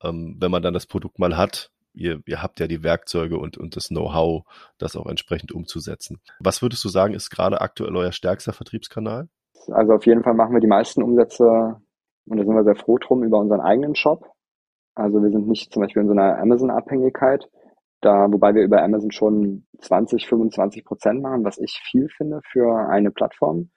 ähm, 0.02 0.36
wenn 0.38 0.50
man 0.50 0.62
dann 0.62 0.74
das 0.74 0.86
Produkt 0.86 1.18
mal 1.18 1.36
hat, 1.36 1.70
ihr, 1.92 2.20
ihr 2.26 2.42
habt 2.42 2.60
ja 2.60 2.66
die 2.66 2.82
Werkzeuge 2.82 3.38
und, 3.38 3.58
und 3.58 3.76
das 3.76 3.88
Know-how, 3.88 4.44
das 4.78 4.96
auch 4.96 5.06
entsprechend 5.06 5.52
umzusetzen. 5.52 6.20
Was 6.40 6.62
würdest 6.62 6.84
du 6.84 6.88
sagen, 6.88 7.14
ist 7.14 7.30
gerade 7.30 7.60
aktuell 7.60 7.94
euer 7.96 8.12
stärkster 8.12 8.52
Vertriebskanal? 8.52 9.28
Also 9.70 9.92
auf 9.92 10.06
jeden 10.06 10.22
Fall 10.22 10.34
machen 10.34 10.54
wir 10.54 10.60
die 10.60 10.66
meisten 10.66 11.02
Umsätze, 11.02 11.76
und 12.26 12.36
da 12.36 12.44
sind 12.44 12.54
wir 12.54 12.64
sehr 12.64 12.76
froh 12.76 12.98
drum, 12.98 13.22
über 13.22 13.38
unseren 13.38 13.60
eigenen 13.60 13.94
Shop. 13.94 14.30
Also 14.94 15.22
wir 15.22 15.30
sind 15.30 15.48
nicht 15.48 15.72
zum 15.72 15.82
Beispiel 15.82 16.02
in 16.02 16.08
so 16.08 16.12
einer 16.12 16.38
Amazon-Abhängigkeit, 16.38 17.48
da, 18.00 18.30
wobei 18.30 18.54
wir 18.54 18.62
über 18.62 18.82
Amazon 18.82 19.10
schon 19.10 19.66
20, 19.80 20.26
25 20.26 20.84
Prozent 20.84 21.22
machen, 21.22 21.44
was 21.44 21.58
ich 21.58 21.80
viel 21.90 22.08
finde 22.16 22.40
für 22.50 22.88
eine 22.88 23.10
Plattform. 23.10 23.70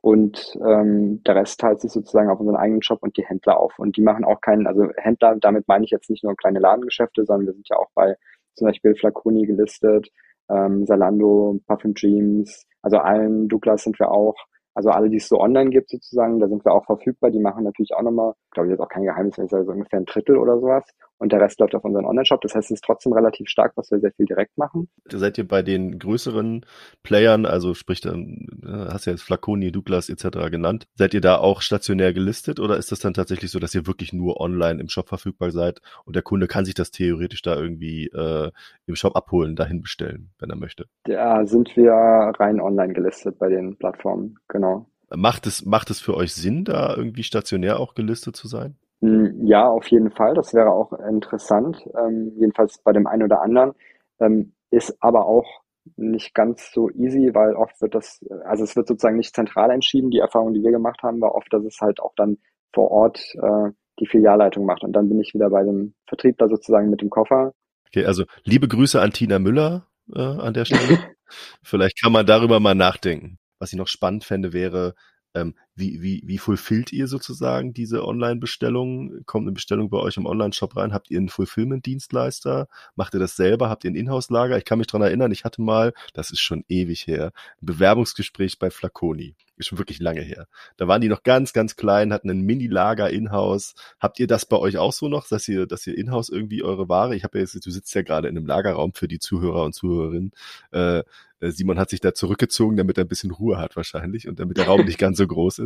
Und 0.00 0.56
ähm, 0.64 1.22
der 1.24 1.36
Rest 1.36 1.60
teilt 1.60 1.80
sich 1.80 1.90
sozusagen 1.90 2.30
auf 2.30 2.38
unseren 2.38 2.56
eigenen 2.56 2.82
Shop 2.82 3.02
und 3.02 3.16
die 3.16 3.24
Händler 3.26 3.58
auf. 3.58 3.78
Und 3.78 3.96
die 3.96 4.02
machen 4.02 4.24
auch 4.24 4.40
keinen, 4.40 4.66
also 4.66 4.88
Händler, 4.96 5.36
damit 5.40 5.66
meine 5.68 5.84
ich 5.84 5.90
jetzt 5.90 6.10
nicht 6.10 6.22
nur 6.22 6.36
kleine 6.36 6.60
Ladengeschäfte, 6.60 7.24
sondern 7.24 7.46
wir 7.46 7.54
sind 7.54 7.68
ja 7.68 7.76
auch 7.76 7.90
bei 7.94 8.16
zum 8.54 8.66
Beispiel 8.68 8.94
Flaconi 8.94 9.46
gelistet, 9.46 10.08
ähm, 10.48 10.86
Zalando, 10.86 11.60
Parfum 11.66 11.94
Dreams, 11.94 12.66
also 12.82 12.98
allen 12.98 13.48
Douglas 13.48 13.82
sind 13.82 13.98
wir 13.98 14.10
auch. 14.10 14.36
Also 14.74 14.90
alle, 14.90 15.08
die 15.08 15.16
es 15.16 15.28
so 15.28 15.40
online 15.40 15.70
gibt 15.70 15.88
sozusagen, 15.88 16.38
da 16.38 16.48
sind 16.48 16.64
wir 16.64 16.72
auch 16.72 16.84
verfügbar. 16.84 17.30
Die 17.30 17.40
machen 17.40 17.64
natürlich 17.64 17.94
auch 17.94 18.02
nochmal, 18.02 18.34
glaube 18.50 18.68
ich, 18.68 18.72
jetzt 18.72 18.80
auch 18.80 18.90
kein 18.90 19.04
Geheimnis, 19.04 19.38
wenn 19.38 19.46
ich 19.46 19.50
sage, 19.50 19.64
so 19.64 19.72
ungefähr 19.72 20.00
ein 20.00 20.04
Drittel 20.04 20.36
oder 20.36 20.60
sowas. 20.60 20.84
Und 21.18 21.32
der 21.32 21.40
Rest 21.40 21.58
läuft 21.60 21.74
auf 21.74 21.84
unseren 21.84 22.04
Online-Shop. 22.04 22.40
Das 22.42 22.54
heißt, 22.54 22.70
es 22.70 22.76
ist 22.76 22.84
trotzdem 22.84 23.12
relativ 23.12 23.48
stark, 23.48 23.72
was 23.76 23.90
wir 23.90 24.00
sehr 24.00 24.12
viel 24.12 24.26
direkt 24.26 24.58
machen. 24.58 24.88
Seid 25.10 25.38
ihr 25.38 25.48
bei 25.48 25.62
den 25.62 25.98
größeren 25.98 26.66
Playern, 27.02 27.46
also 27.46 27.74
sprich, 27.74 28.00
dann 28.00 28.46
äh, 28.62 28.92
hast 28.92 29.06
du 29.06 29.10
ja 29.10 29.14
jetzt 29.14 29.22
Flaconi, 29.22 29.72
Douglas 29.72 30.10
etc. 30.10 30.50
genannt, 30.50 30.86
seid 30.94 31.14
ihr 31.14 31.20
da 31.20 31.38
auch 31.38 31.62
stationär 31.62 32.12
gelistet 32.12 32.60
oder 32.60 32.76
ist 32.76 32.92
das 32.92 32.98
dann 32.98 33.14
tatsächlich 33.14 33.50
so, 33.50 33.58
dass 33.58 33.74
ihr 33.74 33.86
wirklich 33.86 34.12
nur 34.12 34.40
online 34.40 34.80
im 34.80 34.88
Shop 34.88 35.08
verfügbar 35.08 35.50
seid 35.50 35.80
und 36.04 36.16
der 36.16 36.22
Kunde 36.22 36.46
kann 36.48 36.64
sich 36.64 36.74
das 36.74 36.90
theoretisch 36.90 37.42
da 37.42 37.56
irgendwie 37.56 38.06
äh, 38.08 38.50
im 38.86 38.94
Shop 38.94 39.16
abholen, 39.16 39.56
dahin 39.56 39.80
bestellen, 39.80 40.30
wenn 40.38 40.50
er 40.50 40.56
möchte? 40.56 40.86
Da 41.04 41.46
sind 41.46 41.76
wir 41.76 41.92
rein 41.92 42.60
online 42.60 42.92
gelistet 42.92 43.38
bei 43.38 43.48
den 43.48 43.76
Plattformen, 43.76 44.38
genau. 44.48 44.86
Macht 45.14 45.46
es, 45.46 45.64
macht 45.64 45.90
es 45.90 46.00
für 46.00 46.16
euch 46.16 46.34
Sinn, 46.34 46.64
da 46.64 46.94
irgendwie 46.96 47.22
stationär 47.22 47.78
auch 47.78 47.94
gelistet 47.94 48.34
zu 48.34 48.48
sein? 48.48 48.76
Hm, 49.00 49.46
ja, 49.46 49.68
auf 49.68 49.86
jeden 49.88 50.10
Fall. 50.10 50.34
Das 50.34 50.54
wäre 50.54 50.70
auch 50.70 50.92
interessant, 50.92 51.84
ähm, 51.98 52.32
jedenfalls 52.38 52.78
bei 52.78 52.92
dem 52.92 53.06
einen 53.06 53.24
oder 53.24 53.42
anderen. 53.42 53.72
Ähm, 54.20 54.54
ist 54.70 54.96
aber 55.00 55.26
auch 55.26 55.62
nicht 55.96 56.34
ganz 56.34 56.72
so 56.72 56.90
easy, 56.90 57.30
weil 57.32 57.54
oft 57.54 57.80
wird 57.80 57.94
das, 57.94 58.20
also 58.44 58.64
es 58.64 58.74
wird 58.74 58.88
sozusagen 58.88 59.16
nicht 59.16 59.34
zentral 59.34 59.70
entschieden. 59.70 60.10
Die 60.10 60.18
Erfahrung, 60.18 60.52
die 60.52 60.62
wir 60.62 60.72
gemacht 60.72 61.02
haben, 61.02 61.20
war 61.20 61.34
oft, 61.34 61.52
dass 61.52 61.64
es 61.64 61.80
halt 61.80 62.00
auch 62.00 62.12
dann 62.16 62.38
vor 62.72 62.90
Ort 62.90 63.20
äh, 63.34 63.70
die 64.00 64.06
Filialleitung 64.06 64.66
macht. 64.66 64.82
Und 64.82 64.92
dann 64.92 65.08
bin 65.08 65.20
ich 65.20 65.32
wieder 65.34 65.50
bei 65.50 65.62
dem 65.62 65.94
Vertriebler 66.06 66.48
sozusagen 66.48 66.90
mit 66.90 67.02
dem 67.02 67.10
Koffer. 67.10 67.52
Okay, 67.86 68.04
also 68.04 68.24
liebe 68.44 68.68
Grüße 68.68 69.00
an 69.00 69.12
Tina 69.12 69.38
Müller 69.38 69.86
äh, 70.14 70.20
an 70.20 70.54
der 70.54 70.64
Stelle. 70.64 70.98
Vielleicht 71.62 72.00
kann 72.00 72.12
man 72.12 72.26
darüber 72.26 72.60
mal 72.60 72.74
nachdenken. 72.74 73.38
Was 73.58 73.72
ich 73.72 73.78
noch 73.78 73.88
spannend 73.88 74.24
fände, 74.24 74.52
wäre, 74.52 74.94
ähm, 75.34 75.54
wie, 75.76 76.00
wie, 76.00 76.22
wie 76.24 76.38
fulfillt 76.38 76.90
ihr 76.90 77.06
sozusagen 77.06 77.74
diese 77.74 78.04
Online-Bestellung? 78.04 79.24
Kommt 79.26 79.44
eine 79.44 79.52
Bestellung 79.52 79.90
bei 79.90 79.98
euch 79.98 80.16
im 80.16 80.24
Online-Shop 80.24 80.74
rein? 80.74 80.94
Habt 80.94 81.10
ihr 81.10 81.18
einen 81.18 81.28
Fulfillment-Dienstleister? 81.28 82.66
Macht 82.94 83.12
ihr 83.12 83.20
das 83.20 83.36
selber? 83.36 83.68
Habt 83.68 83.84
ihr 83.84 83.90
ein 83.90 83.94
Inhouse-Lager? 83.94 84.56
Ich 84.56 84.64
kann 84.64 84.78
mich 84.78 84.86
dran 84.86 85.02
erinnern, 85.02 85.32
ich 85.32 85.44
hatte 85.44 85.60
mal, 85.60 85.92
das 86.14 86.30
ist 86.30 86.40
schon 86.40 86.64
ewig 86.68 87.06
her, 87.06 87.32
ein 87.60 87.66
Bewerbungsgespräch 87.66 88.58
bei 88.58 88.70
Flaconi. 88.70 89.36
Ist 89.58 89.68
schon 89.68 89.78
wirklich 89.78 90.00
lange 90.00 90.20
her. 90.20 90.48
Da 90.76 90.88
waren 90.88 91.00
die 91.00 91.08
noch 91.08 91.22
ganz, 91.22 91.52
ganz 91.52 91.76
klein, 91.76 92.12
hatten 92.12 92.30
ein 92.30 92.42
Mini-Lager 92.42 93.08
in-house. 93.10 93.74
Habt 94.00 94.18
ihr 94.18 94.26
das 94.26 94.46
bei 94.46 94.56
euch 94.56 94.78
auch 94.78 94.92
so 94.92 95.08
noch, 95.08 95.28
dass 95.28 95.46
ihr, 95.48 95.66
dass 95.66 95.86
ihr 95.86 95.96
in-house 95.96 96.28
irgendwie 96.30 96.62
eure 96.62 96.88
Ware, 96.88 97.16
ich 97.16 97.24
habe 97.24 97.38
ja 97.38 97.42
jetzt, 97.42 97.54
du 97.64 97.70
sitzt 97.70 97.94
ja 97.94 98.02
gerade 98.02 98.28
in 98.28 98.36
einem 98.36 98.46
Lagerraum 98.46 98.92
für 98.94 99.08
die 99.08 99.18
Zuhörer 99.18 99.64
und 99.64 99.74
Zuhörerinnen, 99.74 100.32
äh, 100.72 101.02
äh, 101.40 101.50
Simon 101.50 101.78
hat 101.78 101.90
sich 101.90 102.00
da 102.00 102.14
zurückgezogen, 102.14 102.76
damit 102.76 102.98
er 102.98 103.04
ein 103.04 103.08
bisschen 103.08 103.30
Ruhe 103.30 103.58
hat 103.58 103.76
wahrscheinlich 103.76 104.28
und 104.28 104.38
damit 104.38 104.56
der 104.56 104.66
Raum 104.66 104.84
nicht 104.86 104.98
ganz 104.98 105.18
so 105.18 105.26
groß 105.26 105.58
ist. 105.58 105.65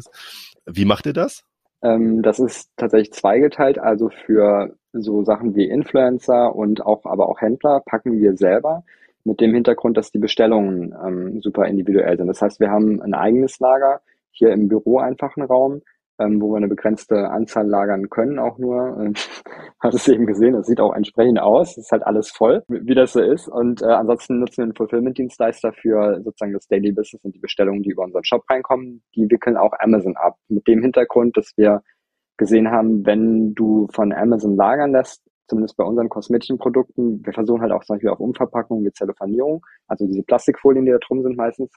Wie 0.67 0.85
macht 0.85 1.07
ihr 1.07 1.13
das? 1.13 1.45
Ähm, 1.83 2.23
das 2.23 2.39
ist 2.39 2.71
tatsächlich 2.77 3.13
zweigeteilt. 3.13 3.79
Also 3.79 4.11
für 4.11 4.77
so 4.93 5.25
Sachen 5.25 5.55
wie 5.55 5.69
Influencer 5.69 6.55
und 6.55 6.85
auch 6.85 7.05
aber 7.05 7.29
auch 7.29 7.41
Händler 7.41 7.81
packen 7.85 8.21
wir 8.21 8.37
selber 8.37 8.85
mit 9.25 9.41
dem 9.41 9.55
Hintergrund, 9.55 9.97
dass 9.97 10.13
die 10.13 10.19
Bestellungen 10.19 10.95
ähm, 11.05 11.43
super 11.43 11.67
individuell 11.67 12.17
sind. 12.17 12.27
Das 12.27 12.43
heißt, 12.43 12.61
wir 12.61 12.71
haben 12.71 13.01
ein 13.03 13.15
eigenes 13.15 13.59
Lager 13.61 14.01
hier 14.31 14.53
im 14.53 14.69
Büro 14.69 14.99
einfach 14.99 15.37
einen 15.37 15.47
Raum, 15.47 15.83
ähm, 16.21 16.41
wo 16.41 16.51
wir 16.53 16.59
eine 16.59 16.69
begrenzte 16.69 17.31
Anzahl 17.31 17.67
lagern 17.67 18.11
können, 18.11 18.39
auch 18.39 18.59
nur. 18.59 18.97
Ähm, 19.01 19.15
hat 19.81 19.95
es 19.95 20.07
eben 20.09 20.27
gesehen, 20.27 20.53
das 20.53 20.67
sieht 20.67 20.81
auch 20.81 20.95
entsprechend 20.95 21.41
aus, 21.41 21.79
ist 21.79 21.91
halt 21.91 22.03
alles 22.03 22.31
voll, 22.31 22.63
wie 22.69 22.95
das 22.95 23.13
so 23.13 23.21
ist. 23.21 23.49
Und 23.49 23.83
äh, 23.83 23.87
ansonsten 23.87 24.39
nutzen 24.39 24.59
wir 24.59 24.65
einen 24.65 24.75
Fulfillment-Dienstleister 24.75 25.73
für 25.73 26.21
sozusagen 26.23 26.53
das 26.53 26.69
Daily 26.69 26.93
Business 26.93 27.25
und 27.25 27.35
die 27.35 27.39
Bestellungen, 27.41 27.83
die 27.83 27.91
über 27.91 28.05
unseren 28.05 28.25
Shop 28.25 28.45
reinkommen. 28.51 29.03
Die 29.15 29.31
wickeln 29.31 29.57
auch 29.57 29.73
Amazon 29.79 30.17
ab. 30.17 30.37
Mit 30.49 30.67
dem 30.69 30.83
Hintergrund, 30.83 31.37
dass 31.37 31.53
wir 31.57 31.83
gesehen 32.37 32.71
haben, 32.71 33.07
wenn 33.07 33.55
du 33.55 33.89
von 33.93 34.13
Amazon 34.13 34.57
lagern 34.57 34.93
lässt, 34.93 35.23
zumindest 35.49 35.77
bei 35.77 35.85
unseren 35.85 36.09
kosmetischen 36.09 36.59
Produkten, 36.59 37.25
wir 37.25 37.33
versuchen 37.33 37.61
halt 37.61 37.73
auch 37.73 37.85
zum 37.85 37.97
Beispiel 37.97 38.11
auf 38.11 38.21
Umverpackung 38.21 38.85
wie 38.85 38.93
Zellophanierung, 38.93 39.65
also 39.89 40.07
diese 40.07 40.23
Plastikfolien, 40.23 40.85
die 40.85 40.93
da 40.93 40.99
drum 40.99 41.23
sind 41.23 41.37
meistens, 41.37 41.71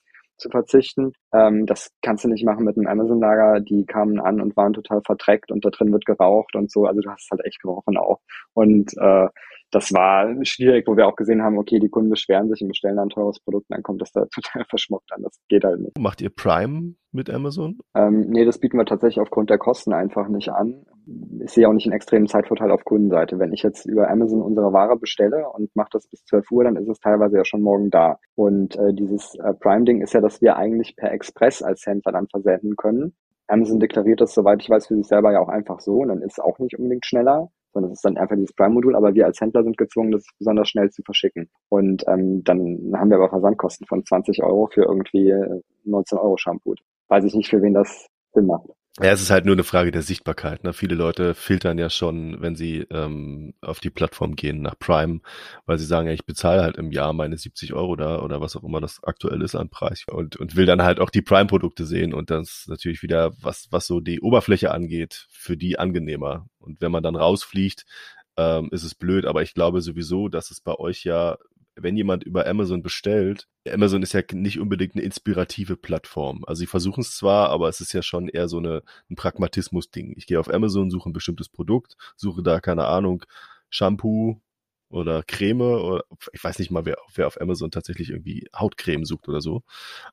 zu 0.44 0.50
verzichten. 0.50 1.14
Ähm, 1.34 1.66
das 1.66 1.92
kannst 2.02 2.24
du 2.24 2.30
nicht 2.30 2.46
machen 2.46 2.66
mit 2.66 2.78
einem 2.78 2.88
Amazon-Lager. 2.88 3.62
Die 3.62 3.86
kamen 3.86 4.20
an 4.20 4.42
und 4.42 4.56
waren 4.56 4.74
total 4.74 5.02
verdreckt 5.02 5.52
und 5.52 5.66
da 5.66 5.70
drin 5.70 5.92
wird 5.92 6.06
geraucht 6.06 6.56
und 6.56 6.72
so. 6.72 6.86
Also 6.86 7.02
du 7.02 7.10
hast 7.10 7.30
halt 7.32 7.44
echt 7.46 7.62
gerochen 7.62 7.98
auch. 7.98 8.20
Und 8.54 8.94
äh, 8.98 9.28
das 9.74 9.92
war 9.92 10.34
schwierig, 10.46 10.88
wo 10.88 10.96
wir 10.96 11.08
auch 11.08 11.16
gesehen 11.16 11.42
haben, 11.42 11.58
okay, 11.58 11.80
die 11.80 11.90
Kunden 11.90 12.10
beschweren 12.10 12.50
sich 12.50 12.62
und 12.62 12.68
bestellen 12.68 13.00
ein 13.00 13.10
teures 13.10 13.40
Produkt, 13.40 13.66
dann 13.70 13.82
kommt 13.82 14.02
das 14.02 14.12
da 14.12 14.26
total 14.34 14.66
verschmuckt 14.66 15.12
an. 15.12 15.24
Das 15.24 15.40
geht 15.50 15.64
halt 15.64 15.80
nicht. 15.80 15.98
Macht 15.98 16.22
ihr 16.22 16.30
Prime 16.30 16.94
mit 17.12 17.30
Amazon? 17.30 17.80
Ähm, 17.96 18.28
nee, 18.30 18.46
das 18.46 18.60
bieten 18.60 18.78
wir 18.78 18.86
tatsächlich 18.86 19.20
aufgrund 19.20 19.50
der 19.50 19.58
Kosten 19.58 19.94
einfach 19.94 20.28
nicht 20.28 20.50
an. 20.50 20.86
Ich 21.44 21.52
sehe 21.52 21.68
auch 21.68 21.74
nicht 21.74 21.86
einen 21.86 21.96
extremen 21.96 22.28
Zeitvorteil 22.28 22.72
auf 22.72 22.86
Kundenseite. 22.86 23.40
Wenn 23.40 23.52
ich 23.52 23.64
jetzt 23.64 23.86
über 23.86 24.10
Amazon 24.10 24.42
unsere 24.42 24.72
Ware 24.72 24.98
bestelle 24.98 25.50
und 25.50 25.76
mache 25.76 25.90
das 25.92 26.08
bis 26.08 26.24
12 26.26 26.52
Uhr, 26.52 26.64
dann 26.64 26.76
ist 26.76 26.88
es 26.88 27.00
teilweise 27.00 27.38
ja 27.38 27.46
schon 27.46 27.62
morgen 27.62 27.90
da. 27.90 28.20
Und 28.36 28.76
äh, 28.78 28.94
dieses 28.94 29.36
äh, 29.36 29.54
Prime-Ding 29.54 30.02
ist 30.02 30.14
ja, 30.14 30.22
dass 30.22 30.42
wir 30.42 30.56
eigentlich 30.56 30.96
per 30.96 31.12
Express 31.12 31.62
als 31.62 31.86
Händler 31.86 32.14
dann 32.14 32.28
versenden 32.28 32.76
können. 32.76 33.14
Amazon 33.48 33.80
deklariert 33.80 34.22
das, 34.22 34.34
soweit 34.34 34.62
ich 34.62 34.70
weiß, 34.70 34.88
für 34.88 34.96
sich 34.96 35.08
selber 35.08 35.34
ja 35.34 35.40
auch 35.40 35.50
einfach 35.50 35.82
so 35.82 35.98
und 35.98 36.08
dann 36.08 36.22
ist 36.22 36.34
es 36.34 36.40
auch 36.40 36.60
nicht 36.60 36.78
unbedingt 36.78 37.06
schneller 37.06 37.50
sondern 37.74 37.92
es 37.92 38.00
ist 38.00 38.06
dann 38.06 38.18
einfach 38.18 38.36
dieses 38.36 38.54
Prime-Modul, 38.54 38.96
aber 38.96 39.14
wir 39.14 39.26
als 39.26 39.42
Händler 39.42 39.64
sind 39.64 39.78
gezwungen, 39.78 40.12
das 40.12 40.26
besonders 40.38 40.70
schnell 40.70 40.90
zu 40.92 41.02
verschicken. 41.04 41.50
Und 41.70 42.04
ähm, 42.08 42.44
dann 42.44 42.94
haben 42.96 43.10
wir 43.10 43.18
aber 43.18 43.30
Versandkosten 43.30 43.88
von 43.88 44.06
20 44.06 44.44
Euro 44.44 44.70
für 44.72 44.84
irgendwie 44.84 45.34
19 45.86 46.18
Euro 46.18 46.38
Shampoo. 46.38 46.76
Weiß 47.08 47.24
ich 47.26 47.34
nicht, 47.36 47.50
für 47.50 47.62
wen 47.62 47.74
das 47.74 48.08
Sinn 48.34 48.46
macht. 48.46 48.70
Ja, 49.00 49.12
es 49.12 49.24
ist 49.24 49.32
halt 49.32 49.46
nur 49.46 49.56
eine 49.56 49.64
Frage 49.64 49.90
der 49.90 50.04
Sichtbarkeit. 50.04 50.64
Ne? 50.64 50.72
Viele 50.72 50.94
Leute 50.94 51.34
filtern 51.34 51.80
ja 51.80 51.90
schon, 51.90 52.40
wenn 52.44 52.56
sie 52.56 52.86
ähm, 52.92 53.56
auf 53.60 53.80
die 53.80 53.90
Plattform 53.90 54.36
gehen, 54.36 54.62
nach 54.62 54.78
Prime, 54.78 55.22
weil 55.66 55.80
sie 55.80 55.86
sagen, 55.86 56.08
ja, 56.08 56.14
ich 56.14 56.28
bezahle 56.28 56.62
halt 56.62 56.78
im 56.78 56.92
Jahr 56.92 57.12
meine 57.12 57.36
70 57.36 57.74
Euro 57.74 57.96
da 57.96 58.22
oder 58.22 58.40
was 58.40 58.56
auch 58.56 58.64
immer 58.64 58.82
das 58.82 59.04
aktuell 59.04 59.42
ist 59.42 59.56
an 59.56 59.70
Preis 59.70 60.04
und, 60.08 60.36
und 60.36 60.56
will 60.56 60.68
dann 60.68 60.84
halt 60.84 61.00
auch 61.00 61.10
die 61.10 61.24
Prime-Produkte 61.24 61.88
sehen 61.88 62.14
und 62.14 62.30
das 62.30 62.66
natürlich 62.68 63.02
wieder, 63.02 63.34
was, 63.42 63.68
was 63.72 63.88
so 63.88 64.00
die 64.00 64.22
Oberfläche 64.22 64.70
angeht, 64.70 65.26
für 65.32 65.58
die 65.58 65.80
angenehmer. 65.80 66.46
Und 66.60 66.80
wenn 66.80 66.92
man 66.92 67.02
dann 67.02 67.16
rausfliegt, 67.16 67.86
ähm, 68.38 68.70
ist 68.72 68.84
es 68.84 68.94
blöd, 68.94 69.26
aber 69.26 69.42
ich 69.42 69.56
glaube 69.56 69.82
sowieso, 69.82 70.28
dass 70.28 70.52
es 70.52 70.62
bei 70.62 70.76
euch 70.76 71.04
ja 71.04 71.38
wenn 71.76 71.98
jemand 71.98 72.24
über 72.24 72.48
Amazon 72.48 72.84
bestellt, 72.84 73.48
Amazon 73.68 74.04
ist 74.04 74.14
ja 74.14 74.22
nicht 74.32 74.60
unbedingt 74.60 74.96
eine 74.96 75.04
inspirative 75.04 75.76
Plattform. 75.78 76.44
Also 76.46 76.60
sie 76.62 76.68
versuchen 76.68 77.02
es 77.02 77.16
zwar, 77.16 77.50
aber 77.50 77.70
es 77.70 77.82
ist 77.82 77.94
ja 77.94 78.02
schon 78.02 78.28
eher 78.28 78.48
so 78.48 78.58
eine, 78.58 78.84
ein 79.10 79.16
Pragmatismus-Ding. 79.16 80.14
Ich 80.18 80.28
gehe 80.28 80.40
auf 80.40 80.54
Amazon, 80.54 80.92
suche 80.92 81.10
ein 81.10 81.14
bestimmtes 81.14 81.50
Produkt, 81.50 81.96
suche 82.16 82.44
da, 82.44 82.60
keine 82.60 82.86
Ahnung, 82.86 83.26
Shampoo 83.70 84.42
oder 84.90 85.24
Creme 85.24 85.62
oder 85.62 86.04
ich 86.34 86.44
weiß 86.44 86.60
nicht 86.60 86.72
mal, 86.72 86.86
wer, 86.86 86.98
wer 87.16 87.28
auf 87.28 87.42
Amazon 87.42 87.72
tatsächlich 87.72 88.12
irgendwie 88.12 88.48
Hautcreme 88.56 89.06
sucht 89.06 89.28
oder 89.28 89.42
so. 89.42 89.64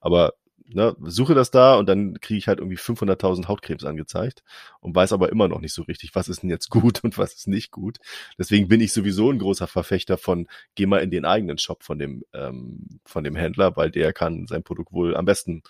Aber 0.01 0.33
ne, 0.75 0.97
suche 1.03 1.35
das 1.35 1.51
da 1.51 1.77
und 1.77 1.89
dann 1.89 2.21
kriege 2.21 2.39
ich 2.39 2.49
halt 2.49 2.59
irgendwie 2.59 2.77
500.000 2.79 3.49
Hautcremes 3.49 3.85
angezeigt 3.85 4.43
und 4.81 4.95
weiß 4.95 5.13
aber 5.13 5.31
immer 5.31 5.49
noch 5.49 5.61
nicht 5.61 5.75
so 5.75 5.83
richtig, 5.83 6.15
was 6.15 6.29
ist 6.29 6.43
denn 6.43 6.51
jetzt 6.51 6.71
gut 6.71 7.03
und 7.05 7.19
was 7.19 7.35
ist 7.35 7.49
nicht 7.49 7.71
gut. 7.71 7.99
Deswegen 8.39 8.69
bin 8.69 8.81
ich 8.81 8.93
sowieso 8.93 9.31
ein 9.31 9.39
großer 9.39 9.67
Verfechter 9.67 10.19
von, 10.19 10.49
geh 10.75 10.87
mal 10.87 11.03
in 11.03 11.11
den 11.11 11.25
eigenen 11.25 11.59
Shop 11.59 11.83
von 11.83 11.99
dem, 11.99 12.25
ähm, 12.33 13.01
von 13.05 13.25
dem 13.25 13.37
Händler, 13.37 13.77
weil 13.77 13.91
der 13.91 14.13
kann 14.13 14.47
sein 14.47 14.63
Produkt 14.63 14.93
wohl 14.93 15.17
am 15.17 15.25
besten 15.25 15.63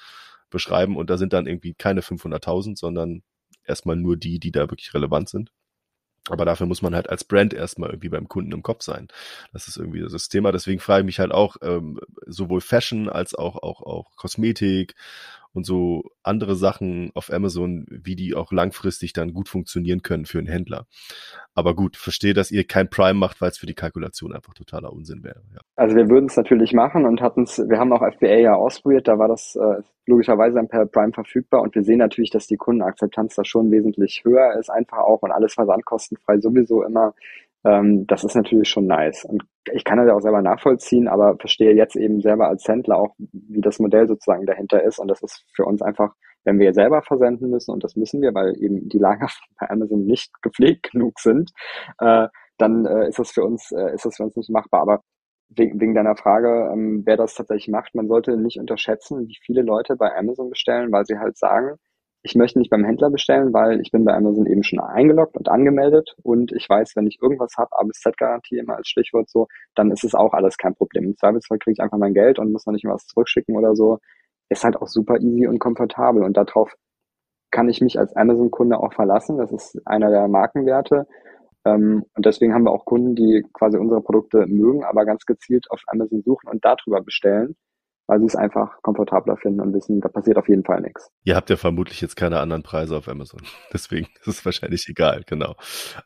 beschreiben 0.50 0.96
und 0.96 1.10
da 1.10 1.18
sind 1.18 1.32
dann 1.32 1.46
irgendwie 1.46 1.74
keine 1.74 2.02
500.000, 2.02 2.76
sondern 2.76 3.22
erstmal 3.64 3.96
nur 3.96 4.16
die, 4.16 4.38
die 4.38 4.52
da 4.52 4.62
wirklich 4.70 4.94
relevant 4.94 5.28
sind. 5.28 5.52
Aber 6.30 6.44
dafür 6.44 6.66
muss 6.66 6.82
man 6.82 6.94
halt 6.94 7.10
als 7.10 7.24
Brand 7.24 7.52
erstmal 7.52 7.90
irgendwie 7.90 8.08
beim 8.08 8.28
Kunden 8.28 8.52
im 8.52 8.62
Kopf 8.62 8.82
sein. 8.82 9.08
Das 9.52 9.68
ist 9.68 9.76
irgendwie 9.76 10.00
das 10.00 10.28
Thema. 10.28 10.52
Deswegen 10.52 10.80
frage 10.80 11.00
ich 11.00 11.06
mich 11.06 11.18
halt 11.18 11.32
auch, 11.32 11.56
ähm, 11.62 12.00
sowohl 12.26 12.60
Fashion 12.60 13.08
als 13.08 13.34
auch, 13.34 13.56
auch, 13.56 13.82
auch 13.82 14.16
Kosmetik 14.16 14.94
und 15.52 15.66
so 15.66 16.04
andere 16.22 16.54
Sachen 16.54 17.10
auf 17.14 17.32
Amazon, 17.32 17.86
wie 17.88 18.16
die 18.16 18.34
auch 18.34 18.52
langfristig 18.52 19.12
dann 19.12 19.32
gut 19.32 19.48
funktionieren 19.48 20.02
können 20.02 20.26
für 20.26 20.38
einen 20.38 20.46
Händler. 20.46 20.86
Aber 21.54 21.74
gut, 21.74 21.96
verstehe, 21.96 22.34
dass 22.34 22.50
ihr 22.50 22.64
kein 22.64 22.88
Prime 22.88 23.18
macht, 23.18 23.40
weil 23.40 23.50
es 23.50 23.58
für 23.58 23.66
die 23.66 23.74
Kalkulation 23.74 24.32
einfach 24.32 24.54
totaler 24.54 24.92
Unsinn 24.92 25.24
wäre. 25.24 25.42
Ja. 25.52 25.60
Also 25.76 25.96
wir 25.96 26.08
würden 26.08 26.26
es 26.26 26.36
natürlich 26.36 26.72
machen 26.72 27.04
und 27.04 27.20
hatten 27.20 27.42
es, 27.42 27.58
wir 27.58 27.78
haben 27.78 27.92
auch 27.92 28.02
FBA 28.02 28.38
ja 28.38 28.54
ausprobiert, 28.54 29.08
da 29.08 29.18
war 29.18 29.28
das 29.28 29.56
äh, 29.56 29.82
logischerweise 30.06 30.62
per 30.64 30.86
Prime 30.86 31.12
verfügbar 31.12 31.62
und 31.62 31.74
wir 31.74 31.82
sehen 31.82 31.98
natürlich, 31.98 32.30
dass 32.30 32.46
die 32.46 32.56
Kundenakzeptanz 32.56 33.34
da 33.34 33.44
schon 33.44 33.70
wesentlich 33.70 34.22
höher 34.24 34.58
ist, 34.58 34.70
einfach 34.70 34.98
auch 34.98 35.22
und 35.22 35.32
alles 35.32 35.54
versandkostenfrei 35.54 36.38
sowieso 36.38 36.82
immer. 36.82 37.14
Ähm, 37.64 38.06
das 38.06 38.24
ist 38.24 38.34
natürlich 38.34 38.68
schon 38.68 38.86
nice. 38.86 39.24
Und 39.24 39.42
ich 39.72 39.84
kann 39.84 39.98
das 39.98 40.06
ja 40.06 40.14
auch 40.14 40.20
selber 40.20 40.42
nachvollziehen, 40.42 41.08
aber 41.08 41.36
verstehe 41.38 41.74
jetzt 41.74 41.96
eben 41.96 42.20
selber 42.20 42.48
als 42.48 42.66
Händler 42.66 42.98
auch, 42.98 43.14
wie 43.18 43.60
das 43.60 43.78
Modell 43.78 44.08
sozusagen 44.08 44.46
dahinter 44.46 44.82
ist. 44.82 44.98
Und 44.98 45.08
das 45.08 45.22
ist 45.22 45.44
für 45.54 45.64
uns 45.64 45.82
einfach, 45.82 46.14
wenn 46.44 46.58
wir 46.58 46.72
selber 46.72 47.02
versenden 47.02 47.50
müssen, 47.50 47.72
und 47.72 47.84
das 47.84 47.96
müssen 47.96 48.22
wir, 48.22 48.34
weil 48.34 48.56
eben 48.62 48.88
die 48.88 48.98
Lager 48.98 49.28
bei 49.60 49.68
Amazon 49.70 50.06
nicht 50.06 50.30
gepflegt 50.42 50.92
genug 50.92 51.18
sind, 51.20 51.50
äh, 51.98 52.28
dann 52.58 52.86
äh, 52.86 53.08
ist 53.08 53.18
das 53.18 53.32
für 53.32 53.44
uns, 53.44 53.70
äh, 53.72 53.94
ist 53.94 54.04
das 54.04 54.16
für 54.16 54.24
uns 54.24 54.36
nicht 54.36 54.50
machbar. 54.50 54.82
Aber 54.82 55.02
wegen, 55.50 55.94
deiner 55.94 56.16
Frage, 56.16 56.70
ähm, 56.72 57.02
wer 57.04 57.16
das 57.16 57.34
tatsächlich 57.34 57.68
macht, 57.68 57.94
man 57.94 58.08
sollte 58.08 58.36
nicht 58.36 58.58
unterschätzen, 58.58 59.26
wie 59.28 59.36
viele 59.44 59.62
Leute 59.62 59.96
bei 59.96 60.14
Amazon 60.16 60.50
bestellen, 60.50 60.92
weil 60.92 61.04
sie 61.04 61.18
halt 61.18 61.36
sagen, 61.36 61.76
ich 62.22 62.34
möchte 62.34 62.58
nicht 62.58 62.70
beim 62.70 62.84
Händler 62.84 63.10
bestellen, 63.10 63.52
weil 63.52 63.80
ich 63.80 63.90
bin 63.90 64.04
bei 64.04 64.14
Amazon 64.14 64.46
eben 64.46 64.62
schon 64.62 64.78
eingeloggt 64.78 65.36
und 65.36 65.48
angemeldet 65.48 66.16
und 66.22 66.52
ich 66.52 66.68
weiß, 66.68 66.94
wenn 66.96 67.06
ich 67.06 67.18
irgendwas 67.22 67.54
habe, 67.56 67.70
A 67.78 67.82
bis 67.82 68.00
Z-Garantie 68.00 68.58
immer 68.58 68.76
als 68.76 68.88
Stichwort 68.88 69.30
so, 69.30 69.48
dann 69.74 69.90
ist 69.90 70.04
es 70.04 70.14
auch 70.14 70.34
alles 70.34 70.58
kein 70.58 70.74
Problem. 70.74 71.04
Im 71.04 71.16
Zweifelsfall 71.16 71.58
kriege 71.58 71.72
ich 71.72 71.80
einfach 71.80 71.98
mein 71.98 72.14
Geld 72.14 72.38
und 72.38 72.52
muss 72.52 72.66
noch 72.66 72.74
nicht 72.74 72.84
mal 72.84 72.94
was 72.94 73.06
zurückschicken 73.06 73.56
oder 73.56 73.74
so. 73.74 73.98
Ist 74.50 74.64
halt 74.64 74.76
auch 74.76 74.88
super 74.88 75.18
easy 75.20 75.46
und 75.46 75.60
komfortabel 75.60 76.22
und 76.22 76.36
darauf 76.36 76.74
kann 77.50 77.68
ich 77.68 77.80
mich 77.80 77.98
als 77.98 78.14
Amazon-Kunde 78.14 78.78
auch 78.78 78.92
verlassen. 78.92 79.38
Das 79.38 79.50
ist 79.50 79.80
einer 79.86 80.10
der 80.10 80.28
Markenwerte. 80.28 81.06
Ähm, 81.64 82.04
und 82.14 82.26
deswegen 82.26 82.54
haben 82.54 82.64
wir 82.64 82.72
auch 82.72 82.84
Kunden, 82.84 83.14
die 83.16 83.44
quasi 83.52 83.78
unsere 83.78 84.02
Produkte 84.02 84.46
mögen, 84.46 84.84
aber 84.84 85.04
ganz 85.04 85.26
gezielt 85.26 85.70
auf 85.70 85.82
Amazon 85.86 86.22
suchen 86.22 86.48
und 86.48 86.64
darüber 86.64 87.00
bestellen 87.02 87.56
weil 88.10 88.18
sie 88.18 88.26
es 88.26 88.34
einfach 88.34 88.82
komfortabler 88.82 89.36
finden 89.36 89.60
und 89.60 89.72
wissen, 89.72 90.00
da 90.00 90.08
passiert 90.08 90.36
auf 90.36 90.48
jeden 90.48 90.64
Fall 90.64 90.80
nichts. 90.80 91.12
Ihr 91.22 91.36
habt 91.36 91.48
ja 91.48 91.56
vermutlich 91.56 92.00
jetzt 92.00 92.16
keine 92.16 92.40
anderen 92.40 92.64
Preise 92.64 92.96
auf 92.96 93.06
Amazon. 93.06 93.40
Deswegen 93.72 94.08
ist 94.22 94.26
es 94.26 94.44
wahrscheinlich 94.44 94.88
egal, 94.88 95.22
genau. 95.24 95.54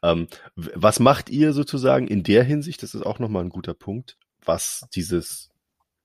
Ähm, 0.02 0.26
was 0.54 1.00
macht 1.00 1.30
ihr 1.30 1.54
sozusagen 1.54 2.06
in 2.06 2.22
der 2.22 2.44
Hinsicht, 2.44 2.82
das 2.82 2.94
ist 2.94 3.06
auch 3.06 3.20
nochmal 3.20 3.42
ein 3.42 3.48
guter 3.48 3.72
Punkt, 3.72 4.18
was 4.44 4.86
dieses 4.94 5.48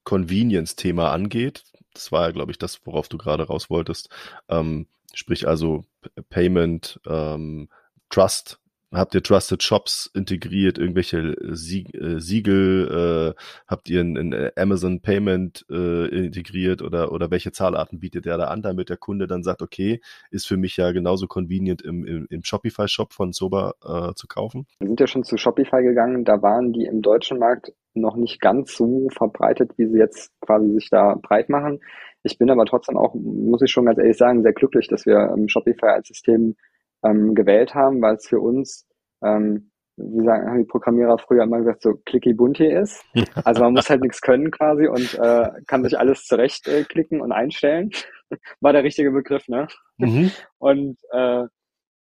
Convenience-Thema 0.05 1.11
angeht? 1.11 1.65
Das 1.93 2.13
war 2.13 2.27
ja, 2.27 2.31
glaube 2.31 2.53
ich, 2.53 2.57
das, 2.57 2.79
worauf 2.85 3.09
du 3.09 3.17
gerade 3.17 3.47
raus 3.47 3.69
wolltest. 3.69 4.07
Ähm, 4.47 4.87
sprich 5.13 5.49
also 5.49 5.83
Payment, 6.29 7.01
ähm, 7.07 7.67
Trust 8.09 8.58
Habt 8.91 9.13
ihr 9.13 9.21
Trusted 9.21 9.61
Shops 9.61 10.09
integriert, 10.15 10.79
irgendwelche 10.79 11.35
Sieg, 11.55 11.93
äh, 11.93 12.19
Siegel? 12.19 13.35
Äh, 13.37 13.41
habt 13.67 13.87
ihr 13.87 14.01
ein, 14.01 14.17
ein 14.17 14.51
Amazon 14.55 15.01
Payment 15.01 15.63
äh, 15.69 16.07
integriert 16.25 16.81
oder, 16.81 17.11
oder 17.11 17.29
welche 17.29 17.51
Zahlarten 17.51 17.99
bietet 17.99 18.25
ihr 18.25 18.35
da 18.35 18.45
an, 18.45 18.63
damit 18.63 18.89
der 18.89 18.97
Kunde 18.97 19.27
dann 19.27 19.43
sagt, 19.43 19.61
okay, 19.61 20.01
ist 20.31 20.47
für 20.47 20.57
mich 20.57 20.75
ja 20.75 20.91
genauso 20.91 21.27
convenient 21.27 21.83
im, 21.83 22.03
im, 22.03 22.25
im 22.31 22.43
Shopify-Shop 22.43 23.13
von 23.13 23.31
Soba 23.31 23.73
äh, 23.83 24.13
zu 24.15 24.25
kaufen? 24.27 24.65
Wir 24.79 24.87
sind 24.87 24.99
ja 24.99 25.05
schon 25.05 25.23
zu 25.23 25.37
Shopify 25.37 25.83
gegangen, 25.83 26.25
da 26.25 26.41
waren 26.41 26.73
die 26.73 26.85
im 26.85 27.03
deutschen 27.03 27.37
Markt 27.37 27.71
noch 27.93 28.15
nicht 28.15 28.41
ganz 28.41 28.75
so 28.75 29.07
verbreitet, 29.11 29.71
wie 29.77 29.85
sie 29.85 29.99
jetzt 29.99 30.31
quasi 30.41 30.71
sich 30.73 30.89
da 30.89 31.15
breit 31.21 31.49
machen. 31.49 31.79
Ich 32.23 32.39
bin 32.39 32.49
aber 32.49 32.65
trotzdem 32.65 32.97
auch, 32.97 33.13
muss 33.13 33.61
ich 33.61 33.71
schon 33.71 33.85
ganz 33.85 33.99
ehrlich 33.99 34.17
sagen, 34.17 34.41
sehr 34.41 34.53
glücklich, 34.53 34.87
dass 34.87 35.05
wir 35.05 35.31
ähm, 35.35 35.47
Shopify 35.47 35.87
als 35.87 36.07
System 36.07 36.55
ähm, 37.03 37.35
gewählt 37.35 37.73
haben, 37.75 38.01
weil 38.01 38.15
es 38.15 38.27
für 38.27 38.39
uns, 38.39 38.87
ähm, 39.23 39.71
wie 39.97 40.23
sagen 40.23 40.49
haben 40.49 40.59
die 40.59 40.65
Programmierer 40.65 41.17
früher 41.17 41.43
immer 41.43 41.59
gesagt, 41.59 41.81
so 41.81 41.95
clicky 42.05 42.33
bunty 42.33 42.67
ist. 42.67 43.03
Also 43.45 43.63
man 43.63 43.73
muss 43.73 43.89
halt 43.89 44.01
nichts 44.01 44.21
können 44.21 44.51
quasi 44.51 44.87
und 44.87 45.13
äh, 45.19 45.49
kann 45.67 45.83
sich 45.83 45.97
alles 45.97 46.25
zurechtklicken 46.25 47.19
äh, 47.19 47.21
und 47.21 47.31
einstellen. 47.31 47.89
War 48.61 48.73
der 48.73 48.83
richtige 48.83 49.11
Begriff, 49.11 49.47
ne? 49.47 49.67
Mhm. 49.97 50.31
Und 50.59 50.97
äh, 51.11 51.45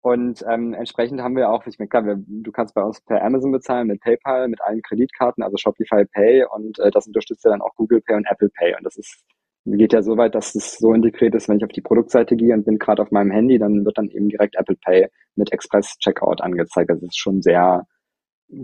und 0.05 0.45
ähm, 0.47 0.75
entsprechend 0.75 1.19
haben 1.19 1.35
wir 1.35 1.49
auch, 1.49 1.65
ich 1.65 1.79
meine, 1.79 1.89
klar, 1.89 2.05
wir, 2.05 2.17
du 2.27 2.51
kannst 2.51 2.75
bei 2.75 2.83
uns 2.83 3.01
per 3.01 3.23
Amazon 3.23 3.51
bezahlen, 3.51 3.87
mit 3.87 4.01
PayPal, 4.01 4.47
mit 4.47 4.61
allen 4.61 4.83
Kreditkarten, 4.83 5.43
also 5.43 5.57
Shopify 5.57 6.05
Pay 6.05 6.45
und 6.45 6.77
äh, 6.77 6.91
das 6.91 7.07
unterstützt 7.07 7.43
ja 7.43 7.49
dann 7.49 7.61
auch 7.61 7.73
Google 7.73 8.01
Pay 8.01 8.17
und 8.17 8.27
Apple 8.29 8.49
Pay. 8.49 8.75
Und 8.75 8.83
das 8.83 8.97
ist 8.97 9.23
geht 9.65 9.93
ja 9.93 10.01
so 10.01 10.17
weit, 10.17 10.35
dass 10.35 10.53
es 10.55 10.77
so 10.77 10.93
integriert 10.93 11.35
ist, 11.35 11.49
wenn 11.49 11.57
ich 11.57 11.65
auf 11.65 11.71
die 11.71 11.81
Produktseite 11.81 12.35
gehe 12.35 12.53
und 12.53 12.65
bin 12.65 12.77
gerade 12.77 13.01
auf 13.01 13.11
meinem 13.11 13.31
Handy, 13.31 13.57
dann 13.57 13.83
wird 13.83 13.97
dann 13.97 14.09
eben 14.09 14.29
direkt 14.29 14.55
Apple 14.55 14.77
Pay 14.83 15.07
mit 15.35 15.51
Express 15.51 15.97
Checkout 15.99 16.41
angezeigt. 16.41 16.89
Das 16.89 17.01
ist 17.01 17.17
schon 17.17 17.41
sehr 17.41 17.85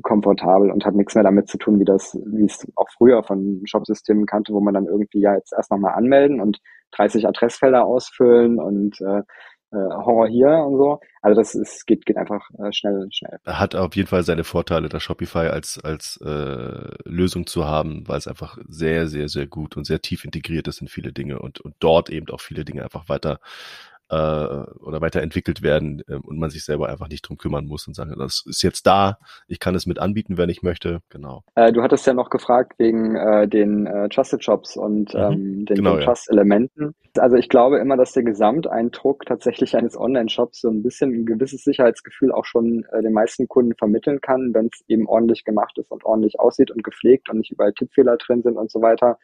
komfortabel 0.03 0.69
und 0.69 0.85
hat 0.85 0.93
nichts 0.93 1.15
mehr 1.15 1.23
damit 1.23 1.47
zu 1.47 1.57
tun, 1.57 1.79
wie 1.79 1.85
das, 1.85 2.15
wie 2.25 2.45
es 2.45 2.67
auch 2.75 2.89
früher 2.97 3.23
von 3.23 3.61
Shopsystemen 3.65 4.27
kannte, 4.27 4.53
wo 4.53 4.59
man 4.59 4.75
dann 4.75 4.85
irgendwie 4.85 5.21
ja 5.21 5.33
jetzt 5.33 5.53
erst 5.53 5.71
nochmal 5.71 5.95
anmelden 5.95 6.39
und 6.39 6.59
30 6.91 7.27
Adressfelder 7.27 7.85
ausfüllen 7.85 8.59
und 8.59 9.01
äh, 9.01 9.23
äh, 9.71 9.75
Horror 9.75 10.27
hier 10.27 10.49
und 10.49 10.77
so. 10.77 10.99
Also 11.21 11.39
das 11.39 11.55
ist, 11.55 11.85
geht, 11.87 12.05
geht 12.05 12.17
einfach 12.17 12.49
äh, 12.59 12.71
schnell, 12.71 13.07
schnell. 13.11 13.39
Hat 13.45 13.75
auf 13.75 13.95
jeden 13.95 14.07
Fall 14.07 14.23
seine 14.23 14.43
Vorteile, 14.43 14.89
das 14.89 15.03
Shopify 15.03 15.47
als, 15.47 15.79
als 15.83 16.17
äh, 16.17 16.89
Lösung 17.05 17.45
zu 17.45 17.65
haben, 17.65 18.07
weil 18.07 18.17
es 18.17 18.27
einfach 18.27 18.57
sehr, 18.67 19.07
sehr, 19.07 19.29
sehr 19.29 19.47
gut 19.47 19.77
und 19.77 19.85
sehr 19.85 20.01
tief 20.01 20.25
integriert 20.25 20.67
ist 20.67 20.81
in 20.81 20.87
viele 20.87 21.13
Dinge 21.13 21.39
und, 21.39 21.61
und 21.61 21.75
dort 21.79 22.09
eben 22.09 22.29
auch 22.29 22.41
viele 22.41 22.65
Dinge 22.65 22.83
einfach 22.83 23.09
weiter 23.09 23.39
äh, 24.11 24.15
oder 24.83 24.99
weiterentwickelt 24.99 25.61
werden 25.61 26.03
äh, 26.07 26.15
und 26.15 26.37
man 26.37 26.49
sich 26.49 26.65
selber 26.65 26.89
einfach 26.89 27.07
nicht 27.07 27.21
drum 27.21 27.37
kümmern 27.37 27.65
muss 27.65 27.87
und 27.87 27.95
sagen, 27.95 28.13
das 28.17 28.43
ist 28.45 28.61
jetzt 28.61 28.85
da, 28.85 29.17
ich 29.47 29.59
kann 29.59 29.73
es 29.73 29.85
mit 29.85 29.99
anbieten, 29.99 30.37
wenn 30.37 30.49
ich 30.49 30.63
möchte. 30.63 30.99
Genau. 31.09 31.43
Äh, 31.55 31.71
du 31.71 31.81
hattest 31.81 32.05
ja 32.05 32.13
noch 32.13 32.29
gefragt 32.29 32.73
wegen 32.77 33.15
äh, 33.15 33.47
den 33.47 33.87
äh, 33.87 34.09
Trusted 34.09 34.43
Shops 34.43 34.75
und 34.75 35.13
mhm. 35.13 35.19
ähm, 35.19 35.65
den, 35.65 35.75
genau, 35.77 35.95
den 35.95 36.05
Trust-Elementen. 36.05 36.93
Also 37.17 37.37
ich 37.37 37.47
glaube 37.47 37.79
immer, 37.79 37.95
dass 37.95 38.11
der 38.11 38.23
Gesamteindruck 38.23 39.25
tatsächlich 39.25 39.75
eines 39.75 39.97
Online-Shops 39.97 40.61
so 40.61 40.69
ein 40.69 40.83
bisschen 40.83 41.13
ein 41.13 41.25
gewisses 41.25 41.63
Sicherheitsgefühl 41.63 42.33
auch 42.33 42.45
schon 42.45 42.85
äh, 42.91 43.01
den 43.01 43.13
meisten 43.13 43.47
Kunden 43.47 43.75
vermitteln 43.75 44.19
kann, 44.19 44.53
wenn 44.53 44.69
es 44.73 44.83
eben 44.89 45.07
ordentlich 45.07 45.45
gemacht 45.45 45.77
ist 45.77 45.89
und 45.89 46.03
ordentlich 46.03 46.39
aussieht 46.39 46.71
und 46.71 46.83
gepflegt 46.83 47.29
und 47.29 47.37
nicht 47.37 47.51
überall 47.51 47.73
Tippfehler 47.73 48.17
drin 48.17 48.41
sind 48.43 48.57
und 48.57 48.69
so 48.69 48.81
weiter 48.81 49.17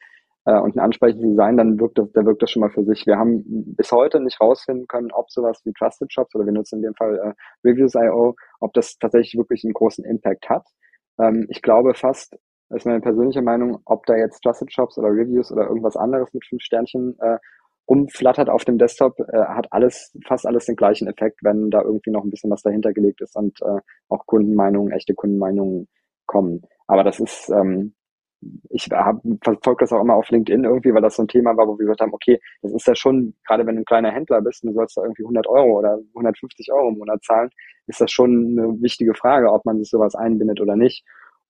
äh, 0.47 0.57
und 0.59 0.75
ein 0.75 0.79
ansprechendes 0.79 1.29
Design, 1.31 1.57
dann 1.57 1.79
wirkt 1.79 1.97
das, 1.97 2.09
da 2.13 2.25
wirkt 2.25 2.41
das 2.41 2.51
schon 2.51 2.61
mal 2.61 2.69
für 2.69 2.85
sich. 2.85 3.05
Wir 3.05 3.17
haben 3.17 3.43
bis 3.75 3.91
heute 3.91 4.21
nicht 4.21 4.39
rausfinden 4.39 4.87
können, 4.87 5.11
ob 5.11 5.29
sowas 5.29 5.61
wie 5.65 5.73
Trusted 5.73 6.11
Shops 6.11 6.33
oder 6.35 6.45
wir 6.45 6.53
nutzen 6.53 6.77
in 6.77 6.83
dem 6.83 6.95
Fall 6.95 7.17
äh, 7.17 7.67
Reviews.io, 7.67 8.35
ob 8.61 8.73
das 8.73 8.97
tatsächlich 8.97 9.37
wirklich 9.37 9.65
einen 9.65 9.73
großen 9.73 10.05
Impact 10.05 10.49
hat. 10.49 10.65
Ähm, 11.19 11.47
ich 11.49 11.61
glaube 11.61 11.93
fast, 11.95 12.37
das 12.69 12.77
ist 12.77 12.85
meine 12.85 13.01
persönliche 13.01 13.41
Meinung, 13.41 13.81
ob 13.85 14.05
da 14.05 14.15
jetzt 14.15 14.39
Trusted 14.41 14.71
Shops 14.71 14.97
oder 14.97 15.09
Reviews 15.09 15.51
oder 15.51 15.67
irgendwas 15.67 15.97
anderes 15.97 16.33
mit 16.33 16.45
fünf 16.45 16.61
Sternchen 16.63 17.17
äh, 17.19 17.37
rumflattert 17.89 18.49
auf 18.49 18.63
dem 18.63 18.77
Desktop, 18.77 19.19
äh, 19.19 19.37
hat 19.47 19.67
alles, 19.71 20.17
fast 20.25 20.45
alles 20.45 20.65
den 20.65 20.77
gleichen 20.77 21.09
Effekt, 21.09 21.39
wenn 21.43 21.69
da 21.71 21.81
irgendwie 21.81 22.11
noch 22.11 22.23
ein 22.23 22.29
bisschen 22.29 22.51
was 22.51 22.61
dahinter 22.61 22.93
gelegt 22.93 23.19
ist 23.21 23.35
und 23.35 23.61
äh, 23.61 23.81
auch 24.07 24.25
Kundenmeinungen, 24.25 24.93
echte 24.93 25.13
Kundenmeinungen 25.13 25.89
kommen. 26.25 26.61
Aber 26.87 27.03
das 27.03 27.19
ist, 27.19 27.49
ähm, 27.49 27.95
ich 28.69 28.87
verfolge 29.43 29.79
das 29.79 29.91
auch 29.91 30.01
immer 30.01 30.15
auf 30.15 30.29
LinkedIn 30.29 30.63
irgendwie, 30.63 30.93
weil 30.93 31.01
das 31.01 31.15
so 31.15 31.23
ein 31.23 31.27
Thema 31.27 31.57
war, 31.57 31.67
wo 31.67 31.77
wir 31.77 31.85
gesagt 31.85 32.01
haben, 32.01 32.13
okay, 32.13 32.39
das 32.61 32.71
ist 32.71 32.87
ja 32.87 32.95
schon, 32.95 33.33
gerade 33.45 33.65
wenn 33.65 33.75
du 33.75 33.81
ein 33.81 33.85
kleiner 33.85 34.11
Händler 34.11 34.41
bist 34.41 34.63
und 34.63 34.69
du 34.69 34.75
sollst 34.75 34.97
da 34.97 35.03
irgendwie 35.03 35.23
100 35.23 35.47
Euro 35.47 35.79
oder 35.79 35.99
150 36.15 36.71
Euro 36.71 36.89
im 36.89 36.97
Monat 36.97 37.23
zahlen, 37.23 37.49
ist 37.87 38.01
das 38.01 38.11
schon 38.11 38.57
eine 38.57 38.81
wichtige 38.81 39.15
Frage, 39.15 39.51
ob 39.51 39.65
man 39.65 39.79
sich 39.79 39.89
sowas 39.89 40.15
einbindet 40.15 40.61
oder 40.61 40.75
nicht. 40.75 41.03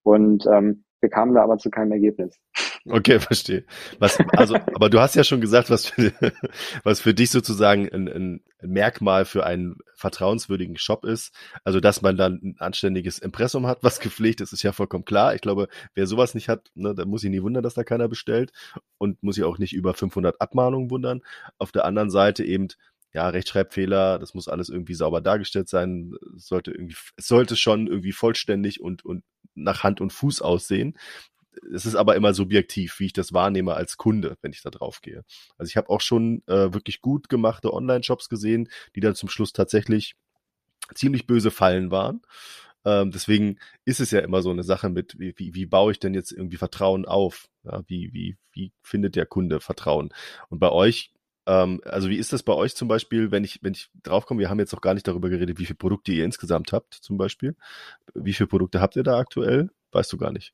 Und 0.04 0.46
ähm, 0.48 0.86
wir 1.02 1.10
kamen 1.10 1.34
da 1.34 1.44
aber 1.44 1.58
zu 1.58 1.70
keinem 1.70 1.92
Ergebnis. 1.92 2.40
Okay, 2.90 3.20
verstehe. 3.20 3.66
Was, 4.00 4.18
also, 4.34 4.56
aber 4.56 4.90
du 4.90 5.00
hast 5.00 5.16
ja 5.16 5.24
schon 5.24 5.42
gesagt, 5.42 5.70
was 5.70 5.88
für, 5.88 6.14
was 6.84 7.00
für 7.02 7.14
dich 7.14 7.30
sozusagen 7.32 7.90
ein, 7.90 8.08
ein 8.08 8.44
Merkmal 8.62 9.26
für 9.26 9.46
einen 9.46 9.78
vertrauenswürdigen 9.96 10.78
Shop 10.78 11.06
ist. 11.06 11.34
Also, 11.64 11.80
dass 11.80 12.02
man 12.02 12.18
dann 12.18 12.40
ein 12.44 12.56
anständiges 12.60 13.20
Impressum 13.20 13.68
hat, 13.68 13.80
was 13.82 14.00
gepflegt 14.00 14.42
ist, 14.42 14.54
ist 14.54 14.64
ja 14.64 14.72
vollkommen 14.72 15.06
klar. 15.06 15.36
Ich 15.36 15.42
glaube, 15.42 15.68
wer 15.94 16.08
sowas 16.08 16.34
nicht 16.36 16.50
hat, 16.50 16.72
ne, 16.76 16.96
da 16.96 17.06
muss 17.06 17.24
ich 17.24 17.30
nie 17.30 17.42
wundern, 17.42 17.64
dass 17.64 17.74
da 17.74 17.84
keiner 17.84 18.08
bestellt 18.08 18.52
und 18.98 19.22
muss 19.22 19.36
sich 19.36 19.44
auch 19.44 19.58
nicht 19.58 19.74
über 19.74 19.94
500 19.94 20.40
Abmahnungen 20.42 20.90
wundern. 20.90 21.22
Auf 21.58 21.72
der 21.72 21.86
anderen 21.86 22.10
Seite 22.10 22.44
eben, 22.44 22.68
ja, 23.14 23.28
Rechtschreibfehler, 23.30 24.20
das 24.20 24.34
muss 24.34 24.48
alles 24.48 24.70
irgendwie 24.70 24.94
sauber 24.94 25.22
dargestellt 25.22 25.70
sein, 25.70 26.14
sollte 26.36 26.72
irgendwie, 26.72 26.96
es 27.16 27.28
sollte 27.28 27.56
schon 27.56 27.88
irgendwie 27.88 28.12
vollständig 28.12 28.82
und, 28.82 29.04
und 29.06 29.24
nach 29.56 29.84
Hand 29.84 30.02
und 30.02 30.14
Fuß 30.14 30.42
aussehen 30.42 30.96
es 31.74 31.86
ist 31.86 31.96
aber 31.96 32.16
immer 32.16 32.34
subjektiv, 32.34 33.00
wie 33.00 33.08
ich 33.08 33.14
das 33.14 33.34
wahrnehme 33.34 33.74
als 33.74 33.98
Kunde, 33.98 34.38
wenn 34.42 34.52
ich 34.52 34.62
da 34.62 34.70
drauf 34.70 35.02
gehe. 35.02 35.24
Also 35.58 35.70
ich 35.70 35.78
habe 35.78 35.90
auch 35.90 36.02
schon 36.02 36.44
äh, 36.48 36.74
wirklich 36.74 37.02
gut 37.02 37.30
gemachte 37.30 37.74
Online-Shops 37.74 38.30
gesehen, 38.30 38.70
die 38.96 39.00
dann 39.00 39.16
zum 39.16 39.30
Schluss 39.30 39.54
tatsächlich 39.54 40.16
ziemlich 40.94 41.28
böse 41.28 41.52
Fallen 41.52 41.92
waren. 41.92 42.22
Ähm, 42.86 43.12
deswegen 43.12 43.60
ist 43.86 44.00
es 44.00 44.12
ja 44.12 44.20
immer 44.20 44.42
so 44.42 44.50
eine 44.50 44.64
Sache 44.64 44.90
mit, 44.90 45.20
wie, 45.20 45.34
wie, 45.38 45.54
wie 45.54 45.66
baue 45.66 45.92
ich 45.92 46.00
denn 46.00 46.14
jetzt 46.14 46.32
irgendwie 46.32 46.58
Vertrauen 46.58 47.06
auf? 47.06 47.50
Ja, 47.64 47.82
wie, 47.88 48.14
wie, 48.14 48.38
wie 48.54 48.72
findet 48.82 49.16
der 49.16 49.26
Kunde 49.26 49.60
Vertrauen? 49.60 50.14
Und 50.50 50.60
bei 50.60 50.72
euch 50.72 51.12
ähm, 51.48 51.82
also 51.86 52.10
wie 52.10 52.18
ist 52.18 52.34
das 52.34 52.44
bei 52.44 52.54
euch 52.54 52.76
zum 52.76 52.88
Beispiel, 52.88 53.32
wenn 53.32 53.44
ich, 53.44 53.60
wenn 53.64 53.74
ich 53.74 53.90
draufkomme, 54.04 54.42
wir 54.42 54.50
haben 54.50 54.60
jetzt 54.60 54.74
noch 54.74 54.82
gar 54.82 54.94
nicht 54.94 55.08
darüber 55.08 55.30
geredet, 55.30 55.58
wie 55.60 55.66
viele 55.66 55.78
Produkte 55.78 56.12
ihr 56.12 56.26
insgesamt 56.26 56.74
habt, 56.74 56.94
zum 56.94 57.18
Beispiel. 57.18 57.56
Wie 58.14 58.34
viele 58.34 58.48
Produkte 58.48 58.82
habt 58.82 58.96
ihr 58.98 59.04
da 59.04 59.18
aktuell? 59.18 59.70
Weißt 59.92 60.12
du 60.12 60.18
gar 60.18 60.34
nicht. 60.34 60.54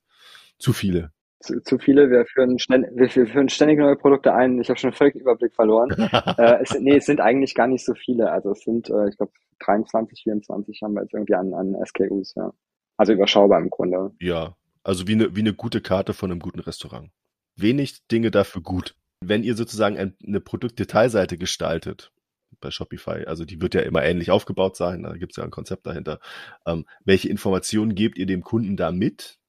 Zu 0.58 0.74
viele. 0.74 1.12
Zu, 1.40 1.62
zu 1.62 1.78
viele. 1.78 2.10
Wir 2.10 2.26
führen, 2.26 2.58
ständig, 2.58 2.92
wir 2.96 3.10
führen 3.10 3.50
ständig 3.50 3.80
neue 3.80 3.98
Produkte 3.98 4.34
ein. 4.34 4.62
Ich 4.62 4.70
habe 4.70 4.80
schon 4.80 4.94
völlig 4.94 5.16
Überblick 5.16 5.54
verloren. 5.54 5.90
äh, 6.38 6.62
es, 6.62 6.80
nee, 6.80 6.98
es 6.98 7.06
sind 7.06 7.20
eigentlich 7.20 7.54
gar 7.54 7.68
nicht 7.68 7.84
so 7.84 7.94
viele. 7.94 8.32
Also 8.32 8.52
es 8.52 8.62
sind, 8.62 8.90
äh, 8.90 9.10
ich 9.10 9.18
glaube, 9.18 9.34
23, 9.60 10.24
24 10.24 10.82
haben 10.82 10.94
wir 10.94 11.02
jetzt 11.02 11.14
irgendwie 11.14 11.36
an, 11.36 11.54
an 11.54 11.76
SKUs, 11.86 12.34
ja. 12.36 12.54
Also 12.98 13.14
überschaubar 13.14 13.60
im 13.60 13.70
Grunde. 13.70 14.12
Ja, 14.20 14.56
also 14.84 15.08
wie 15.08 15.14
eine, 15.14 15.36
wie 15.36 15.42
eine 15.42 15.54
gute 15.54 15.82
Karte 15.82 16.14
von 16.14 16.32
einem 16.32 16.40
guten 16.40 16.60
Restaurant. 16.60 17.10
Wenig 17.56 18.08
Dinge 18.08 18.32
dafür 18.32 18.62
gut. 18.62 18.96
Wenn 19.22 19.44
ihr 19.44 19.56
sozusagen 19.56 19.98
ein, 19.98 20.16
eine 20.26 20.42
Produktdetailseite 20.42 21.38
gestaltet, 21.38 22.12
bei 22.60 22.72
Shopify, 22.72 23.26
also 23.26 23.46
die 23.46 23.62
wird 23.62 23.74
ja 23.74 23.82
immer 23.82 24.04
ähnlich 24.04 24.32
aufgebaut 24.32 24.76
sein, 24.76 25.04
da 25.04 25.14
gibt 25.14 25.32
es 25.32 25.38
ja 25.38 25.44
ein 25.44 25.52
Konzept 25.52 25.86
dahinter. 25.86 26.20
Ähm, 26.66 26.86
welche 27.04 27.30
Informationen 27.30 27.96
gebt 27.96 28.18
ihr 28.18 28.26
dem 28.26 28.42
Kunden 28.42 28.78
da 28.78 28.92
mit, 28.92 29.40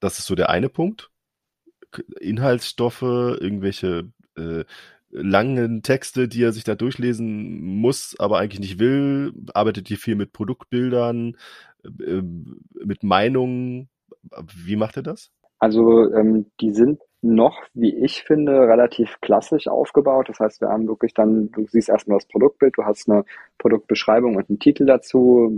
das 0.00 0.18
ist 0.18 0.26
so 0.26 0.34
der 0.34 0.50
eine 0.50 0.68
Punkt. 0.68 1.10
Inhaltsstoffe, 2.20 3.02
irgendwelche 3.02 4.10
äh, 4.36 4.64
langen 5.10 5.82
Texte, 5.82 6.28
die 6.28 6.42
er 6.42 6.52
sich 6.52 6.64
da 6.64 6.74
durchlesen 6.74 7.60
muss, 7.80 8.16
aber 8.18 8.38
eigentlich 8.38 8.60
nicht 8.60 8.78
will. 8.78 9.32
Arbeitet 9.54 9.90
ihr 9.90 9.96
viel 9.96 10.14
mit 10.14 10.32
Produktbildern, 10.32 11.36
äh, 11.84 12.22
mit 12.84 13.02
Meinungen? 13.02 13.88
Wie 14.54 14.76
macht 14.76 14.96
er 14.96 15.02
das? 15.02 15.30
Also 15.58 16.12
ähm, 16.12 16.46
die 16.60 16.72
sind 16.72 17.00
noch, 17.22 17.62
wie 17.74 17.94
ich 17.94 18.22
finde, 18.22 18.52
relativ 18.52 19.20
klassisch 19.20 19.68
aufgebaut. 19.68 20.28
Das 20.28 20.38
heißt, 20.38 20.60
wir 20.60 20.68
haben 20.68 20.86
wirklich 20.86 21.14
dann, 21.14 21.50
du 21.50 21.66
siehst 21.66 21.88
erstmal 21.88 22.18
das 22.18 22.28
Produktbild, 22.28 22.76
du 22.76 22.84
hast 22.84 23.08
eine 23.08 23.24
Produktbeschreibung 23.58 24.36
und 24.36 24.48
einen 24.48 24.58
Titel 24.58 24.86
dazu, 24.86 25.50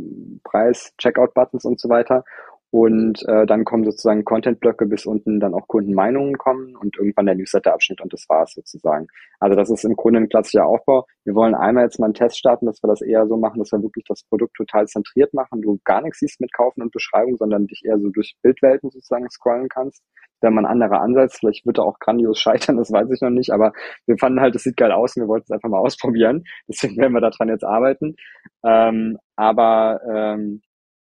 Preis, 0.45 0.95
Checkout-Buttons 0.99 1.65
und 1.65 1.81
so 1.81 1.89
weiter. 1.89 2.25
Und 2.71 3.27
äh, 3.27 3.47
dann 3.47 3.65
kommen 3.65 3.85
sozusagen 3.85 4.25
Content-Blöcke, 4.25 4.85
bis 4.85 5.07
unten 5.07 5.41
dann 5.41 5.55
auch 5.55 5.67
Kundenmeinungen 5.69 6.37
kommen 6.37 6.77
und 6.77 6.99
irgendwann 6.99 7.25
der 7.25 7.35
Newsletter-Abschnitt 7.35 8.03
und 8.03 8.13
das 8.13 8.27
war's 8.29 8.53
sozusagen. 8.53 9.07
Also 9.41 9.57
das 9.57 9.71
ist 9.71 9.85
im 9.85 9.97
Grunde 9.97 10.21
ein 10.21 10.29
klassischer 10.29 10.67
Aufbau. 10.67 11.07
Wir 11.25 11.35
wollen 11.35 11.55
einmal 11.55 11.85
jetzt 11.85 11.99
mal 11.99 12.07
einen 12.07 12.15
Test 12.15 12.37
starten, 12.39 12.67
dass 12.67 12.83
wir 12.83 12.89
das 12.89 13.01
eher 13.01 13.27
so 13.27 13.39
machen, 13.39 13.59
dass 13.59 13.73
wir 13.73 13.83
wirklich 13.83 14.05
das 14.07 14.23
Produkt 14.25 14.55
total 14.55 14.87
zentriert 14.87 15.33
machen, 15.33 15.63
du 15.63 15.79
gar 15.85 16.03
nichts 16.03 16.19
siehst 16.19 16.41
mit 16.43 16.53
Kaufen 16.53 16.83
und 16.83 16.93
Beschreibung, 16.93 17.39
sondern 17.39 17.67
dich 17.67 17.83
eher 17.87 17.99
so 17.99 18.11
durch 18.11 18.37
Bildwelten 18.43 18.91
sozusagen 18.91 19.31
scrollen 19.31 19.71
kannst. 19.71 20.03
Wenn 20.43 20.53
man 20.53 20.67
anderer 20.67 21.01
Ansatz, 21.01 21.39
vielleicht 21.39 21.65
wird 21.65 21.79
er 21.79 21.85
auch 21.85 21.99
grandios 21.99 22.39
scheitern, 22.41 22.77
das 22.77 22.93
weiß 22.93 23.11
ich 23.11 23.23
noch 23.23 23.31
nicht, 23.31 23.51
aber 23.51 23.73
wir 24.07 24.19
fanden 24.19 24.41
halt, 24.41 24.55
es 24.55 24.65
sieht 24.65 24.77
geil 24.77 24.93
aus 24.93 25.17
und 25.17 25.23
wir 25.23 25.29
wollten 25.29 25.45
es 25.45 25.53
einfach 25.53 25.71
mal 25.71 25.79
ausprobieren. 25.85 26.45
Deswegen 26.69 26.99
werden 26.99 27.15
wir 27.15 27.21
daran 27.23 27.49
jetzt 27.49 27.65
arbeiten. 27.65 28.17
Ähm, 28.63 29.17
aber 29.37 30.01
ähm, 30.07 30.61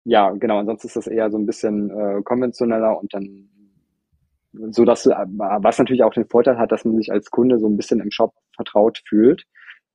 ja, 0.08 0.30
genau, 0.30 0.58
ansonsten 0.58 0.86
ist 0.86 0.96
das 0.96 1.08
eher 1.08 1.30
so 1.30 1.36
ein 1.36 1.46
bisschen 1.46 1.90
äh, 1.90 2.22
konventioneller 2.22 2.98
und 2.98 3.12
dann 3.12 3.48
so 4.70 4.84
dass 4.84 5.04
äh, 5.06 5.14
was 5.26 5.78
natürlich 5.78 6.04
auch 6.04 6.14
den 6.14 6.28
Vorteil 6.28 6.58
hat, 6.58 6.70
dass 6.70 6.84
man 6.84 6.96
sich 6.96 7.10
als 7.12 7.30
Kunde 7.30 7.58
so 7.58 7.68
ein 7.68 7.76
bisschen 7.76 8.00
im 8.00 8.12
Shop 8.12 8.32
vertraut 8.54 9.02
fühlt. 9.08 9.44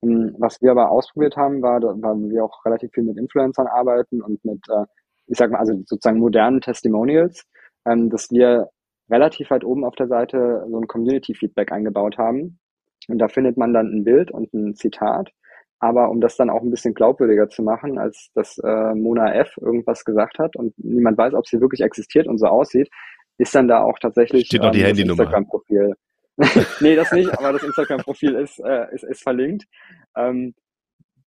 Ähm, 0.04 0.36
was 0.38 0.62
wir 0.62 0.72
aber 0.72 0.92
ausprobiert 0.92 1.38
haben, 1.38 1.62
war, 1.62 1.82
weil 1.82 2.30
wir 2.30 2.44
auch 2.44 2.66
relativ 2.66 2.92
viel 2.92 3.04
mit 3.04 3.18
Influencern 3.18 3.68
arbeiten 3.68 4.22
und 4.22 4.44
mit, 4.44 4.60
äh, 4.70 4.86
ich 5.28 5.38
sag 5.38 5.50
mal, 5.52 5.60
also 5.60 5.74
sozusagen 5.86 6.20
modernen 6.20 6.60
Testimonials, 6.60 7.46
ähm, 7.86 8.10
dass 8.10 8.30
wir 8.32 8.70
relativ 9.10 9.50
weit 9.50 9.64
oben 9.64 9.86
auf 9.86 9.96
der 9.96 10.08
Seite 10.08 10.66
so 10.70 10.78
ein 10.78 10.88
Community-Feedback 10.88 11.72
eingebaut 11.72 12.18
haben. 12.18 12.60
Und 13.08 13.20
da 13.20 13.30
findet 13.30 13.58
man 13.58 13.74
dann 13.74 13.88
ein 13.88 14.04
Bild 14.04 14.30
und 14.32 14.54
ein 14.54 14.76
Zitat 14.76 15.32
aber 15.82 16.10
um 16.10 16.22
das 16.22 16.38
dann 16.38 16.52
auch 16.52 16.62
ein 16.62 16.70
bisschen 16.70 16.94
glaubwürdiger 16.94 17.50
zu 17.50 17.64
machen, 17.64 17.98
als 17.98 18.30
dass 18.36 18.60
äh, 18.60 18.94
Mona 18.94 19.34
F. 19.34 19.58
irgendwas 19.58 20.06
gesagt 20.06 20.38
hat 20.38 20.56
und 20.56 20.74
niemand 20.78 21.18
weiß, 21.18 21.34
ob 21.34 21.48
sie 21.48 21.60
wirklich 21.60 21.82
existiert 21.82 22.28
und 22.28 22.38
so 22.38 22.46
aussieht, 22.46 22.88
ist 23.40 23.56
dann 23.56 23.68
da 23.68 23.82
auch 23.82 23.98
tatsächlich 24.00 24.46
Steht 24.46 24.62
noch 24.62 24.72
die 24.72 24.82
ähm, 24.82 24.86
Handynummer. 24.86 25.24
Instagram-Profil. 25.24 25.96
nee, 26.82 26.96
das 26.96 27.12
nicht, 27.12 27.32
aber 27.38 27.54
das 27.54 27.64
Instagram-Profil 27.64 28.36
ist, 28.36 28.60
äh, 28.60 28.94
ist, 28.94 29.04
ist 29.04 29.24
verlinkt. 29.24 29.66
Ähm, 30.16 30.54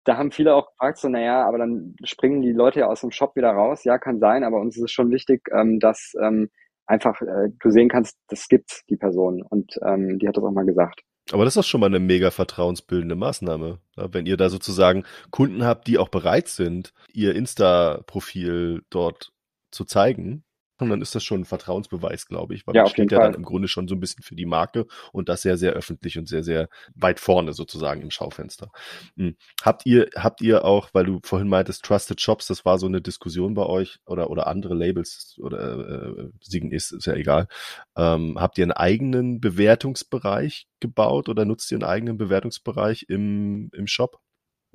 da 0.04 0.16
haben 0.16 0.30
viele 0.30 0.54
auch 0.54 0.70
gefragt, 0.70 0.98
so, 0.98 1.08
naja, 1.08 1.44
aber 1.44 1.58
dann 1.58 1.96
springen 2.04 2.40
die 2.40 2.52
Leute 2.52 2.80
ja 2.80 2.86
aus 2.86 3.00
dem 3.00 3.10
Shop 3.10 3.34
wieder 3.34 3.50
raus. 3.50 3.82
Ja, 3.82 3.98
kann 3.98 4.20
sein, 4.20 4.44
aber 4.44 4.60
uns 4.60 4.76
ist 4.76 4.84
es 4.84 4.92
schon 4.92 5.10
wichtig, 5.10 5.42
ähm, 5.52 5.80
dass 5.80 6.12
ähm, 6.22 6.50
einfach 6.86 7.20
äh, 7.20 7.48
du 7.60 7.70
sehen 7.70 7.88
kannst, 7.88 8.16
das 8.28 8.46
gibt 8.46 8.82
die 8.88 8.96
Person 8.96 9.42
und 9.42 9.76
ähm, 9.84 10.20
die 10.20 10.28
hat 10.28 10.36
das 10.36 10.44
auch 10.44 10.52
mal 10.52 10.64
gesagt. 10.64 11.02
Aber 11.32 11.44
das 11.44 11.56
ist 11.56 11.66
schon 11.66 11.80
mal 11.80 11.86
eine 11.86 11.98
mega 11.98 12.30
vertrauensbildende 12.30 13.16
Maßnahme. 13.16 13.80
wenn 13.96 14.26
ihr 14.26 14.36
da 14.36 14.48
sozusagen 14.48 15.04
Kunden 15.30 15.64
habt, 15.64 15.86
die 15.86 15.98
auch 15.98 16.08
bereit 16.08 16.48
sind, 16.48 16.92
ihr 17.12 17.34
Insta-Profil 17.34 18.84
dort 18.90 19.32
zu 19.70 19.84
zeigen, 19.84 20.44
und 20.78 20.90
dann 20.90 21.00
ist 21.00 21.14
das 21.14 21.24
schon 21.24 21.40
ein 21.40 21.44
Vertrauensbeweis, 21.44 22.26
glaube 22.26 22.54
ich, 22.54 22.66
weil 22.66 22.74
ja, 22.74 22.82
man 22.82 22.90
steht 22.90 23.12
ja 23.12 23.18
Fall. 23.18 23.32
dann 23.32 23.40
im 23.40 23.44
Grunde 23.44 23.68
schon 23.68 23.88
so 23.88 23.94
ein 23.94 24.00
bisschen 24.00 24.22
für 24.22 24.34
die 24.34 24.46
Marke 24.46 24.86
und 25.12 25.28
das 25.28 25.42
sehr, 25.42 25.56
sehr 25.56 25.72
öffentlich 25.72 26.18
und 26.18 26.28
sehr, 26.28 26.42
sehr 26.42 26.68
weit 26.94 27.20
vorne 27.20 27.52
sozusagen 27.52 28.02
im 28.02 28.10
Schaufenster. 28.10 28.70
Hm. 29.16 29.36
Habt 29.62 29.86
ihr, 29.86 30.08
habt 30.14 30.40
ihr 30.42 30.64
auch, 30.64 30.90
weil 30.92 31.04
du 31.04 31.20
vorhin 31.22 31.48
meintest, 31.48 31.84
Trusted 31.84 32.20
Shops, 32.20 32.46
das 32.46 32.64
war 32.64 32.78
so 32.78 32.86
eine 32.86 33.00
Diskussion 33.00 33.54
bei 33.54 33.64
euch 33.64 33.98
oder, 34.06 34.30
oder 34.30 34.46
andere 34.46 34.74
Labels 34.74 35.36
oder 35.40 36.18
äh, 36.18 36.30
Siegen 36.40 36.72
ist, 36.72 36.92
ist 36.92 37.06
ja 37.06 37.14
egal. 37.14 37.48
Ähm, 37.96 38.38
habt 38.38 38.58
ihr 38.58 38.64
einen 38.64 38.72
eigenen 38.72 39.40
Bewertungsbereich 39.40 40.68
gebaut 40.80 41.28
oder 41.28 41.44
nutzt 41.44 41.70
ihr 41.70 41.76
einen 41.76 41.84
eigenen 41.84 42.18
Bewertungsbereich 42.18 43.06
im, 43.08 43.70
im 43.72 43.86
Shop? 43.86 44.20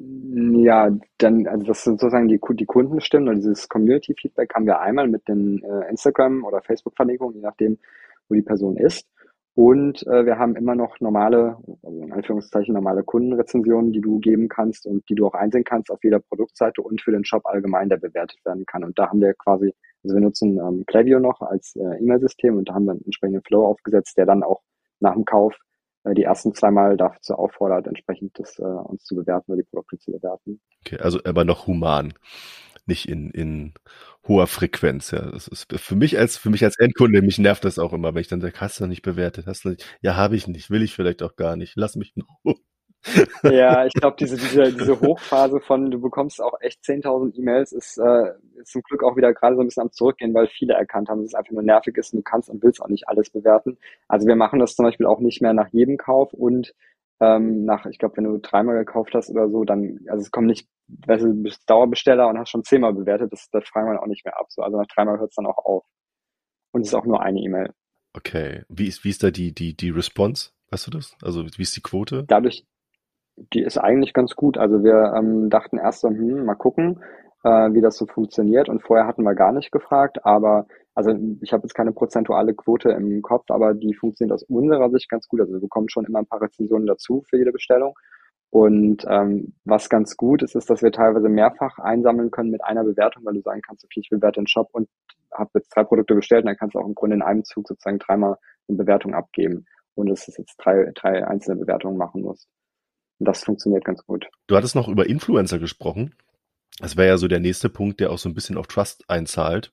Ja, 0.03 0.89
dann, 1.17 1.47
also 1.47 1.65
das 1.65 1.83
sind 1.83 1.99
sozusagen 1.99 2.27
die, 2.27 2.39
die 2.53 2.65
Kundenstimmen 2.65 3.29
und 3.29 3.35
dieses 3.37 3.67
Community-Feedback 3.67 4.53
haben 4.55 4.65
wir 4.65 4.79
einmal 4.79 5.07
mit 5.07 5.27
den 5.27 5.61
äh, 5.63 5.89
Instagram- 5.89 6.43
oder 6.45 6.61
Facebook-Verlinkungen, 6.61 7.35
je 7.35 7.41
nachdem, 7.41 7.77
wo 8.29 8.35
die 8.35 8.41
Person 8.41 8.77
ist. 8.77 9.07
Und 9.53 10.07
äh, 10.07 10.25
wir 10.25 10.39
haben 10.39 10.55
immer 10.55 10.75
noch 10.75 10.99
normale, 11.01 11.57
also 11.83 12.01
in 12.01 12.13
Anführungszeichen 12.13 12.73
normale 12.73 13.03
Kundenrezensionen, 13.03 13.91
die 13.91 13.99
du 13.99 14.19
geben 14.19 14.47
kannst 14.47 14.85
und 14.85 15.07
die 15.09 15.15
du 15.15 15.27
auch 15.27 15.33
einsehen 15.33 15.65
kannst 15.65 15.91
auf 15.91 16.01
jeder 16.03 16.19
Produktseite 16.19 16.81
und 16.81 17.01
für 17.01 17.11
den 17.11 17.25
Shop 17.25 17.45
allgemein, 17.45 17.89
der 17.89 17.97
bewertet 17.97 18.39
werden 18.45 18.65
kann. 18.65 18.85
Und 18.85 18.97
da 18.97 19.09
haben 19.09 19.19
wir 19.19 19.33
quasi, 19.33 19.73
also 20.03 20.15
wir 20.15 20.21
nutzen 20.21 20.57
ähm, 20.57 20.85
Klaviyo 20.87 21.19
noch 21.19 21.41
als 21.41 21.75
äh, 21.75 22.01
E-Mail-System 22.01 22.57
und 22.57 22.69
da 22.69 22.75
haben 22.75 22.85
wir 22.85 22.91
einen 22.91 23.05
entsprechenden 23.05 23.43
Flow 23.43 23.65
aufgesetzt, 23.65 24.17
der 24.17 24.25
dann 24.25 24.41
auch 24.41 24.61
nach 25.01 25.13
dem 25.13 25.25
Kauf 25.25 25.57
die 26.05 26.23
ersten 26.23 26.53
zweimal 26.53 26.97
dazu 26.97 27.35
auffordert, 27.35 27.87
entsprechend 27.87 28.37
das 28.39 28.57
äh, 28.59 28.63
uns 28.63 29.03
zu 29.03 29.15
bewerten 29.15 29.51
oder 29.51 29.61
die 29.61 29.67
Produkte 29.69 29.97
zu 29.99 30.11
bewerten. 30.11 30.59
Okay, 30.81 30.97
also 30.97 31.19
aber 31.23 31.45
noch 31.45 31.67
human, 31.67 32.13
nicht 32.85 33.07
in, 33.07 33.29
in 33.31 33.73
hoher 34.27 34.47
Frequenz. 34.47 35.11
Ja, 35.11 35.29
das 35.31 35.47
ist 35.47 35.71
für 35.79 35.95
mich 35.95 36.17
als 36.17 36.37
für 36.37 36.49
mich 36.49 36.63
als 36.63 36.79
Endkunde 36.79 37.21
mich 37.21 37.37
nervt 37.37 37.65
das 37.65 37.79
auch 37.79 37.93
immer, 37.93 38.13
wenn 38.13 38.21
ich 38.21 38.27
dann 38.27 38.41
sage, 38.41 38.59
hast 38.59 38.79
du 38.79 38.83
noch 38.83 38.89
nicht 38.89 39.03
bewertet, 39.03 39.45
hast 39.45 39.65
du 39.65 39.69
nicht, 39.69 39.85
ja 40.01 40.15
habe 40.15 40.35
ich 40.35 40.47
nicht, 40.47 40.69
will 40.69 40.81
ich 40.81 40.95
vielleicht 40.95 41.21
auch 41.23 41.35
gar 41.35 41.55
nicht, 41.55 41.73
lass 41.75 41.95
mich 41.95 42.13
noch. 42.15 42.55
Ja, 43.43 43.85
ich 43.85 43.93
glaube, 43.93 44.15
diese, 44.19 44.37
diese, 44.37 44.71
diese 44.73 44.99
Hochphase 44.99 45.59
von, 45.59 45.89
du 45.89 45.99
bekommst 45.99 46.41
auch 46.41 46.53
echt 46.61 46.83
10.000 46.83 47.35
E-Mails, 47.35 47.71
ist, 47.71 47.97
äh, 47.97 48.33
ist 48.55 48.71
zum 48.71 48.83
Glück 48.83 49.03
auch 49.03 49.17
wieder 49.17 49.33
gerade 49.33 49.55
so 49.55 49.61
ein 49.61 49.67
bisschen 49.67 49.83
am 49.83 49.91
Zurückgehen, 49.91 50.33
weil 50.33 50.47
viele 50.47 50.73
erkannt 50.73 51.09
haben, 51.09 51.21
dass 51.21 51.31
es 51.31 51.35
einfach 51.35 51.51
nur 51.51 51.63
nervig 51.63 51.97
ist 51.97 52.13
und 52.13 52.19
du 52.19 52.23
kannst 52.23 52.49
und 52.49 52.61
willst 52.63 52.81
auch 52.81 52.89
nicht 52.89 53.07
alles 53.07 53.29
bewerten. 53.29 53.77
Also 54.07 54.27
wir 54.27 54.35
machen 54.35 54.59
das 54.59 54.75
zum 54.75 54.85
Beispiel 54.85 55.07
auch 55.07 55.19
nicht 55.19 55.41
mehr 55.41 55.53
nach 55.53 55.69
jedem 55.69 55.97
Kauf 55.97 56.33
und 56.33 56.73
ähm, 57.19 57.65
nach, 57.65 57.85
ich 57.85 57.97
glaube, 57.97 58.17
wenn 58.17 58.23
du 58.25 58.39
dreimal 58.39 58.77
gekauft 58.77 59.13
hast 59.13 59.29
oder 59.29 59.49
so, 59.49 59.63
dann, 59.63 59.99
also 60.07 60.21
es 60.21 60.31
kommt 60.31 60.47
nicht, 60.47 60.67
weißt 60.87 61.23
du, 61.23 61.27
du 61.27 61.43
bist 61.43 61.69
Dauerbesteller 61.69 62.27
und 62.27 62.37
hast 62.37 62.49
schon 62.49 62.63
zehnmal 62.63 62.93
bewertet, 62.93 63.31
das, 63.31 63.49
das 63.51 63.67
fragen 63.67 63.91
wir 63.91 64.01
auch 64.01 64.07
nicht 64.07 64.25
mehr 64.25 64.39
ab. 64.39 64.47
So, 64.49 64.61
also 64.61 64.77
nach 64.77 64.87
dreimal 64.87 65.19
hört 65.19 65.29
es 65.29 65.35
dann 65.35 65.45
auch 65.45 65.57
auf. 65.57 65.83
Und 66.71 66.81
es 66.81 66.89
ist 66.89 66.93
auch 66.93 67.05
nur 67.05 67.21
eine 67.21 67.39
E-Mail. 67.39 67.73
Okay. 68.13 68.63
Wie 68.69 68.87
ist, 68.87 69.03
wie 69.03 69.09
ist 69.09 69.23
da 69.23 69.31
die, 69.31 69.53
die, 69.53 69.75
die 69.75 69.89
Response? 69.89 70.51
Weißt 70.69 70.87
du 70.87 70.91
das? 70.91 71.15
Also 71.21 71.45
wie 71.45 71.61
ist 71.61 71.75
die 71.75 71.81
Quote? 71.81 72.23
Dadurch, 72.27 72.65
die 73.35 73.61
ist 73.61 73.77
eigentlich 73.77 74.13
ganz 74.13 74.35
gut. 74.35 74.57
Also 74.57 74.83
wir 74.83 75.13
ähm, 75.15 75.49
dachten 75.49 75.77
erst 75.77 76.01
so, 76.01 76.09
hm, 76.09 76.45
mal 76.45 76.55
gucken, 76.55 77.01
äh, 77.43 77.73
wie 77.73 77.81
das 77.81 77.97
so 77.97 78.05
funktioniert. 78.05 78.69
Und 78.69 78.83
vorher 78.83 79.07
hatten 79.07 79.23
wir 79.23 79.35
gar 79.35 79.51
nicht 79.51 79.71
gefragt, 79.71 80.25
aber 80.25 80.67
also 80.93 81.13
ich 81.41 81.53
habe 81.53 81.63
jetzt 81.63 81.73
keine 81.73 81.93
prozentuale 81.93 82.53
Quote 82.53 82.89
im 82.91 83.21
Kopf, 83.21 83.45
aber 83.49 83.73
die 83.73 83.93
funktioniert 83.93 84.33
aus 84.33 84.43
unserer 84.43 84.89
Sicht 84.89 85.09
ganz 85.09 85.27
gut. 85.27 85.39
Also 85.39 85.53
wir 85.53 85.61
bekommen 85.61 85.89
schon 85.89 86.05
immer 86.05 86.19
ein 86.19 86.27
paar 86.27 86.41
Rezensionen 86.41 86.85
dazu 86.85 87.23
für 87.29 87.37
jede 87.37 87.51
Bestellung. 87.51 87.95
Und 88.49 89.05
ähm, 89.07 89.53
was 89.63 89.89
ganz 89.89 90.17
gut 90.17 90.43
ist, 90.43 90.55
ist, 90.55 90.69
dass 90.69 90.81
wir 90.81 90.91
teilweise 90.91 91.29
mehrfach 91.29 91.79
einsammeln 91.79 92.31
können 92.31 92.51
mit 92.51 92.61
einer 92.65 92.83
Bewertung, 92.83 93.23
weil 93.23 93.35
du 93.35 93.41
sagen 93.41 93.61
kannst, 93.65 93.85
okay, 93.85 94.01
ich 94.01 94.09
bewerte 94.09 94.41
den 94.41 94.47
Shop 94.47 94.67
und 94.73 94.89
habe 95.33 95.51
jetzt 95.53 95.69
drei 95.73 95.85
Produkte 95.85 96.15
bestellt, 96.15 96.43
und 96.43 96.47
dann 96.47 96.57
kannst 96.57 96.75
du 96.75 96.79
auch 96.79 96.85
im 96.85 96.93
Grunde 96.93 97.15
in 97.15 97.21
einem 97.21 97.45
Zug 97.45 97.65
sozusagen 97.69 97.99
dreimal 97.99 98.35
eine 98.67 98.77
Bewertung 98.77 99.13
abgeben, 99.13 99.65
ohne 99.95 100.09
dass 100.09 100.25
du 100.25 100.33
jetzt 100.37 100.57
drei, 100.57 100.91
drei 100.95 101.25
einzelne 101.25 101.61
Bewertungen 101.61 101.95
machen 101.95 102.23
musst. 102.23 102.49
Und 103.21 103.25
das 103.25 103.43
funktioniert 103.43 103.85
ganz 103.85 104.03
gut. 104.03 104.27
Du 104.47 104.57
hattest 104.57 104.73
noch 104.73 104.87
über 104.87 105.05
Influencer 105.05 105.59
gesprochen. 105.59 106.15
Das 106.79 106.97
wäre 106.97 107.09
ja 107.09 107.17
so 107.17 107.27
der 107.27 107.39
nächste 107.39 107.69
Punkt, 107.69 107.99
der 107.99 108.11
auch 108.11 108.17
so 108.17 108.27
ein 108.27 108.33
bisschen 108.33 108.57
auf 108.57 108.65
Trust 108.65 109.07
einzahlt. 109.11 109.71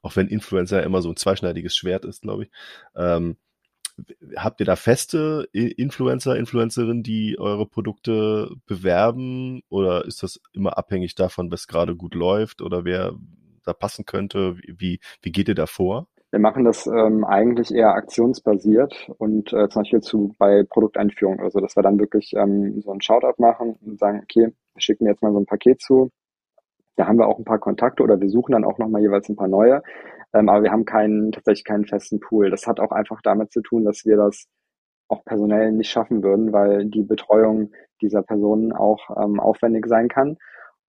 Auch 0.00 0.16
wenn 0.16 0.28
Influencer 0.28 0.82
immer 0.82 1.02
so 1.02 1.10
ein 1.10 1.16
zweischneidiges 1.16 1.76
Schwert 1.76 2.06
ist, 2.06 2.22
glaube 2.22 2.44
ich. 2.44 2.50
Ähm, 2.96 3.36
habt 4.34 4.60
ihr 4.60 4.64
da 4.64 4.76
feste 4.76 5.46
Influencer, 5.52 6.36
Influencerinnen, 6.36 7.02
die 7.02 7.38
eure 7.38 7.66
Produkte 7.66 8.56
bewerben? 8.64 9.60
Oder 9.68 10.06
ist 10.06 10.22
das 10.22 10.40
immer 10.54 10.78
abhängig 10.78 11.14
davon, 11.14 11.50
was 11.50 11.66
gerade 11.66 11.96
gut 11.96 12.14
läuft 12.14 12.62
oder 12.62 12.86
wer 12.86 13.12
da 13.62 13.74
passen 13.74 14.06
könnte? 14.06 14.56
Wie, 14.56 15.00
wie 15.20 15.32
geht 15.32 15.48
ihr 15.48 15.54
da 15.54 15.66
vor? 15.66 16.08
Wir 16.36 16.42
machen 16.42 16.64
das 16.64 16.86
ähm, 16.86 17.24
eigentlich 17.24 17.74
eher 17.74 17.94
aktionsbasiert 17.94 19.10
und 19.16 19.54
äh, 19.54 19.70
zum 19.70 19.80
Beispiel 19.80 20.02
zu 20.02 20.34
bei 20.38 20.64
Produkteinführung 20.68 21.38
oder 21.38 21.50
so, 21.50 21.60
dass 21.60 21.76
wir 21.76 21.82
dann 21.82 21.98
wirklich 21.98 22.34
ähm, 22.36 22.82
so 22.82 22.92
ein 22.92 23.00
Shoutout 23.00 23.40
machen 23.40 23.78
und 23.80 23.98
sagen, 23.98 24.20
okay, 24.22 24.52
wir 24.74 24.80
schicken 24.82 25.06
jetzt 25.06 25.22
mal 25.22 25.32
so 25.32 25.40
ein 25.40 25.46
Paket 25.46 25.80
zu. 25.80 26.10
Da 26.96 27.06
haben 27.06 27.16
wir 27.16 27.26
auch 27.26 27.38
ein 27.38 27.46
paar 27.46 27.58
Kontakte 27.58 28.02
oder 28.02 28.20
wir 28.20 28.28
suchen 28.28 28.52
dann 28.52 28.66
auch 28.66 28.76
nochmal 28.76 29.00
jeweils 29.00 29.30
ein 29.30 29.36
paar 29.36 29.48
neue. 29.48 29.82
Ähm, 30.34 30.50
aber 30.50 30.62
wir 30.62 30.72
haben 30.72 30.84
keinen, 30.84 31.32
tatsächlich 31.32 31.64
keinen 31.64 31.86
festen 31.86 32.20
Pool. 32.20 32.50
Das 32.50 32.66
hat 32.66 32.80
auch 32.80 32.92
einfach 32.92 33.22
damit 33.22 33.50
zu 33.50 33.62
tun, 33.62 33.86
dass 33.86 34.04
wir 34.04 34.18
das 34.18 34.44
auch 35.08 35.24
personell 35.24 35.72
nicht 35.72 35.88
schaffen 35.88 36.22
würden, 36.22 36.52
weil 36.52 36.84
die 36.84 37.02
Betreuung 37.02 37.72
dieser 38.02 38.22
Personen 38.22 38.74
auch 38.74 39.08
ähm, 39.16 39.40
aufwendig 39.40 39.86
sein 39.86 40.08
kann. 40.08 40.36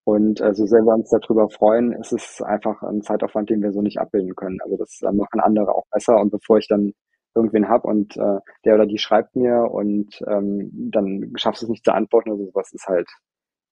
Und 0.06 0.40
äh, 0.40 0.54
so 0.54 0.66
sehr 0.66 0.82
wir 0.82 0.94
uns 0.94 1.10
darüber 1.10 1.50
freuen, 1.50 1.92
ist 1.92 2.12
es 2.12 2.40
einfach 2.40 2.80
ein 2.84 3.02
Zeitaufwand, 3.02 3.50
den 3.50 3.60
wir 3.60 3.72
so 3.72 3.82
nicht 3.82 3.98
abbilden 3.98 4.36
können. 4.36 4.58
Also 4.62 4.76
das 4.76 5.00
äh, 5.02 5.10
machen 5.10 5.40
andere 5.40 5.74
auch 5.74 5.84
besser. 5.90 6.20
Und 6.20 6.30
bevor 6.30 6.58
ich 6.58 6.68
dann 6.68 6.92
irgendwen 7.34 7.68
hab 7.68 7.84
und 7.84 8.16
äh, 8.16 8.38
der 8.64 8.76
oder 8.76 8.86
die 8.86 8.98
schreibt 8.98 9.34
mir 9.34 9.68
und 9.68 10.22
ähm, 10.28 10.70
dann 10.92 11.32
schaffst 11.34 11.62
du 11.62 11.66
es 11.66 11.70
nicht 11.70 11.84
zu 11.84 11.92
antworten 11.92 12.30
oder 12.30 12.44
sowas, 12.44 12.72
ist 12.72 12.86
halt 12.86 13.08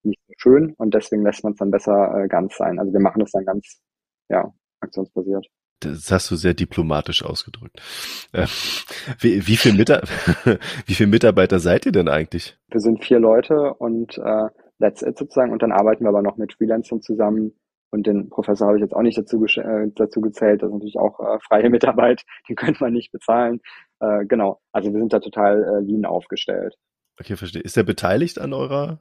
nicht 0.02 0.18
so 0.26 0.34
schön. 0.36 0.74
Und 0.76 0.92
deswegen 0.94 1.22
lässt 1.22 1.44
man 1.44 1.52
es 1.52 1.60
dann 1.60 1.70
besser 1.70 2.24
äh, 2.24 2.26
ganz 2.26 2.56
sein. 2.56 2.80
Also 2.80 2.92
wir 2.92 3.00
machen 3.00 3.20
das 3.20 3.30
dann 3.30 3.44
ganz, 3.44 3.80
ja, 4.28 4.52
aktionsbasiert. 4.80 5.46
Das 5.78 6.10
hast 6.10 6.32
du 6.32 6.36
sehr 6.36 6.54
diplomatisch 6.54 7.24
ausgedrückt. 7.24 7.80
Äh, 8.32 8.46
wie, 9.20 9.46
wie, 9.46 9.56
viel 9.56 9.78
wie 10.86 10.94
viele 10.94 11.10
Mitarbeiter 11.10 11.60
seid 11.60 11.86
ihr 11.86 11.92
denn 11.92 12.08
eigentlich? 12.08 12.58
Wir 12.72 12.80
sind 12.80 13.04
vier 13.04 13.20
Leute 13.20 13.74
und 13.74 14.18
äh, 14.18 14.48
that's 14.78 15.02
it 15.02 15.18
sozusagen. 15.18 15.52
Und 15.52 15.62
dann 15.62 15.72
arbeiten 15.72 16.04
wir 16.04 16.08
aber 16.08 16.22
noch 16.22 16.36
mit 16.36 16.54
Freelancern 16.54 17.02
zusammen. 17.02 17.54
Und 17.90 18.06
den 18.06 18.28
Professor 18.28 18.66
habe 18.66 18.78
ich 18.78 18.82
jetzt 18.82 18.94
auch 18.94 19.02
nicht 19.02 19.16
dazu, 19.16 19.44
äh, 19.44 19.88
dazu 19.94 20.20
gezählt. 20.20 20.62
Das 20.62 20.68
ist 20.68 20.74
natürlich 20.74 20.98
auch 20.98 21.20
äh, 21.20 21.38
freie 21.40 21.70
Mitarbeit. 21.70 22.22
Den 22.48 22.56
könnte 22.56 22.82
man 22.82 22.92
nicht 22.92 23.12
bezahlen. 23.12 23.60
Äh, 24.00 24.24
genau. 24.26 24.60
Also 24.72 24.92
wir 24.92 24.98
sind 24.98 25.12
da 25.12 25.20
total 25.20 25.62
äh, 25.62 25.80
lean 25.80 26.04
aufgestellt. 26.04 26.74
Okay, 27.20 27.36
verstehe. 27.36 27.62
Ist 27.62 27.76
er 27.76 27.84
beteiligt 27.84 28.40
an 28.40 28.52
eurer, 28.52 29.00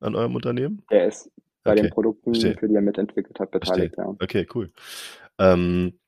an 0.00 0.16
eurem 0.16 0.34
Unternehmen? 0.34 0.82
Der 0.90 1.06
ist 1.06 1.30
bei 1.62 1.72
okay, 1.72 1.82
den 1.82 1.90
Produkten, 1.90 2.34
verstehe. 2.34 2.56
für 2.58 2.68
die 2.68 2.74
er 2.74 2.82
mitentwickelt 2.82 3.38
hat, 3.38 3.50
beteiligt, 3.50 3.94
ja. 3.96 4.08
Okay, 4.20 4.46
cool. 4.54 4.70
Ähm, 5.38 5.98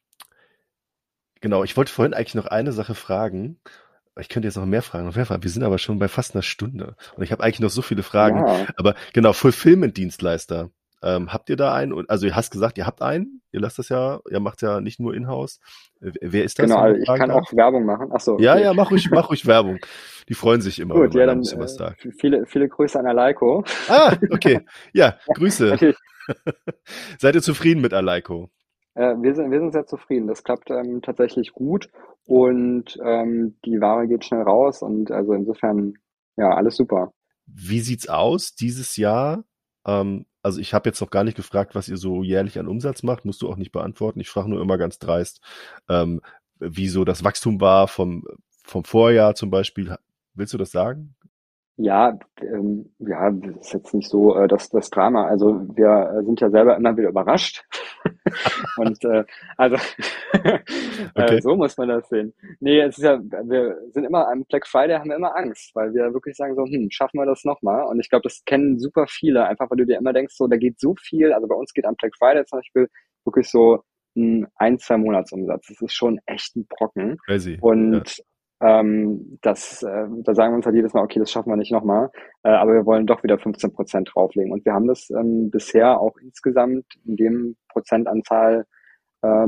genau, 1.41 1.65
ich 1.65 1.77
wollte 1.77 1.93
vorhin 1.93 2.13
eigentlich 2.13 2.35
noch 2.35 2.47
eine 2.47 2.73
Sache 2.73 2.95
fragen 2.95 3.61
ich 4.19 4.29
könnte 4.29 4.49
jetzt 4.49 4.57
noch 4.57 4.67
mehr 4.67 4.83
fragen, 4.83 5.07
noch 5.07 5.17
mehr 5.17 5.27
fragen. 5.27 5.43
Wir 5.43 5.51
sind 5.51 5.63
aber 5.63 5.79
schon 5.79 5.99
bei 5.99 6.09
fast 6.09 6.35
einer 6.35 6.43
Stunde. 6.43 6.97
Und 7.17 7.23
ich 7.23 7.33
habe 7.33 7.43
eigentlich 7.43 7.61
noch 7.61 7.71
so 7.71 7.83
viele 7.83 8.03
Fragen. 8.03 8.39
Ja. 8.39 8.67
Aber 8.77 8.95
genau, 9.13 9.33
Fulfillment-Dienstleister. 9.33 10.71
Ähm, 11.03 11.33
habt 11.33 11.51
ihr 11.51 11.57
da 11.57 11.75
einen? 11.75 12.09
Also, 12.09 12.27
ihr 12.27 12.35
hast 12.35 12.51
gesagt, 12.51 12.79
ihr 12.79 12.87
habt 12.87 13.03
einen. 13.03 13.43
Ihr 13.53 13.61
lasst 13.61 13.79
das 13.79 13.91
ja, 13.91 14.21
ihr 14.31 14.41
macht 14.41 14.63
ja 14.63 14.81
nicht 14.81 14.99
nur 14.99 15.15
in-house. 15.15 15.61
Wer 16.01 16.45
ist 16.45 16.59
das? 16.59 16.67
Genau, 16.67 16.79
also 16.79 17.01
ich 17.01 17.07
kann 17.07 17.31
auch 17.31 17.53
Werbung 17.53 17.85
machen. 17.85 18.11
Ach 18.13 18.21
so. 18.21 18.35
Okay. 18.35 18.45
Ja, 18.45 18.59
ja, 18.59 18.75
mach 18.75 18.91
ruhig, 18.91 19.11
mach 19.11 19.29
ruhig 19.29 19.47
Werbung. 19.47 19.79
Die 20.29 20.35
freuen 20.35 20.63
sich 20.63 20.81
immer, 20.81 20.95
Gut, 20.95 21.15
ja, 21.15 21.27
dann, 21.27 21.43
äh, 21.43 22.11
viele, 22.19 22.47
viele 22.47 22.69
Grüße 22.69 22.99
an 22.99 23.07
Aleiko. 23.07 23.65
Ah, 23.89 24.17
okay. 24.31 24.61
Ja, 24.93 25.19
Grüße. 25.35 25.95
Seid 27.19 27.35
ihr 27.35 27.43
zufrieden 27.43 27.81
mit 27.81 27.95
Aleiko? 27.95 28.51
Äh, 28.97 29.15
wir, 29.21 29.35
sind, 29.35 29.51
wir 29.51 29.61
sind 29.61 29.73
sehr 29.73 29.87
zufrieden. 29.87 30.27
Das 30.27 30.43
klappt 30.43 30.71
ähm, 30.71 31.03
tatsächlich 31.03 31.53
gut 31.53 31.91
und 32.27 32.99
ähm, 33.05 33.57
die 33.65 33.81
Ware 33.81 34.09
geht 34.09 34.25
schnell 34.25 34.43
raus 34.43 34.83
und 34.83 35.11
also 35.11 35.35
insofern, 35.35 35.95
ja, 36.37 36.55
alles 36.55 36.77
super. 36.77 37.13
Wie 37.47 37.81
sieht's 37.81 38.09
aus 38.09 38.55
dieses 38.55 38.97
Jahr? 38.97 39.45
Ähm, 39.87 40.25
also 40.43 40.61
ich 40.61 40.73
habe 40.73 40.89
jetzt 40.89 41.01
noch 41.01 41.11
gar 41.11 41.25
nicht 41.25 41.37
gefragt, 41.37 41.75
was 41.75 41.89
ihr 41.89 41.99
so 41.99 42.23
jährlich 42.23 42.59
an 42.59 42.69
Umsatz 42.69 43.03
macht, 43.03 43.25
musst 43.25 43.43
du 43.43 43.49
auch 43.49 43.57
nicht 43.57 43.73
beantworten. 43.73 44.21
Ich 44.21 44.31
frage 44.31 44.49
nur 44.49 44.63
immer 44.63 44.79
ganz 44.79 44.99
dreist, 44.99 45.43
ähm, 45.89 46.23
wie 46.59 46.89
so 46.89 47.05
das 47.05 47.23
Wachstum 47.23 47.61
war 47.61 47.89
vom, 47.89 48.25
vom 48.65 48.85
Vorjahr 48.85 49.35
zum 49.35 49.51
Beispiel. 49.51 49.95
Willst 50.35 50.55
du 50.55 50.59
das 50.59 50.71
sagen? 50.71 51.15
Ja, 51.79 52.19
ähm, 52.41 52.91
ja, 53.01 53.31
das 53.31 53.67
ist 53.67 53.73
jetzt 53.75 53.95
nicht 53.95 54.09
so 54.09 54.35
äh, 54.35 54.49
das, 54.49 54.71
das 54.71 54.89
Drama. 54.89 55.27
Also 55.27 55.61
wir 55.77 56.23
sind 56.25 56.41
ja 56.41 56.49
selber 56.49 56.75
immer 56.77 56.97
wieder 56.97 57.11
überrascht, 57.11 57.65
und 58.77 59.05
äh, 59.05 59.25
also 59.57 59.77
äh, 60.33 60.61
okay. 61.15 61.41
so 61.41 61.57
muss 61.57 61.77
man 61.77 61.89
das 61.89 62.09
sehen. 62.09 62.33
Nee, 62.61 62.81
es 62.81 62.99
ist 62.99 63.05
ja, 63.05 63.19
wir 63.19 63.79
sind 63.91 64.05
immer 64.05 64.29
am 64.29 64.45
Black 64.45 64.67
Friday 64.67 64.97
haben 64.97 65.11
wir 65.11 65.17
immer 65.17 65.37
Angst, 65.37 65.75
weil 65.75 65.93
wir 65.95 66.13
wirklich 66.13 66.37
sagen 66.37 66.55
so, 66.55 66.65
hm, 66.65 66.89
schaffen 66.91 67.19
wir 67.19 67.27
das 67.27 67.45
nochmal? 67.45 67.85
Und 67.85 68.01
ich 68.01 68.11
glaube, 68.11 68.23
das 68.25 68.45
kennen 68.45 68.79
super 68.79 69.07
viele, 69.09 69.47
einfach 69.47 69.71
weil 69.71 69.79
du 69.79 69.87
dir 69.87 69.99
immer 69.99 70.13
denkst, 70.13 70.35
so, 70.37 70.47
da 70.47 70.57
geht 70.57 70.81
so 70.81 70.95
viel, 71.01 71.33
also 71.33 71.47
bei 71.47 71.55
uns 71.55 71.73
geht 71.73 71.87
am 71.87 71.97
Black 71.97 72.15
Friday 72.17 72.45
zum 72.45 72.59
Beispiel 72.59 72.89
wirklich 73.25 73.51
so 73.51 73.83
ein, 74.17 74.47
ein 74.57 74.79
zwei 74.79 74.97
Monatsumsatz. 74.97 75.67
Das 75.69 75.81
ist 75.81 75.95
schon 75.95 76.19
echt 76.27 76.57
ein 76.57 76.67
Brocken. 76.67 77.19
Crazy. 77.27 77.59
Und. 77.61 78.23
Ähm, 78.61 79.39
das, 79.43 79.83
äh, 79.83 80.07
da 80.23 80.35
sagen 80.35 80.53
wir 80.53 80.57
uns 80.57 80.67
halt 80.67 80.77
jedes 80.77 80.95
Mal, 80.95 81.03
okay, 81.03 81.19
das 81.19 81.31
schaffen 81.31 81.51
wir 81.51 81.57
nicht 81.57 81.73
nochmal, 81.73 82.11
äh, 82.43 82.49
aber 82.49 82.73
wir 82.73 82.87
wollen 82.87 83.07
doch 83.07 83.23
wieder 83.23 83.39
15 83.39 83.73
Prozent 83.73 84.11
drauflegen. 84.15 84.53
Und 84.53 84.65
wir 84.65 84.73
haben 84.73 84.87
das 84.87 85.11
ähm, 85.11 85.51
bisher 85.51 86.01
auch 86.01 86.17
insgesamt 86.23 86.87
in 87.05 87.17
dem 87.17 87.57
Prozentanzahl 87.69 88.65
äh, 89.23 89.47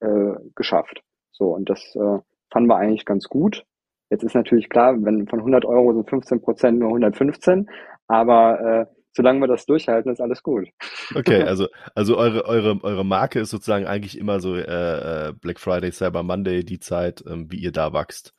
äh, 0.00 0.34
geschafft. 0.54 1.02
So, 1.32 1.54
und 1.54 1.68
das 1.70 1.94
äh, 1.94 2.18
fanden 2.50 2.68
wir 2.68 2.76
eigentlich 2.76 3.04
ganz 3.04 3.28
gut. 3.28 3.64
Jetzt 4.10 4.22
ist 4.22 4.34
natürlich 4.34 4.68
klar, 4.68 4.96
wenn 5.02 5.26
von 5.28 5.40
100 5.40 5.64
Euro 5.64 5.92
sind 5.92 6.08
15 6.08 6.40
Prozent 6.40 6.78
nur 6.78 6.88
115, 6.88 7.68
aber 8.06 8.60
äh, 8.60 8.95
solange 9.16 9.40
wir 9.40 9.48
das 9.48 9.66
durchhalten, 9.66 10.12
ist 10.12 10.20
alles 10.20 10.42
gut. 10.42 10.68
Okay, 11.14 11.42
also, 11.42 11.68
also 11.94 12.16
eure, 12.18 12.44
eure, 12.44 12.78
eure 12.84 13.04
Marke 13.04 13.40
ist 13.40 13.50
sozusagen 13.50 13.86
eigentlich 13.86 14.18
immer 14.18 14.40
so 14.40 14.54
äh, 14.54 15.28
äh, 15.28 15.32
Black 15.32 15.58
Friday, 15.58 15.90
Cyber 15.90 16.22
Monday, 16.22 16.64
die 16.64 16.78
Zeit, 16.78 17.24
ähm, 17.26 17.50
wie 17.50 17.58
ihr 17.58 17.72
da 17.72 17.92
wächst. 17.92 18.34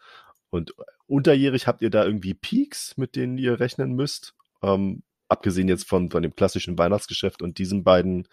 Und 0.50 0.74
unterjährig 1.08 1.68
habt 1.68 1.82
ihr 1.82 1.90
da 1.90 2.06
irgendwie 2.06 2.36
Peaks, 2.36 2.96
mit 2.96 3.16
denen 3.16 3.38
ihr 3.38 3.60
rechnen 3.60 3.94
müsst? 3.94 4.36
Ähm, 4.62 5.04
abgesehen 5.28 5.68
jetzt 5.68 5.88
von, 5.88 6.10
von 6.12 6.22
dem 6.22 6.36
klassischen 6.36 6.78
Weihnachtsgeschäft 6.78 7.42
und 7.42 7.58
diesen 7.58 7.84
beiden 7.84 8.28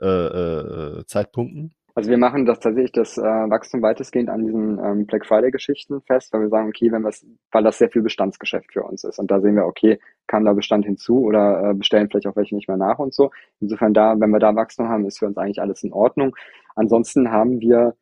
äh, 0.00 0.06
äh, 0.06 1.04
Zeitpunkten? 1.06 1.74
Also 2.00 2.08
wir 2.08 2.16
machen 2.16 2.46
das 2.46 2.60
tatsächlich 2.60 2.92
das 2.92 3.18
äh, 3.18 3.20
Wachstum 3.20 3.82
weitestgehend 3.82 4.30
an 4.30 4.42
diesen 4.46 4.78
ähm, 4.82 5.04
Black 5.04 5.26
Friday 5.26 5.50
Geschichten 5.50 6.00
fest, 6.00 6.32
weil 6.32 6.40
wir 6.40 6.48
sagen, 6.48 6.70
okay, 6.70 6.90
wenn 6.90 7.02
wir 7.02 7.12
weil 7.50 7.62
das 7.62 7.76
sehr 7.76 7.90
viel 7.90 8.00
Bestandsgeschäft 8.00 8.72
für 8.72 8.84
uns 8.84 9.04
ist 9.04 9.18
und 9.18 9.30
da 9.30 9.38
sehen 9.42 9.54
wir, 9.54 9.66
okay, 9.66 9.98
kam 10.26 10.46
da 10.46 10.54
Bestand 10.54 10.86
hinzu 10.86 11.18
oder 11.26 11.62
äh, 11.62 11.74
bestellen 11.74 12.08
vielleicht 12.08 12.26
auch 12.26 12.36
welche 12.36 12.54
nicht 12.54 12.68
mehr 12.68 12.78
nach 12.78 12.98
und 12.98 13.12
so. 13.12 13.32
Insofern 13.60 13.92
da, 13.92 14.18
wenn 14.18 14.30
wir 14.30 14.38
da 14.38 14.56
Wachstum 14.56 14.88
haben, 14.88 15.04
ist 15.04 15.18
für 15.18 15.26
uns 15.26 15.36
eigentlich 15.36 15.60
alles 15.60 15.82
in 15.82 15.92
Ordnung. 15.92 16.34
Ansonsten 16.74 17.30
haben 17.30 17.60
wir 17.60 17.94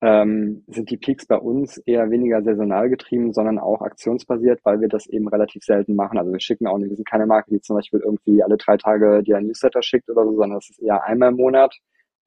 ähm, 0.00 0.64
sind 0.66 0.90
die 0.90 0.96
Peaks 0.96 1.24
bei 1.24 1.36
uns 1.36 1.78
eher 1.78 2.10
weniger 2.10 2.42
saisonal 2.42 2.90
getrieben, 2.90 3.32
sondern 3.32 3.60
auch 3.60 3.82
aktionsbasiert, 3.82 4.64
weil 4.64 4.80
wir 4.80 4.88
das 4.88 5.06
eben 5.06 5.28
relativ 5.28 5.62
selten 5.62 5.94
machen. 5.94 6.18
Also 6.18 6.32
wir 6.32 6.40
schicken 6.40 6.66
auch 6.66 6.78
nicht, 6.78 6.90
wir 6.90 6.96
sind 6.96 7.08
keine 7.08 7.26
Marke, 7.26 7.52
die 7.52 7.60
zum 7.60 7.76
Beispiel 7.76 8.00
irgendwie 8.00 8.42
alle 8.42 8.56
drei 8.56 8.76
Tage 8.76 9.22
dir 9.22 9.36
ein 9.36 9.46
Newsletter 9.46 9.82
schickt 9.82 10.10
oder 10.10 10.24
so, 10.24 10.32
sondern 10.32 10.58
das 10.58 10.70
ist 10.70 10.80
eher 10.80 11.04
einmal 11.04 11.28
im 11.28 11.36
Monat 11.36 11.78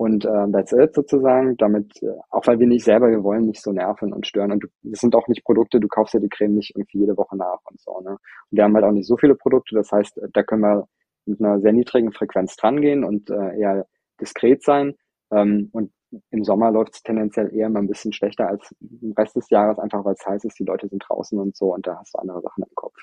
und 0.01 0.25
äh, 0.25 0.51
that's 0.51 0.71
it 0.71 0.95
sozusagen. 0.95 1.57
Damit, 1.57 2.01
äh, 2.01 2.07
auch 2.31 2.47
weil 2.47 2.57
wir 2.57 2.65
nicht 2.65 2.83
selber, 2.83 3.09
wir 3.09 3.23
wollen 3.23 3.45
nicht 3.45 3.61
so 3.61 3.71
nerven 3.71 4.13
und 4.13 4.25
stören. 4.25 4.51
Und 4.51 4.65
das 4.81 4.99
sind 4.99 5.13
auch 5.13 5.27
nicht 5.27 5.43
Produkte, 5.43 5.79
du 5.79 5.87
kaufst 5.87 6.15
ja 6.15 6.19
die 6.19 6.27
Creme 6.27 6.55
nicht 6.55 6.75
irgendwie 6.75 7.01
jede 7.01 7.15
Woche 7.15 7.37
nach 7.37 7.59
und 7.65 7.79
so. 7.79 7.99
Ne? 8.01 8.09
Und 8.09 8.19
wir 8.49 8.63
haben 8.63 8.73
halt 8.73 8.83
auch 8.83 8.91
nicht 8.91 9.05
so 9.05 9.15
viele 9.15 9.35
Produkte. 9.35 9.75
Das 9.75 9.91
heißt, 9.91 10.19
da 10.33 10.41
können 10.41 10.63
wir 10.63 10.87
mit 11.27 11.39
einer 11.39 11.59
sehr 11.59 11.71
niedrigen 11.71 12.11
Frequenz 12.13 12.55
drangehen 12.55 13.03
und 13.03 13.29
äh, 13.29 13.59
eher 13.59 13.85
diskret 14.19 14.63
sein. 14.63 14.95
Ähm, 15.31 15.69
und 15.71 15.91
im 16.31 16.43
Sommer 16.43 16.71
läuft 16.71 16.95
es 16.95 17.03
tendenziell 17.03 17.53
eher 17.53 17.69
mal 17.69 17.81
ein 17.81 17.87
bisschen 17.87 18.11
schlechter 18.11 18.47
als 18.47 18.73
im 18.81 19.13
Rest 19.15 19.35
des 19.35 19.51
Jahres, 19.51 19.77
einfach 19.77 20.03
weil 20.03 20.15
es 20.15 20.25
heiß 20.25 20.43
ist, 20.45 20.57
die 20.57 20.65
Leute 20.65 20.87
sind 20.87 21.03
draußen 21.07 21.37
und 21.37 21.55
so 21.55 21.75
und 21.75 21.85
da 21.85 21.97
hast 21.99 22.15
du 22.15 22.17
andere 22.17 22.41
Sachen 22.41 22.63
im 22.63 22.73
Kopf. 22.73 22.95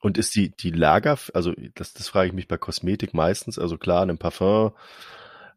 Und 0.00 0.16
ist 0.16 0.34
die, 0.34 0.56
die 0.56 0.70
Lager, 0.70 1.18
also 1.34 1.52
das, 1.74 1.92
das 1.92 2.08
frage 2.08 2.28
ich 2.28 2.34
mich 2.34 2.48
bei 2.48 2.56
Kosmetik 2.56 3.12
meistens, 3.12 3.58
also 3.58 3.76
klar, 3.76 4.02
einem 4.02 4.18
Parfum 4.18 4.68
äh, 4.68 4.70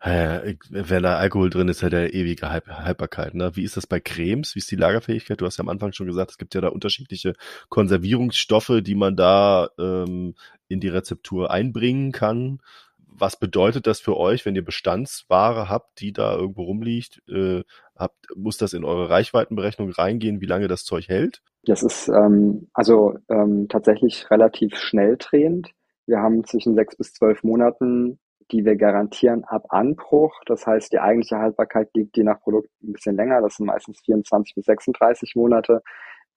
wenn 0.02 1.04
da 1.04 1.18
Alkohol 1.18 1.50
drin 1.50 1.68
ist, 1.68 1.84
hat 1.84 1.92
er 1.94 2.14
ewige 2.14 2.50
Haltbarkeit. 2.50 3.34
Ne? 3.34 3.52
Wie 3.56 3.64
ist 3.64 3.76
das 3.76 3.86
bei 3.86 4.00
Cremes? 4.00 4.56
Wie 4.56 4.60
ist 4.60 4.72
die 4.72 4.78
Lagerfähigkeit? 4.78 5.42
Du 5.42 5.46
hast 5.46 5.58
ja 5.58 5.64
am 5.64 5.70
Anfang 5.70 5.92
schon 5.92 6.08
gesagt, 6.08 6.32
es 6.32 6.38
gibt 6.38 6.56
ja 6.56 6.62
da 6.62 6.70
unterschiedliche 6.70 7.34
Konservierungsstoffe, 7.68 8.82
die 8.82 8.96
man 8.96 9.18
da 9.18 9.70
ähm, 9.78 10.36
in 10.70 10.80
die 10.80 10.88
Rezeptur 10.88 11.52
einbringen 11.52 12.14
kann. 12.14 12.60
Was 13.08 13.38
bedeutet 13.38 13.88
das 13.88 14.00
für 14.00 14.16
euch, 14.16 14.46
wenn 14.46 14.56
ihr 14.56 14.64
Bestandsware 14.64 15.68
habt, 15.68 16.00
die 16.00 16.14
da 16.14 16.34
irgendwo 16.34 16.64
rumliegt? 16.64 17.22
Äh, 17.28 17.64
habt, 17.98 18.16
muss 18.38 18.56
das 18.56 18.72
in 18.72 18.86
eure 18.86 19.10
Reichweitenberechnung 19.10 19.92
reingehen, 19.92 20.40
wie 20.40 20.46
lange 20.46 20.70
das 20.70 20.86
Zeug 20.86 21.10
hält? 21.10 21.42
Das 21.64 21.84
ist 21.84 22.08
ähm, 22.08 22.70
also 22.74 23.18
ähm, 23.28 23.68
tatsächlich 23.68 24.32
relativ 24.32 24.78
schnell 24.78 25.18
drehend. 25.18 25.72
Wir 26.06 26.20
haben 26.20 26.46
zwischen 26.46 26.76
sechs 26.76 26.96
bis 26.96 27.14
zwölf 27.14 27.44
Monaten 27.44 28.18
die 28.52 28.66
wir 28.66 28.76
garantieren 28.76 29.44
ab 29.44 29.66
Anbruch. 29.70 30.34
Das 30.46 30.66
heißt, 30.66 30.92
die 30.92 31.00
eigentliche 31.00 31.38
Haltbarkeit 31.38 31.90
liegt 31.94 32.18
je 32.18 32.24
nach 32.24 32.40
Produkt 32.42 32.70
ein 32.84 32.94
bisschen 32.94 33.16
länger. 33.16 33.42
Das 33.42 33.56
sind 33.56 33.66
meistens 33.66 34.02
24 34.06 34.56
bis 34.56 34.66
36 34.66 35.36
Monate. 35.36 35.82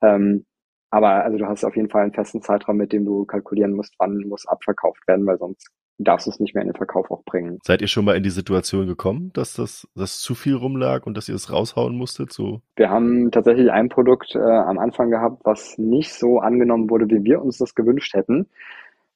Ähm, 0.02 0.46
aber 0.90 1.24
also 1.24 1.38
du 1.38 1.46
hast 1.46 1.64
auf 1.64 1.74
jeden 1.74 1.88
Fall 1.88 2.02
einen 2.02 2.12
festen 2.12 2.42
Zeitraum, 2.42 2.76
mit 2.76 2.92
dem 2.92 3.06
du 3.06 3.24
kalkulieren 3.24 3.72
musst, 3.72 3.94
wann 3.98 4.18
muss 4.28 4.46
abverkauft 4.46 5.08
werden, 5.08 5.26
weil 5.26 5.38
sonst 5.38 5.70
darfst 5.98 6.26
du 6.26 6.30
es 6.30 6.40
nicht 6.40 6.54
mehr 6.54 6.62
in 6.62 6.68
den 6.68 6.76
Verkauf 6.76 7.10
auch 7.10 7.24
bringen. 7.24 7.58
Seid 7.62 7.80
ihr 7.80 7.88
schon 7.88 8.04
mal 8.04 8.16
in 8.16 8.22
die 8.22 8.30
Situation 8.30 8.86
gekommen, 8.86 9.30
dass 9.32 9.54
das 9.54 9.88
dass 9.94 10.20
zu 10.20 10.34
viel 10.34 10.54
rumlag 10.54 11.06
und 11.06 11.16
dass 11.16 11.28
ihr 11.28 11.34
es 11.34 11.52
raushauen 11.52 11.96
musstet? 11.96 12.32
So? 12.32 12.60
Wir 12.76 12.90
haben 12.90 13.30
tatsächlich 13.30 13.70
ein 13.70 13.88
Produkt 13.88 14.34
äh, 14.34 14.38
am 14.38 14.78
Anfang 14.78 15.10
gehabt, 15.10 15.42
was 15.44 15.78
nicht 15.78 16.12
so 16.12 16.40
angenommen 16.40 16.90
wurde, 16.90 17.08
wie 17.08 17.24
wir 17.24 17.42
uns 17.42 17.58
das 17.58 17.74
gewünscht 17.74 18.14
hätten. 18.14 18.48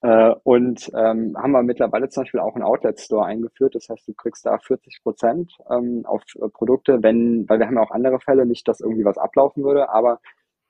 Äh, 0.07 0.35
und 0.45 0.89
ähm, 0.95 1.37
haben 1.37 1.51
wir 1.51 1.65
mittlerweile 1.65 2.09
zum 2.09 2.23
Beispiel 2.23 2.39
auch 2.39 2.55
einen 2.55 2.63
Outlet-Store 2.63 3.25
eingeführt. 3.25 3.75
Das 3.75 3.89
heißt, 3.89 4.07
du 4.07 4.15
kriegst 4.15 4.47
da 4.47 4.57
40 4.59 5.03
Prozent 5.03 5.53
ähm, 5.69 6.03
auf 6.07 6.23
äh, 6.37 6.49
Produkte, 6.49 7.03
wenn, 7.03 7.49
weil 7.49 7.59
wir 7.59 7.67
haben 7.67 7.75
ja 7.75 7.83
auch 7.83 7.91
andere 7.91 8.21
Fälle, 8.21 8.47
nicht, 8.47 8.69
dass 8.69 8.81
irgendwie 8.81 9.05
was 9.05 9.19
ablaufen 9.19 9.65
würde, 9.65 9.89
aber 9.89 10.21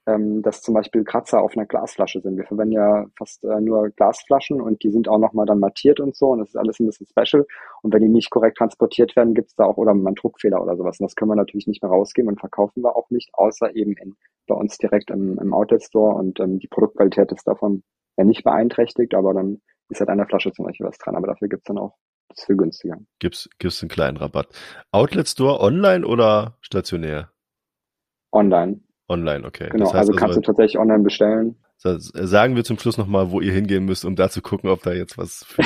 ähm, 0.07 0.41
dass 0.41 0.63
zum 0.63 0.73
Beispiel 0.75 1.05
Kratzer 1.05 1.43
auf 1.43 1.55
einer 1.55 1.67
Glasflasche 1.67 2.23
sind. 2.23 2.39
Wir 2.39 2.47
verwenden 2.47 2.73
ja 2.73 3.07
fast 3.19 3.45
äh, 3.45 3.61
nur 3.61 3.91
Glasflaschen 3.91 4.63
und 4.63 4.83
die 4.83 4.91
sind 4.91 5.07
auch 5.07 5.19
nochmal 5.19 5.45
dann 5.45 5.61
mattiert 5.61 6.01
und 6.01 6.17
so 6.17 6.29
und 6.31 6.39
das 6.39 6.51
ist 6.51 6.57
alles 6.57 6.81
ein 6.81 6.87
bisschen 6.87 7.07
special. 7.07 7.45
Und 7.83 7.93
wenn 7.93 8.01
die 8.03 8.09
nicht 8.09 8.31
korrekt 8.31 8.57
transportiert 8.57 9.17
werden, 9.17 9.35
gibt's 9.35 9.55
da 9.55 9.65
auch 9.67 9.77
oder 9.77 9.93
mal 9.93 10.09
einen 10.09 10.15
Druckfehler 10.15 10.63
oder 10.63 10.77
sowas. 10.79 10.99
Und 10.99 11.05
das 11.05 11.15
können 11.15 11.31
wir 11.31 11.37
natürlich 11.37 11.67
nicht 11.67 11.83
mehr 11.83 11.91
rausgeben 11.91 12.31
und 12.31 12.41
verkaufen 12.41 12.83
wir 12.83 12.97
auch 12.97 13.11
nicht, 13.11 13.31
außer 13.35 13.77
eben 13.77 13.97
in, 13.99 14.17
bei 14.47 14.55
uns 14.55 14.79
direkt 14.79 15.11
im, 15.11 15.39
im 15.39 15.53
Outlet-Store 15.53 16.15
und 16.15 16.41
ähm, 16.41 16.59
die 16.59 16.69
Produktqualität 16.69 17.33
ist 17.33 17.47
davon 17.47 17.83
ja 18.17 18.25
nicht 18.25 18.45
beeinträchtigt, 18.45 19.15
aber 19.15 19.35
dann 19.35 19.61
ist 19.89 20.01
halt 20.01 20.11
an 20.11 20.19
der 20.19 20.27
Flasche 20.27 20.53
zum 20.53 20.67
Beispiel 20.67 20.87
was 20.87 20.99
dran. 20.99 21.17
Aber 21.17 21.27
dafür 21.27 21.49
gibt's 21.49 21.67
dann 21.67 21.79
auch 21.79 21.97
das 22.29 22.45
viel 22.45 22.57
günstiger. 22.57 22.97
Gibt's, 23.19 23.49
gibt's 23.59 23.83
einen 23.83 23.89
kleinen 23.89 24.17
Rabatt. 24.17 24.49
Outlet 24.91 25.29
Store 25.29 25.61
online 25.61 26.07
oder 26.07 26.57
stationär? 26.61 27.31
Online. 28.33 28.81
Online, 29.09 29.47
okay. 29.47 29.69
Genau, 29.71 29.85
das 29.85 29.95
heißt 29.95 30.09
also 30.09 30.13
kannst 30.13 30.37
also, 30.37 30.41
du 30.41 30.47
tatsächlich 30.47 30.79
online 30.79 31.05
bestellen. 31.05 31.57
Sagen 31.79 32.57
wir 32.57 32.65
zum 32.65 32.79
Schluss 32.79 32.97
nochmal, 32.97 33.31
wo 33.31 33.41
ihr 33.41 33.53
hingehen 33.53 33.85
müsst, 33.85 34.05
um 34.05 34.17
da 34.17 34.31
zu 34.31 34.41
gucken, 34.41 34.71
ob 34.71 34.83
da 34.83 34.93
jetzt 34.93 35.19
was 35.19 35.45
für 35.45 35.63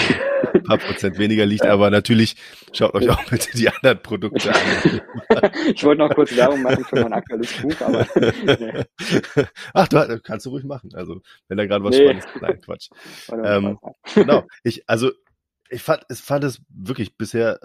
ein 0.54 0.62
paar 0.64 0.78
Prozent 0.78 1.18
weniger 1.18 1.46
liegt. 1.46 1.64
Aber 1.64 1.90
natürlich 1.90 2.36
schaut 2.72 2.94
euch 2.94 3.08
auch 3.08 3.24
bitte 3.24 3.56
die 3.56 3.68
anderen 3.68 4.02
Produkte 4.02 4.52
an. 4.52 5.00
ich 5.74 5.84
wollte 5.84 6.02
noch 6.02 6.14
kurz 6.14 6.34
Werbung 6.36 6.62
machen 6.62 6.84
für 6.84 7.00
mein 7.02 7.12
aktuelles 7.12 7.52
Buch, 7.54 7.80
aber. 7.80 8.06
Nee. 8.60 8.84
Ach, 9.74 9.88
du 9.88 10.20
kannst 10.20 10.46
du 10.46 10.50
ruhig 10.50 10.64
machen. 10.64 10.90
Also, 10.94 11.20
wenn 11.48 11.58
da 11.58 11.66
gerade 11.66 11.84
was 11.84 11.96
nee. 11.96 12.04
Spannendes 12.04 12.28
Nein, 12.40 12.60
Quatsch. 12.60 12.88
Ähm, 13.44 13.78
genau. 14.14 14.46
Ich, 14.64 14.88
also, 14.88 15.12
ich 15.68 15.82
fand, 15.82 16.04
ich 16.10 16.18
fand 16.18 16.44
es 16.44 16.60
wirklich 16.68 17.16
bisher 17.16 17.60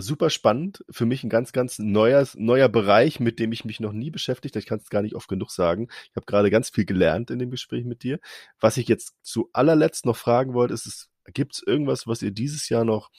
super 0.00 0.30
spannend. 0.30 0.84
Für 0.90 1.06
mich 1.06 1.24
ein 1.24 1.30
ganz, 1.30 1.52
ganz 1.52 1.78
neuer, 1.78 2.26
neuer 2.36 2.68
Bereich, 2.68 3.20
mit 3.20 3.38
dem 3.38 3.52
ich 3.52 3.64
mich 3.64 3.80
noch 3.80 3.92
nie 3.92 4.10
beschäftigt 4.10 4.54
habe. 4.54 4.60
Ich 4.60 4.66
kann 4.66 4.78
es 4.78 4.90
gar 4.90 5.02
nicht 5.02 5.14
oft 5.14 5.28
genug 5.28 5.50
sagen. 5.50 5.88
Ich 6.10 6.16
habe 6.16 6.26
gerade 6.26 6.50
ganz 6.50 6.70
viel 6.70 6.84
gelernt 6.84 7.30
in 7.30 7.38
dem 7.38 7.50
Gespräch 7.50 7.84
mit 7.84 8.02
dir. 8.02 8.18
Was 8.60 8.76
ich 8.76 8.88
jetzt 8.88 9.14
zu 9.22 9.48
allerletzt 9.52 10.06
noch 10.06 10.16
fragen 10.16 10.54
wollte, 10.54 10.74
ist, 10.74 11.08
gibt 11.32 11.54
es 11.54 11.62
irgendwas, 11.66 12.06
was 12.06 12.22
ihr 12.22 12.30
dieses 12.30 12.68
Jahr 12.68 12.84
noch 12.84 13.10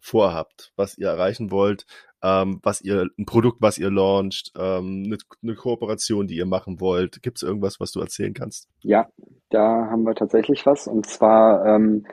vorhabt, 0.00 0.72
was 0.76 0.98
ihr 0.98 1.08
erreichen 1.08 1.50
wollt, 1.50 1.86
ähm, 2.22 2.60
was 2.62 2.80
ihr, 2.82 3.08
ein 3.18 3.26
Produkt, 3.26 3.60
was 3.60 3.78
ihr 3.78 3.90
launcht, 3.90 4.52
ähm, 4.56 5.04
eine, 5.06 5.18
eine 5.42 5.54
Kooperation, 5.54 6.26
die 6.26 6.36
ihr 6.36 6.46
machen 6.46 6.80
wollt? 6.80 7.22
Gibt 7.22 7.38
es 7.38 7.42
irgendwas, 7.42 7.80
was 7.80 7.92
du 7.92 8.00
erzählen 8.00 8.34
kannst? 8.34 8.68
Ja, 8.80 9.08
da 9.50 9.88
haben 9.90 10.04
wir 10.04 10.14
tatsächlich 10.14 10.66
was. 10.66 10.86
Und 10.86 11.06
zwar 11.06 11.64
ähm, 11.64 12.06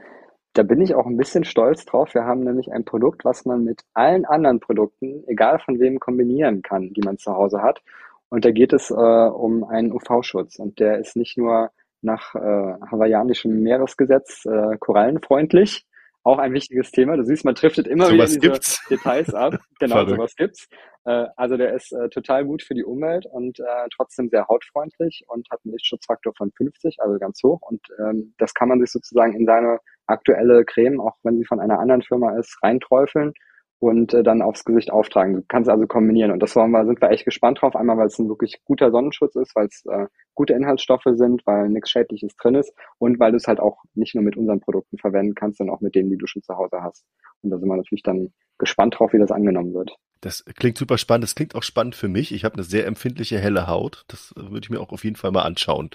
da 0.53 0.63
bin 0.63 0.81
ich 0.81 0.95
auch 0.95 1.05
ein 1.05 1.17
bisschen 1.17 1.43
stolz 1.43 1.85
drauf. 1.85 2.13
Wir 2.13 2.25
haben 2.25 2.43
nämlich 2.43 2.71
ein 2.71 2.83
Produkt, 2.83 3.23
was 3.23 3.45
man 3.45 3.63
mit 3.63 3.81
allen 3.93 4.25
anderen 4.25 4.59
Produkten, 4.59 5.23
egal 5.27 5.59
von 5.59 5.79
wem, 5.79 5.99
kombinieren 5.99 6.61
kann, 6.61 6.93
die 6.93 7.01
man 7.01 7.17
zu 7.17 7.33
Hause 7.33 7.61
hat. 7.61 7.81
Und 8.29 8.45
da 8.45 8.51
geht 8.51 8.73
es 8.73 8.91
äh, 8.91 8.93
um 8.93 9.63
einen 9.63 9.91
UV-Schutz. 9.91 10.59
Und 10.59 10.79
der 10.79 10.99
ist 10.99 11.15
nicht 11.15 11.37
nur 11.37 11.71
nach 12.01 12.35
äh, 12.35 12.39
hawaiianischem 12.39 13.61
Meeresgesetz 13.61 14.45
äh, 14.45 14.77
korallenfreundlich, 14.77 15.85
auch 16.23 16.37
ein 16.37 16.53
wichtiges 16.53 16.91
Thema. 16.91 17.17
Du 17.17 17.23
siehst, 17.23 17.45
man 17.45 17.55
driftet 17.55 17.87
immer 17.87 18.05
so 18.05 18.13
wieder 18.13 18.25
diese 18.25 18.39
gibt's. 18.39 18.83
Details 18.89 19.33
ab. 19.33 19.55
Genau, 19.79 20.05
sowas 20.05 20.35
gibt's. 20.35 20.67
Äh, 21.05 21.25
also 21.35 21.57
der 21.57 21.73
ist 21.73 21.91
äh, 21.91 22.09
total 22.09 22.45
gut 22.45 22.61
für 22.61 22.75
die 22.75 22.83
Umwelt 22.83 23.25
und 23.25 23.59
äh, 23.59 23.87
trotzdem 23.95 24.29
sehr 24.29 24.47
hautfreundlich 24.47 25.23
und 25.27 25.47
hat 25.49 25.59
einen 25.65 25.73
Lichtschutzfaktor 25.73 26.33
von 26.37 26.51
50, 26.51 26.97
also 26.99 27.17
ganz 27.17 27.41
hoch. 27.43 27.59
Und 27.61 27.81
ähm, 27.99 28.33
das 28.37 28.53
kann 28.53 28.69
man 28.69 28.79
sich 28.79 28.91
sozusagen 28.91 29.35
in 29.35 29.45
seine 29.45 29.79
aktuelle 30.05 30.63
Creme, 30.65 31.01
auch 31.01 31.15
wenn 31.23 31.37
sie 31.37 31.45
von 31.45 31.59
einer 31.59 31.79
anderen 31.79 32.03
Firma 32.03 32.37
ist, 32.37 32.57
reinträufeln 32.61 33.33
und 33.81 34.13
äh, 34.13 34.21
dann 34.21 34.43
aufs 34.43 34.63
Gesicht 34.63 34.91
auftragen. 34.91 35.33
Du 35.33 35.41
kannst 35.47 35.67
also 35.67 35.87
kombinieren. 35.87 36.31
Und 36.31 36.39
das 36.39 36.55
wollen 36.55 36.69
wir, 36.69 36.85
sind 36.85 37.01
wir 37.01 37.09
echt 37.09 37.25
gespannt 37.25 37.61
drauf. 37.61 37.75
Einmal, 37.75 37.97
weil 37.97 38.05
es 38.05 38.19
ein 38.19 38.29
wirklich 38.29 38.61
guter 38.63 38.91
Sonnenschutz 38.91 39.35
ist, 39.35 39.55
weil 39.55 39.65
es 39.65 39.83
äh, 39.87 40.05
gute 40.35 40.53
Inhaltsstoffe 40.53 41.07
sind, 41.13 41.41
weil 41.47 41.67
nichts 41.67 41.89
Schädliches 41.89 42.35
drin 42.35 42.53
ist 42.53 42.71
und 42.99 43.19
weil 43.19 43.31
du 43.31 43.37
es 43.37 43.47
halt 43.47 43.59
auch 43.59 43.83
nicht 43.95 44.13
nur 44.13 44.23
mit 44.23 44.37
unseren 44.37 44.59
Produkten 44.59 44.99
verwenden 44.99 45.33
kannst, 45.33 45.57
sondern 45.57 45.75
auch 45.75 45.81
mit 45.81 45.95
denen, 45.95 46.11
die 46.11 46.17
du 46.17 46.27
schon 46.27 46.43
zu 46.43 46.55
Hause 46.55 46.83
hast. 46.83 47.03
Und 47.41 47.49
da 47.49 47.57
sind 47.57 47.67
wir 47.67 47.75
natürlich 47.75 48.03
dann 48.03 48.31
gespannt 48.59 48.99
drauf, 48.99 49.13
wie 49.13 49.19
das 49.19 49.31
angenommen 49.31 49.73
wird. 49.73 49.95
Das 50.21 50.45
klingt 50.45 50.77
super 50.77 50.99
spannend. 50.99 51.23
Das 51.23 51.33
klingt 51.33 51.55
auch 51.55 51.63
spannend 51.63 51.95
für 51.95 52.07
mich. 52.07 52.31
Ich 52.31 52.45
habe 52.45 52.53
eine 52.53 52.63
sehr 52.63 52.85
empfindliche 52.85 53.39
helle 53.39 53.65
Haut. 53.65 54.03
Das 54.09 54.31
würde 54.35 54.61
ich 54.61 54.69
mir 54.69 54.79
auch 54.79 54.91
auf 54.91 55.03
jeden 55.03 55.15
Fall 55.15 55.31
mal 55.31 55.41
anschauen. 55.41 55.89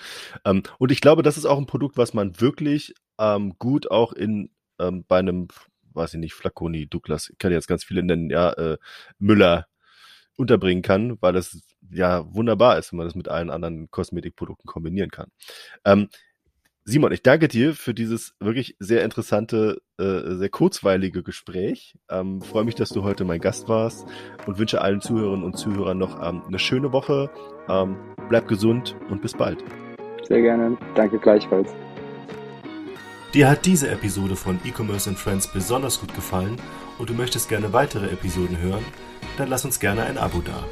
Ähm, 0.45 0.64
und 0.78 0.91
ich 0.91 1.01
glaube, 1.01 1.22
das 1.22 1.37
ist 1.37 1.47
auch 1.47 1.59
ein 1.59 1.66
Produkt, 1.66 1.97
was 1.97 2.14
man 2.14 2.41
wirklich 2.41 2.97
ähm, 3.20 3.55
gut 3.61 3.93
auch 3.93 4.12
in 4.12 4.51
ähm, 4.80 5.05
bei 5.07 5.20
einem 5.20 5.47
weiß 5.97 6.14
ich 6.14 6.20
nicht, 6.20 6.34
Flaconi, 6.34 6.86
Douglas, 6.86 7.30
ich 7.30 7.38
kann 7.38 7.53
jetzt 7.53 7.68
ganz 7.68 7.84
viele 7.84 8.03
nennen, 8.03 8.30
ja, 8.30 8.53
äh, 8.53 8.78
Müller 9.18 9.66
unterbringen 10.36 10.82
kann, 10.82 11.16
weil 11.20 11.32
das 11.32 11.61
ja 11.90 12.24
wunderbar 12.32 12.78
ist, 12.78 12.92
wenn 12.92 12.99
man 12.99 13.07
das 13.07 13.14
mit 13.14 13.28
allen 13.28 13.51
anderen 13.51 13.90
Kosmetikprodukten 13.90 14.68
kombinieren 14.68 15.11
kann. 15.11 15.30
Ähm, 15.84 16.09
Simon, 16.88 17.11
ich 17.11 17.22
danke 17.22 17.49
dir 17.49 17.74
für 17.74 17.94
dieses 17.94 18.36
wirklich 18.38 18.76
sehr 18.78 19.03
interessante, 19.03 19.82
äh, 19.99 20.36
sehr 20.36 20.51
kurzweilige 20.51 21.24
Gespräch. 21.24 21.97
Ähm, 22.09 22.40
freue 22.42 22.64
mich, 22.64 22.76
dass 22.76 22.90
du 22.90 23.03
heute 23.03 23.24
mein 23.24 23.40
Gast 23.40 23.68
warst 23.68 24.07
und 24.47 24.59
wünsche 24.59 24.80
allen 24.80 25.01
Zuhörerinnen 25.01 25.44
und 25.44 25.59
Zuhörern 25.59 25.99
noch 25.99 26.22
ähm, 26.22 26.42
eine 26.47 26.61
schöne 26.61 26.92
Woche. 26.92 27.28
Ähm, 27.68 27.97
bleib 28.28 28.47
gesund 28.47 28.94
und 29.11 29.20
bis 29.20 29.32
bald. 29.32 29.64
Sehr 30.28 30.42
gerne. 30.42 30.78
Danke 30.94 31.18
gleichfalls. 31.18 31.74
Dir 33.37 33.51
hat 33.51 33.66
diese 33.66 33.91
Episode 33.91 34.34
von 34.34 34.59
E-Commerce 34.64 35.11
and 35.11 35.18
Friends 35.18 35.47
besonders 35.47 36.01
gut 36.01 36.14
gefallen 36.14 36.57
und 36.97 37.11
du 37.11 37.12
möchtest 37.12 37.51
gerne 37.51 37.70
weitere 37.74 38.07
Episoden 38.07 38.57
hören? 38.57 38.82
Dann 39.37 39.51
lass 39.51 39.66
uns 39.66 39.78
gerne 39.78 40.05
ein 40.05 40.16
Abo 40.16 40.41
da. 40.41 40.64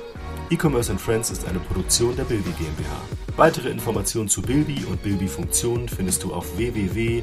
E-Commerce 0.48 0.90
and 0.90 0.98
Friends 0.98 1.30
ist 1.30 1.46
eine 1.46 1.58
Produktion 1.58 2.16
der 2.16 2.24
Bilby 2.24 2.52
GmbH. 2.52 3.02
Weitere 3.36 3.68
Informationen 3.68 4.30
zu 4.30 4.40
Bilby 4.40 4.82
und 4.86 5.02
Bilby 5.02 5.28
Funktionen 5.28 5.90
findest 5.90 6.24
du 6.24 6.32
auf 6.32 6.56
www.bilby.io 6.56 7.22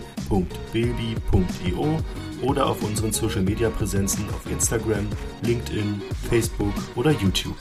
oder 2.43 2.67
auf 2.67 2.83
unseren 2.83 3.11
Social 3.11 3.41
Media 3.41 3.71
Präsenzen 3.71 4.29
auf 4.29 4.45
Instagram, 4.45 5.07
LinkedIn, 5.41 6.03
Facebook 6.29 6.75
oder 6.95 7.09
YouTube. 7.13 7.57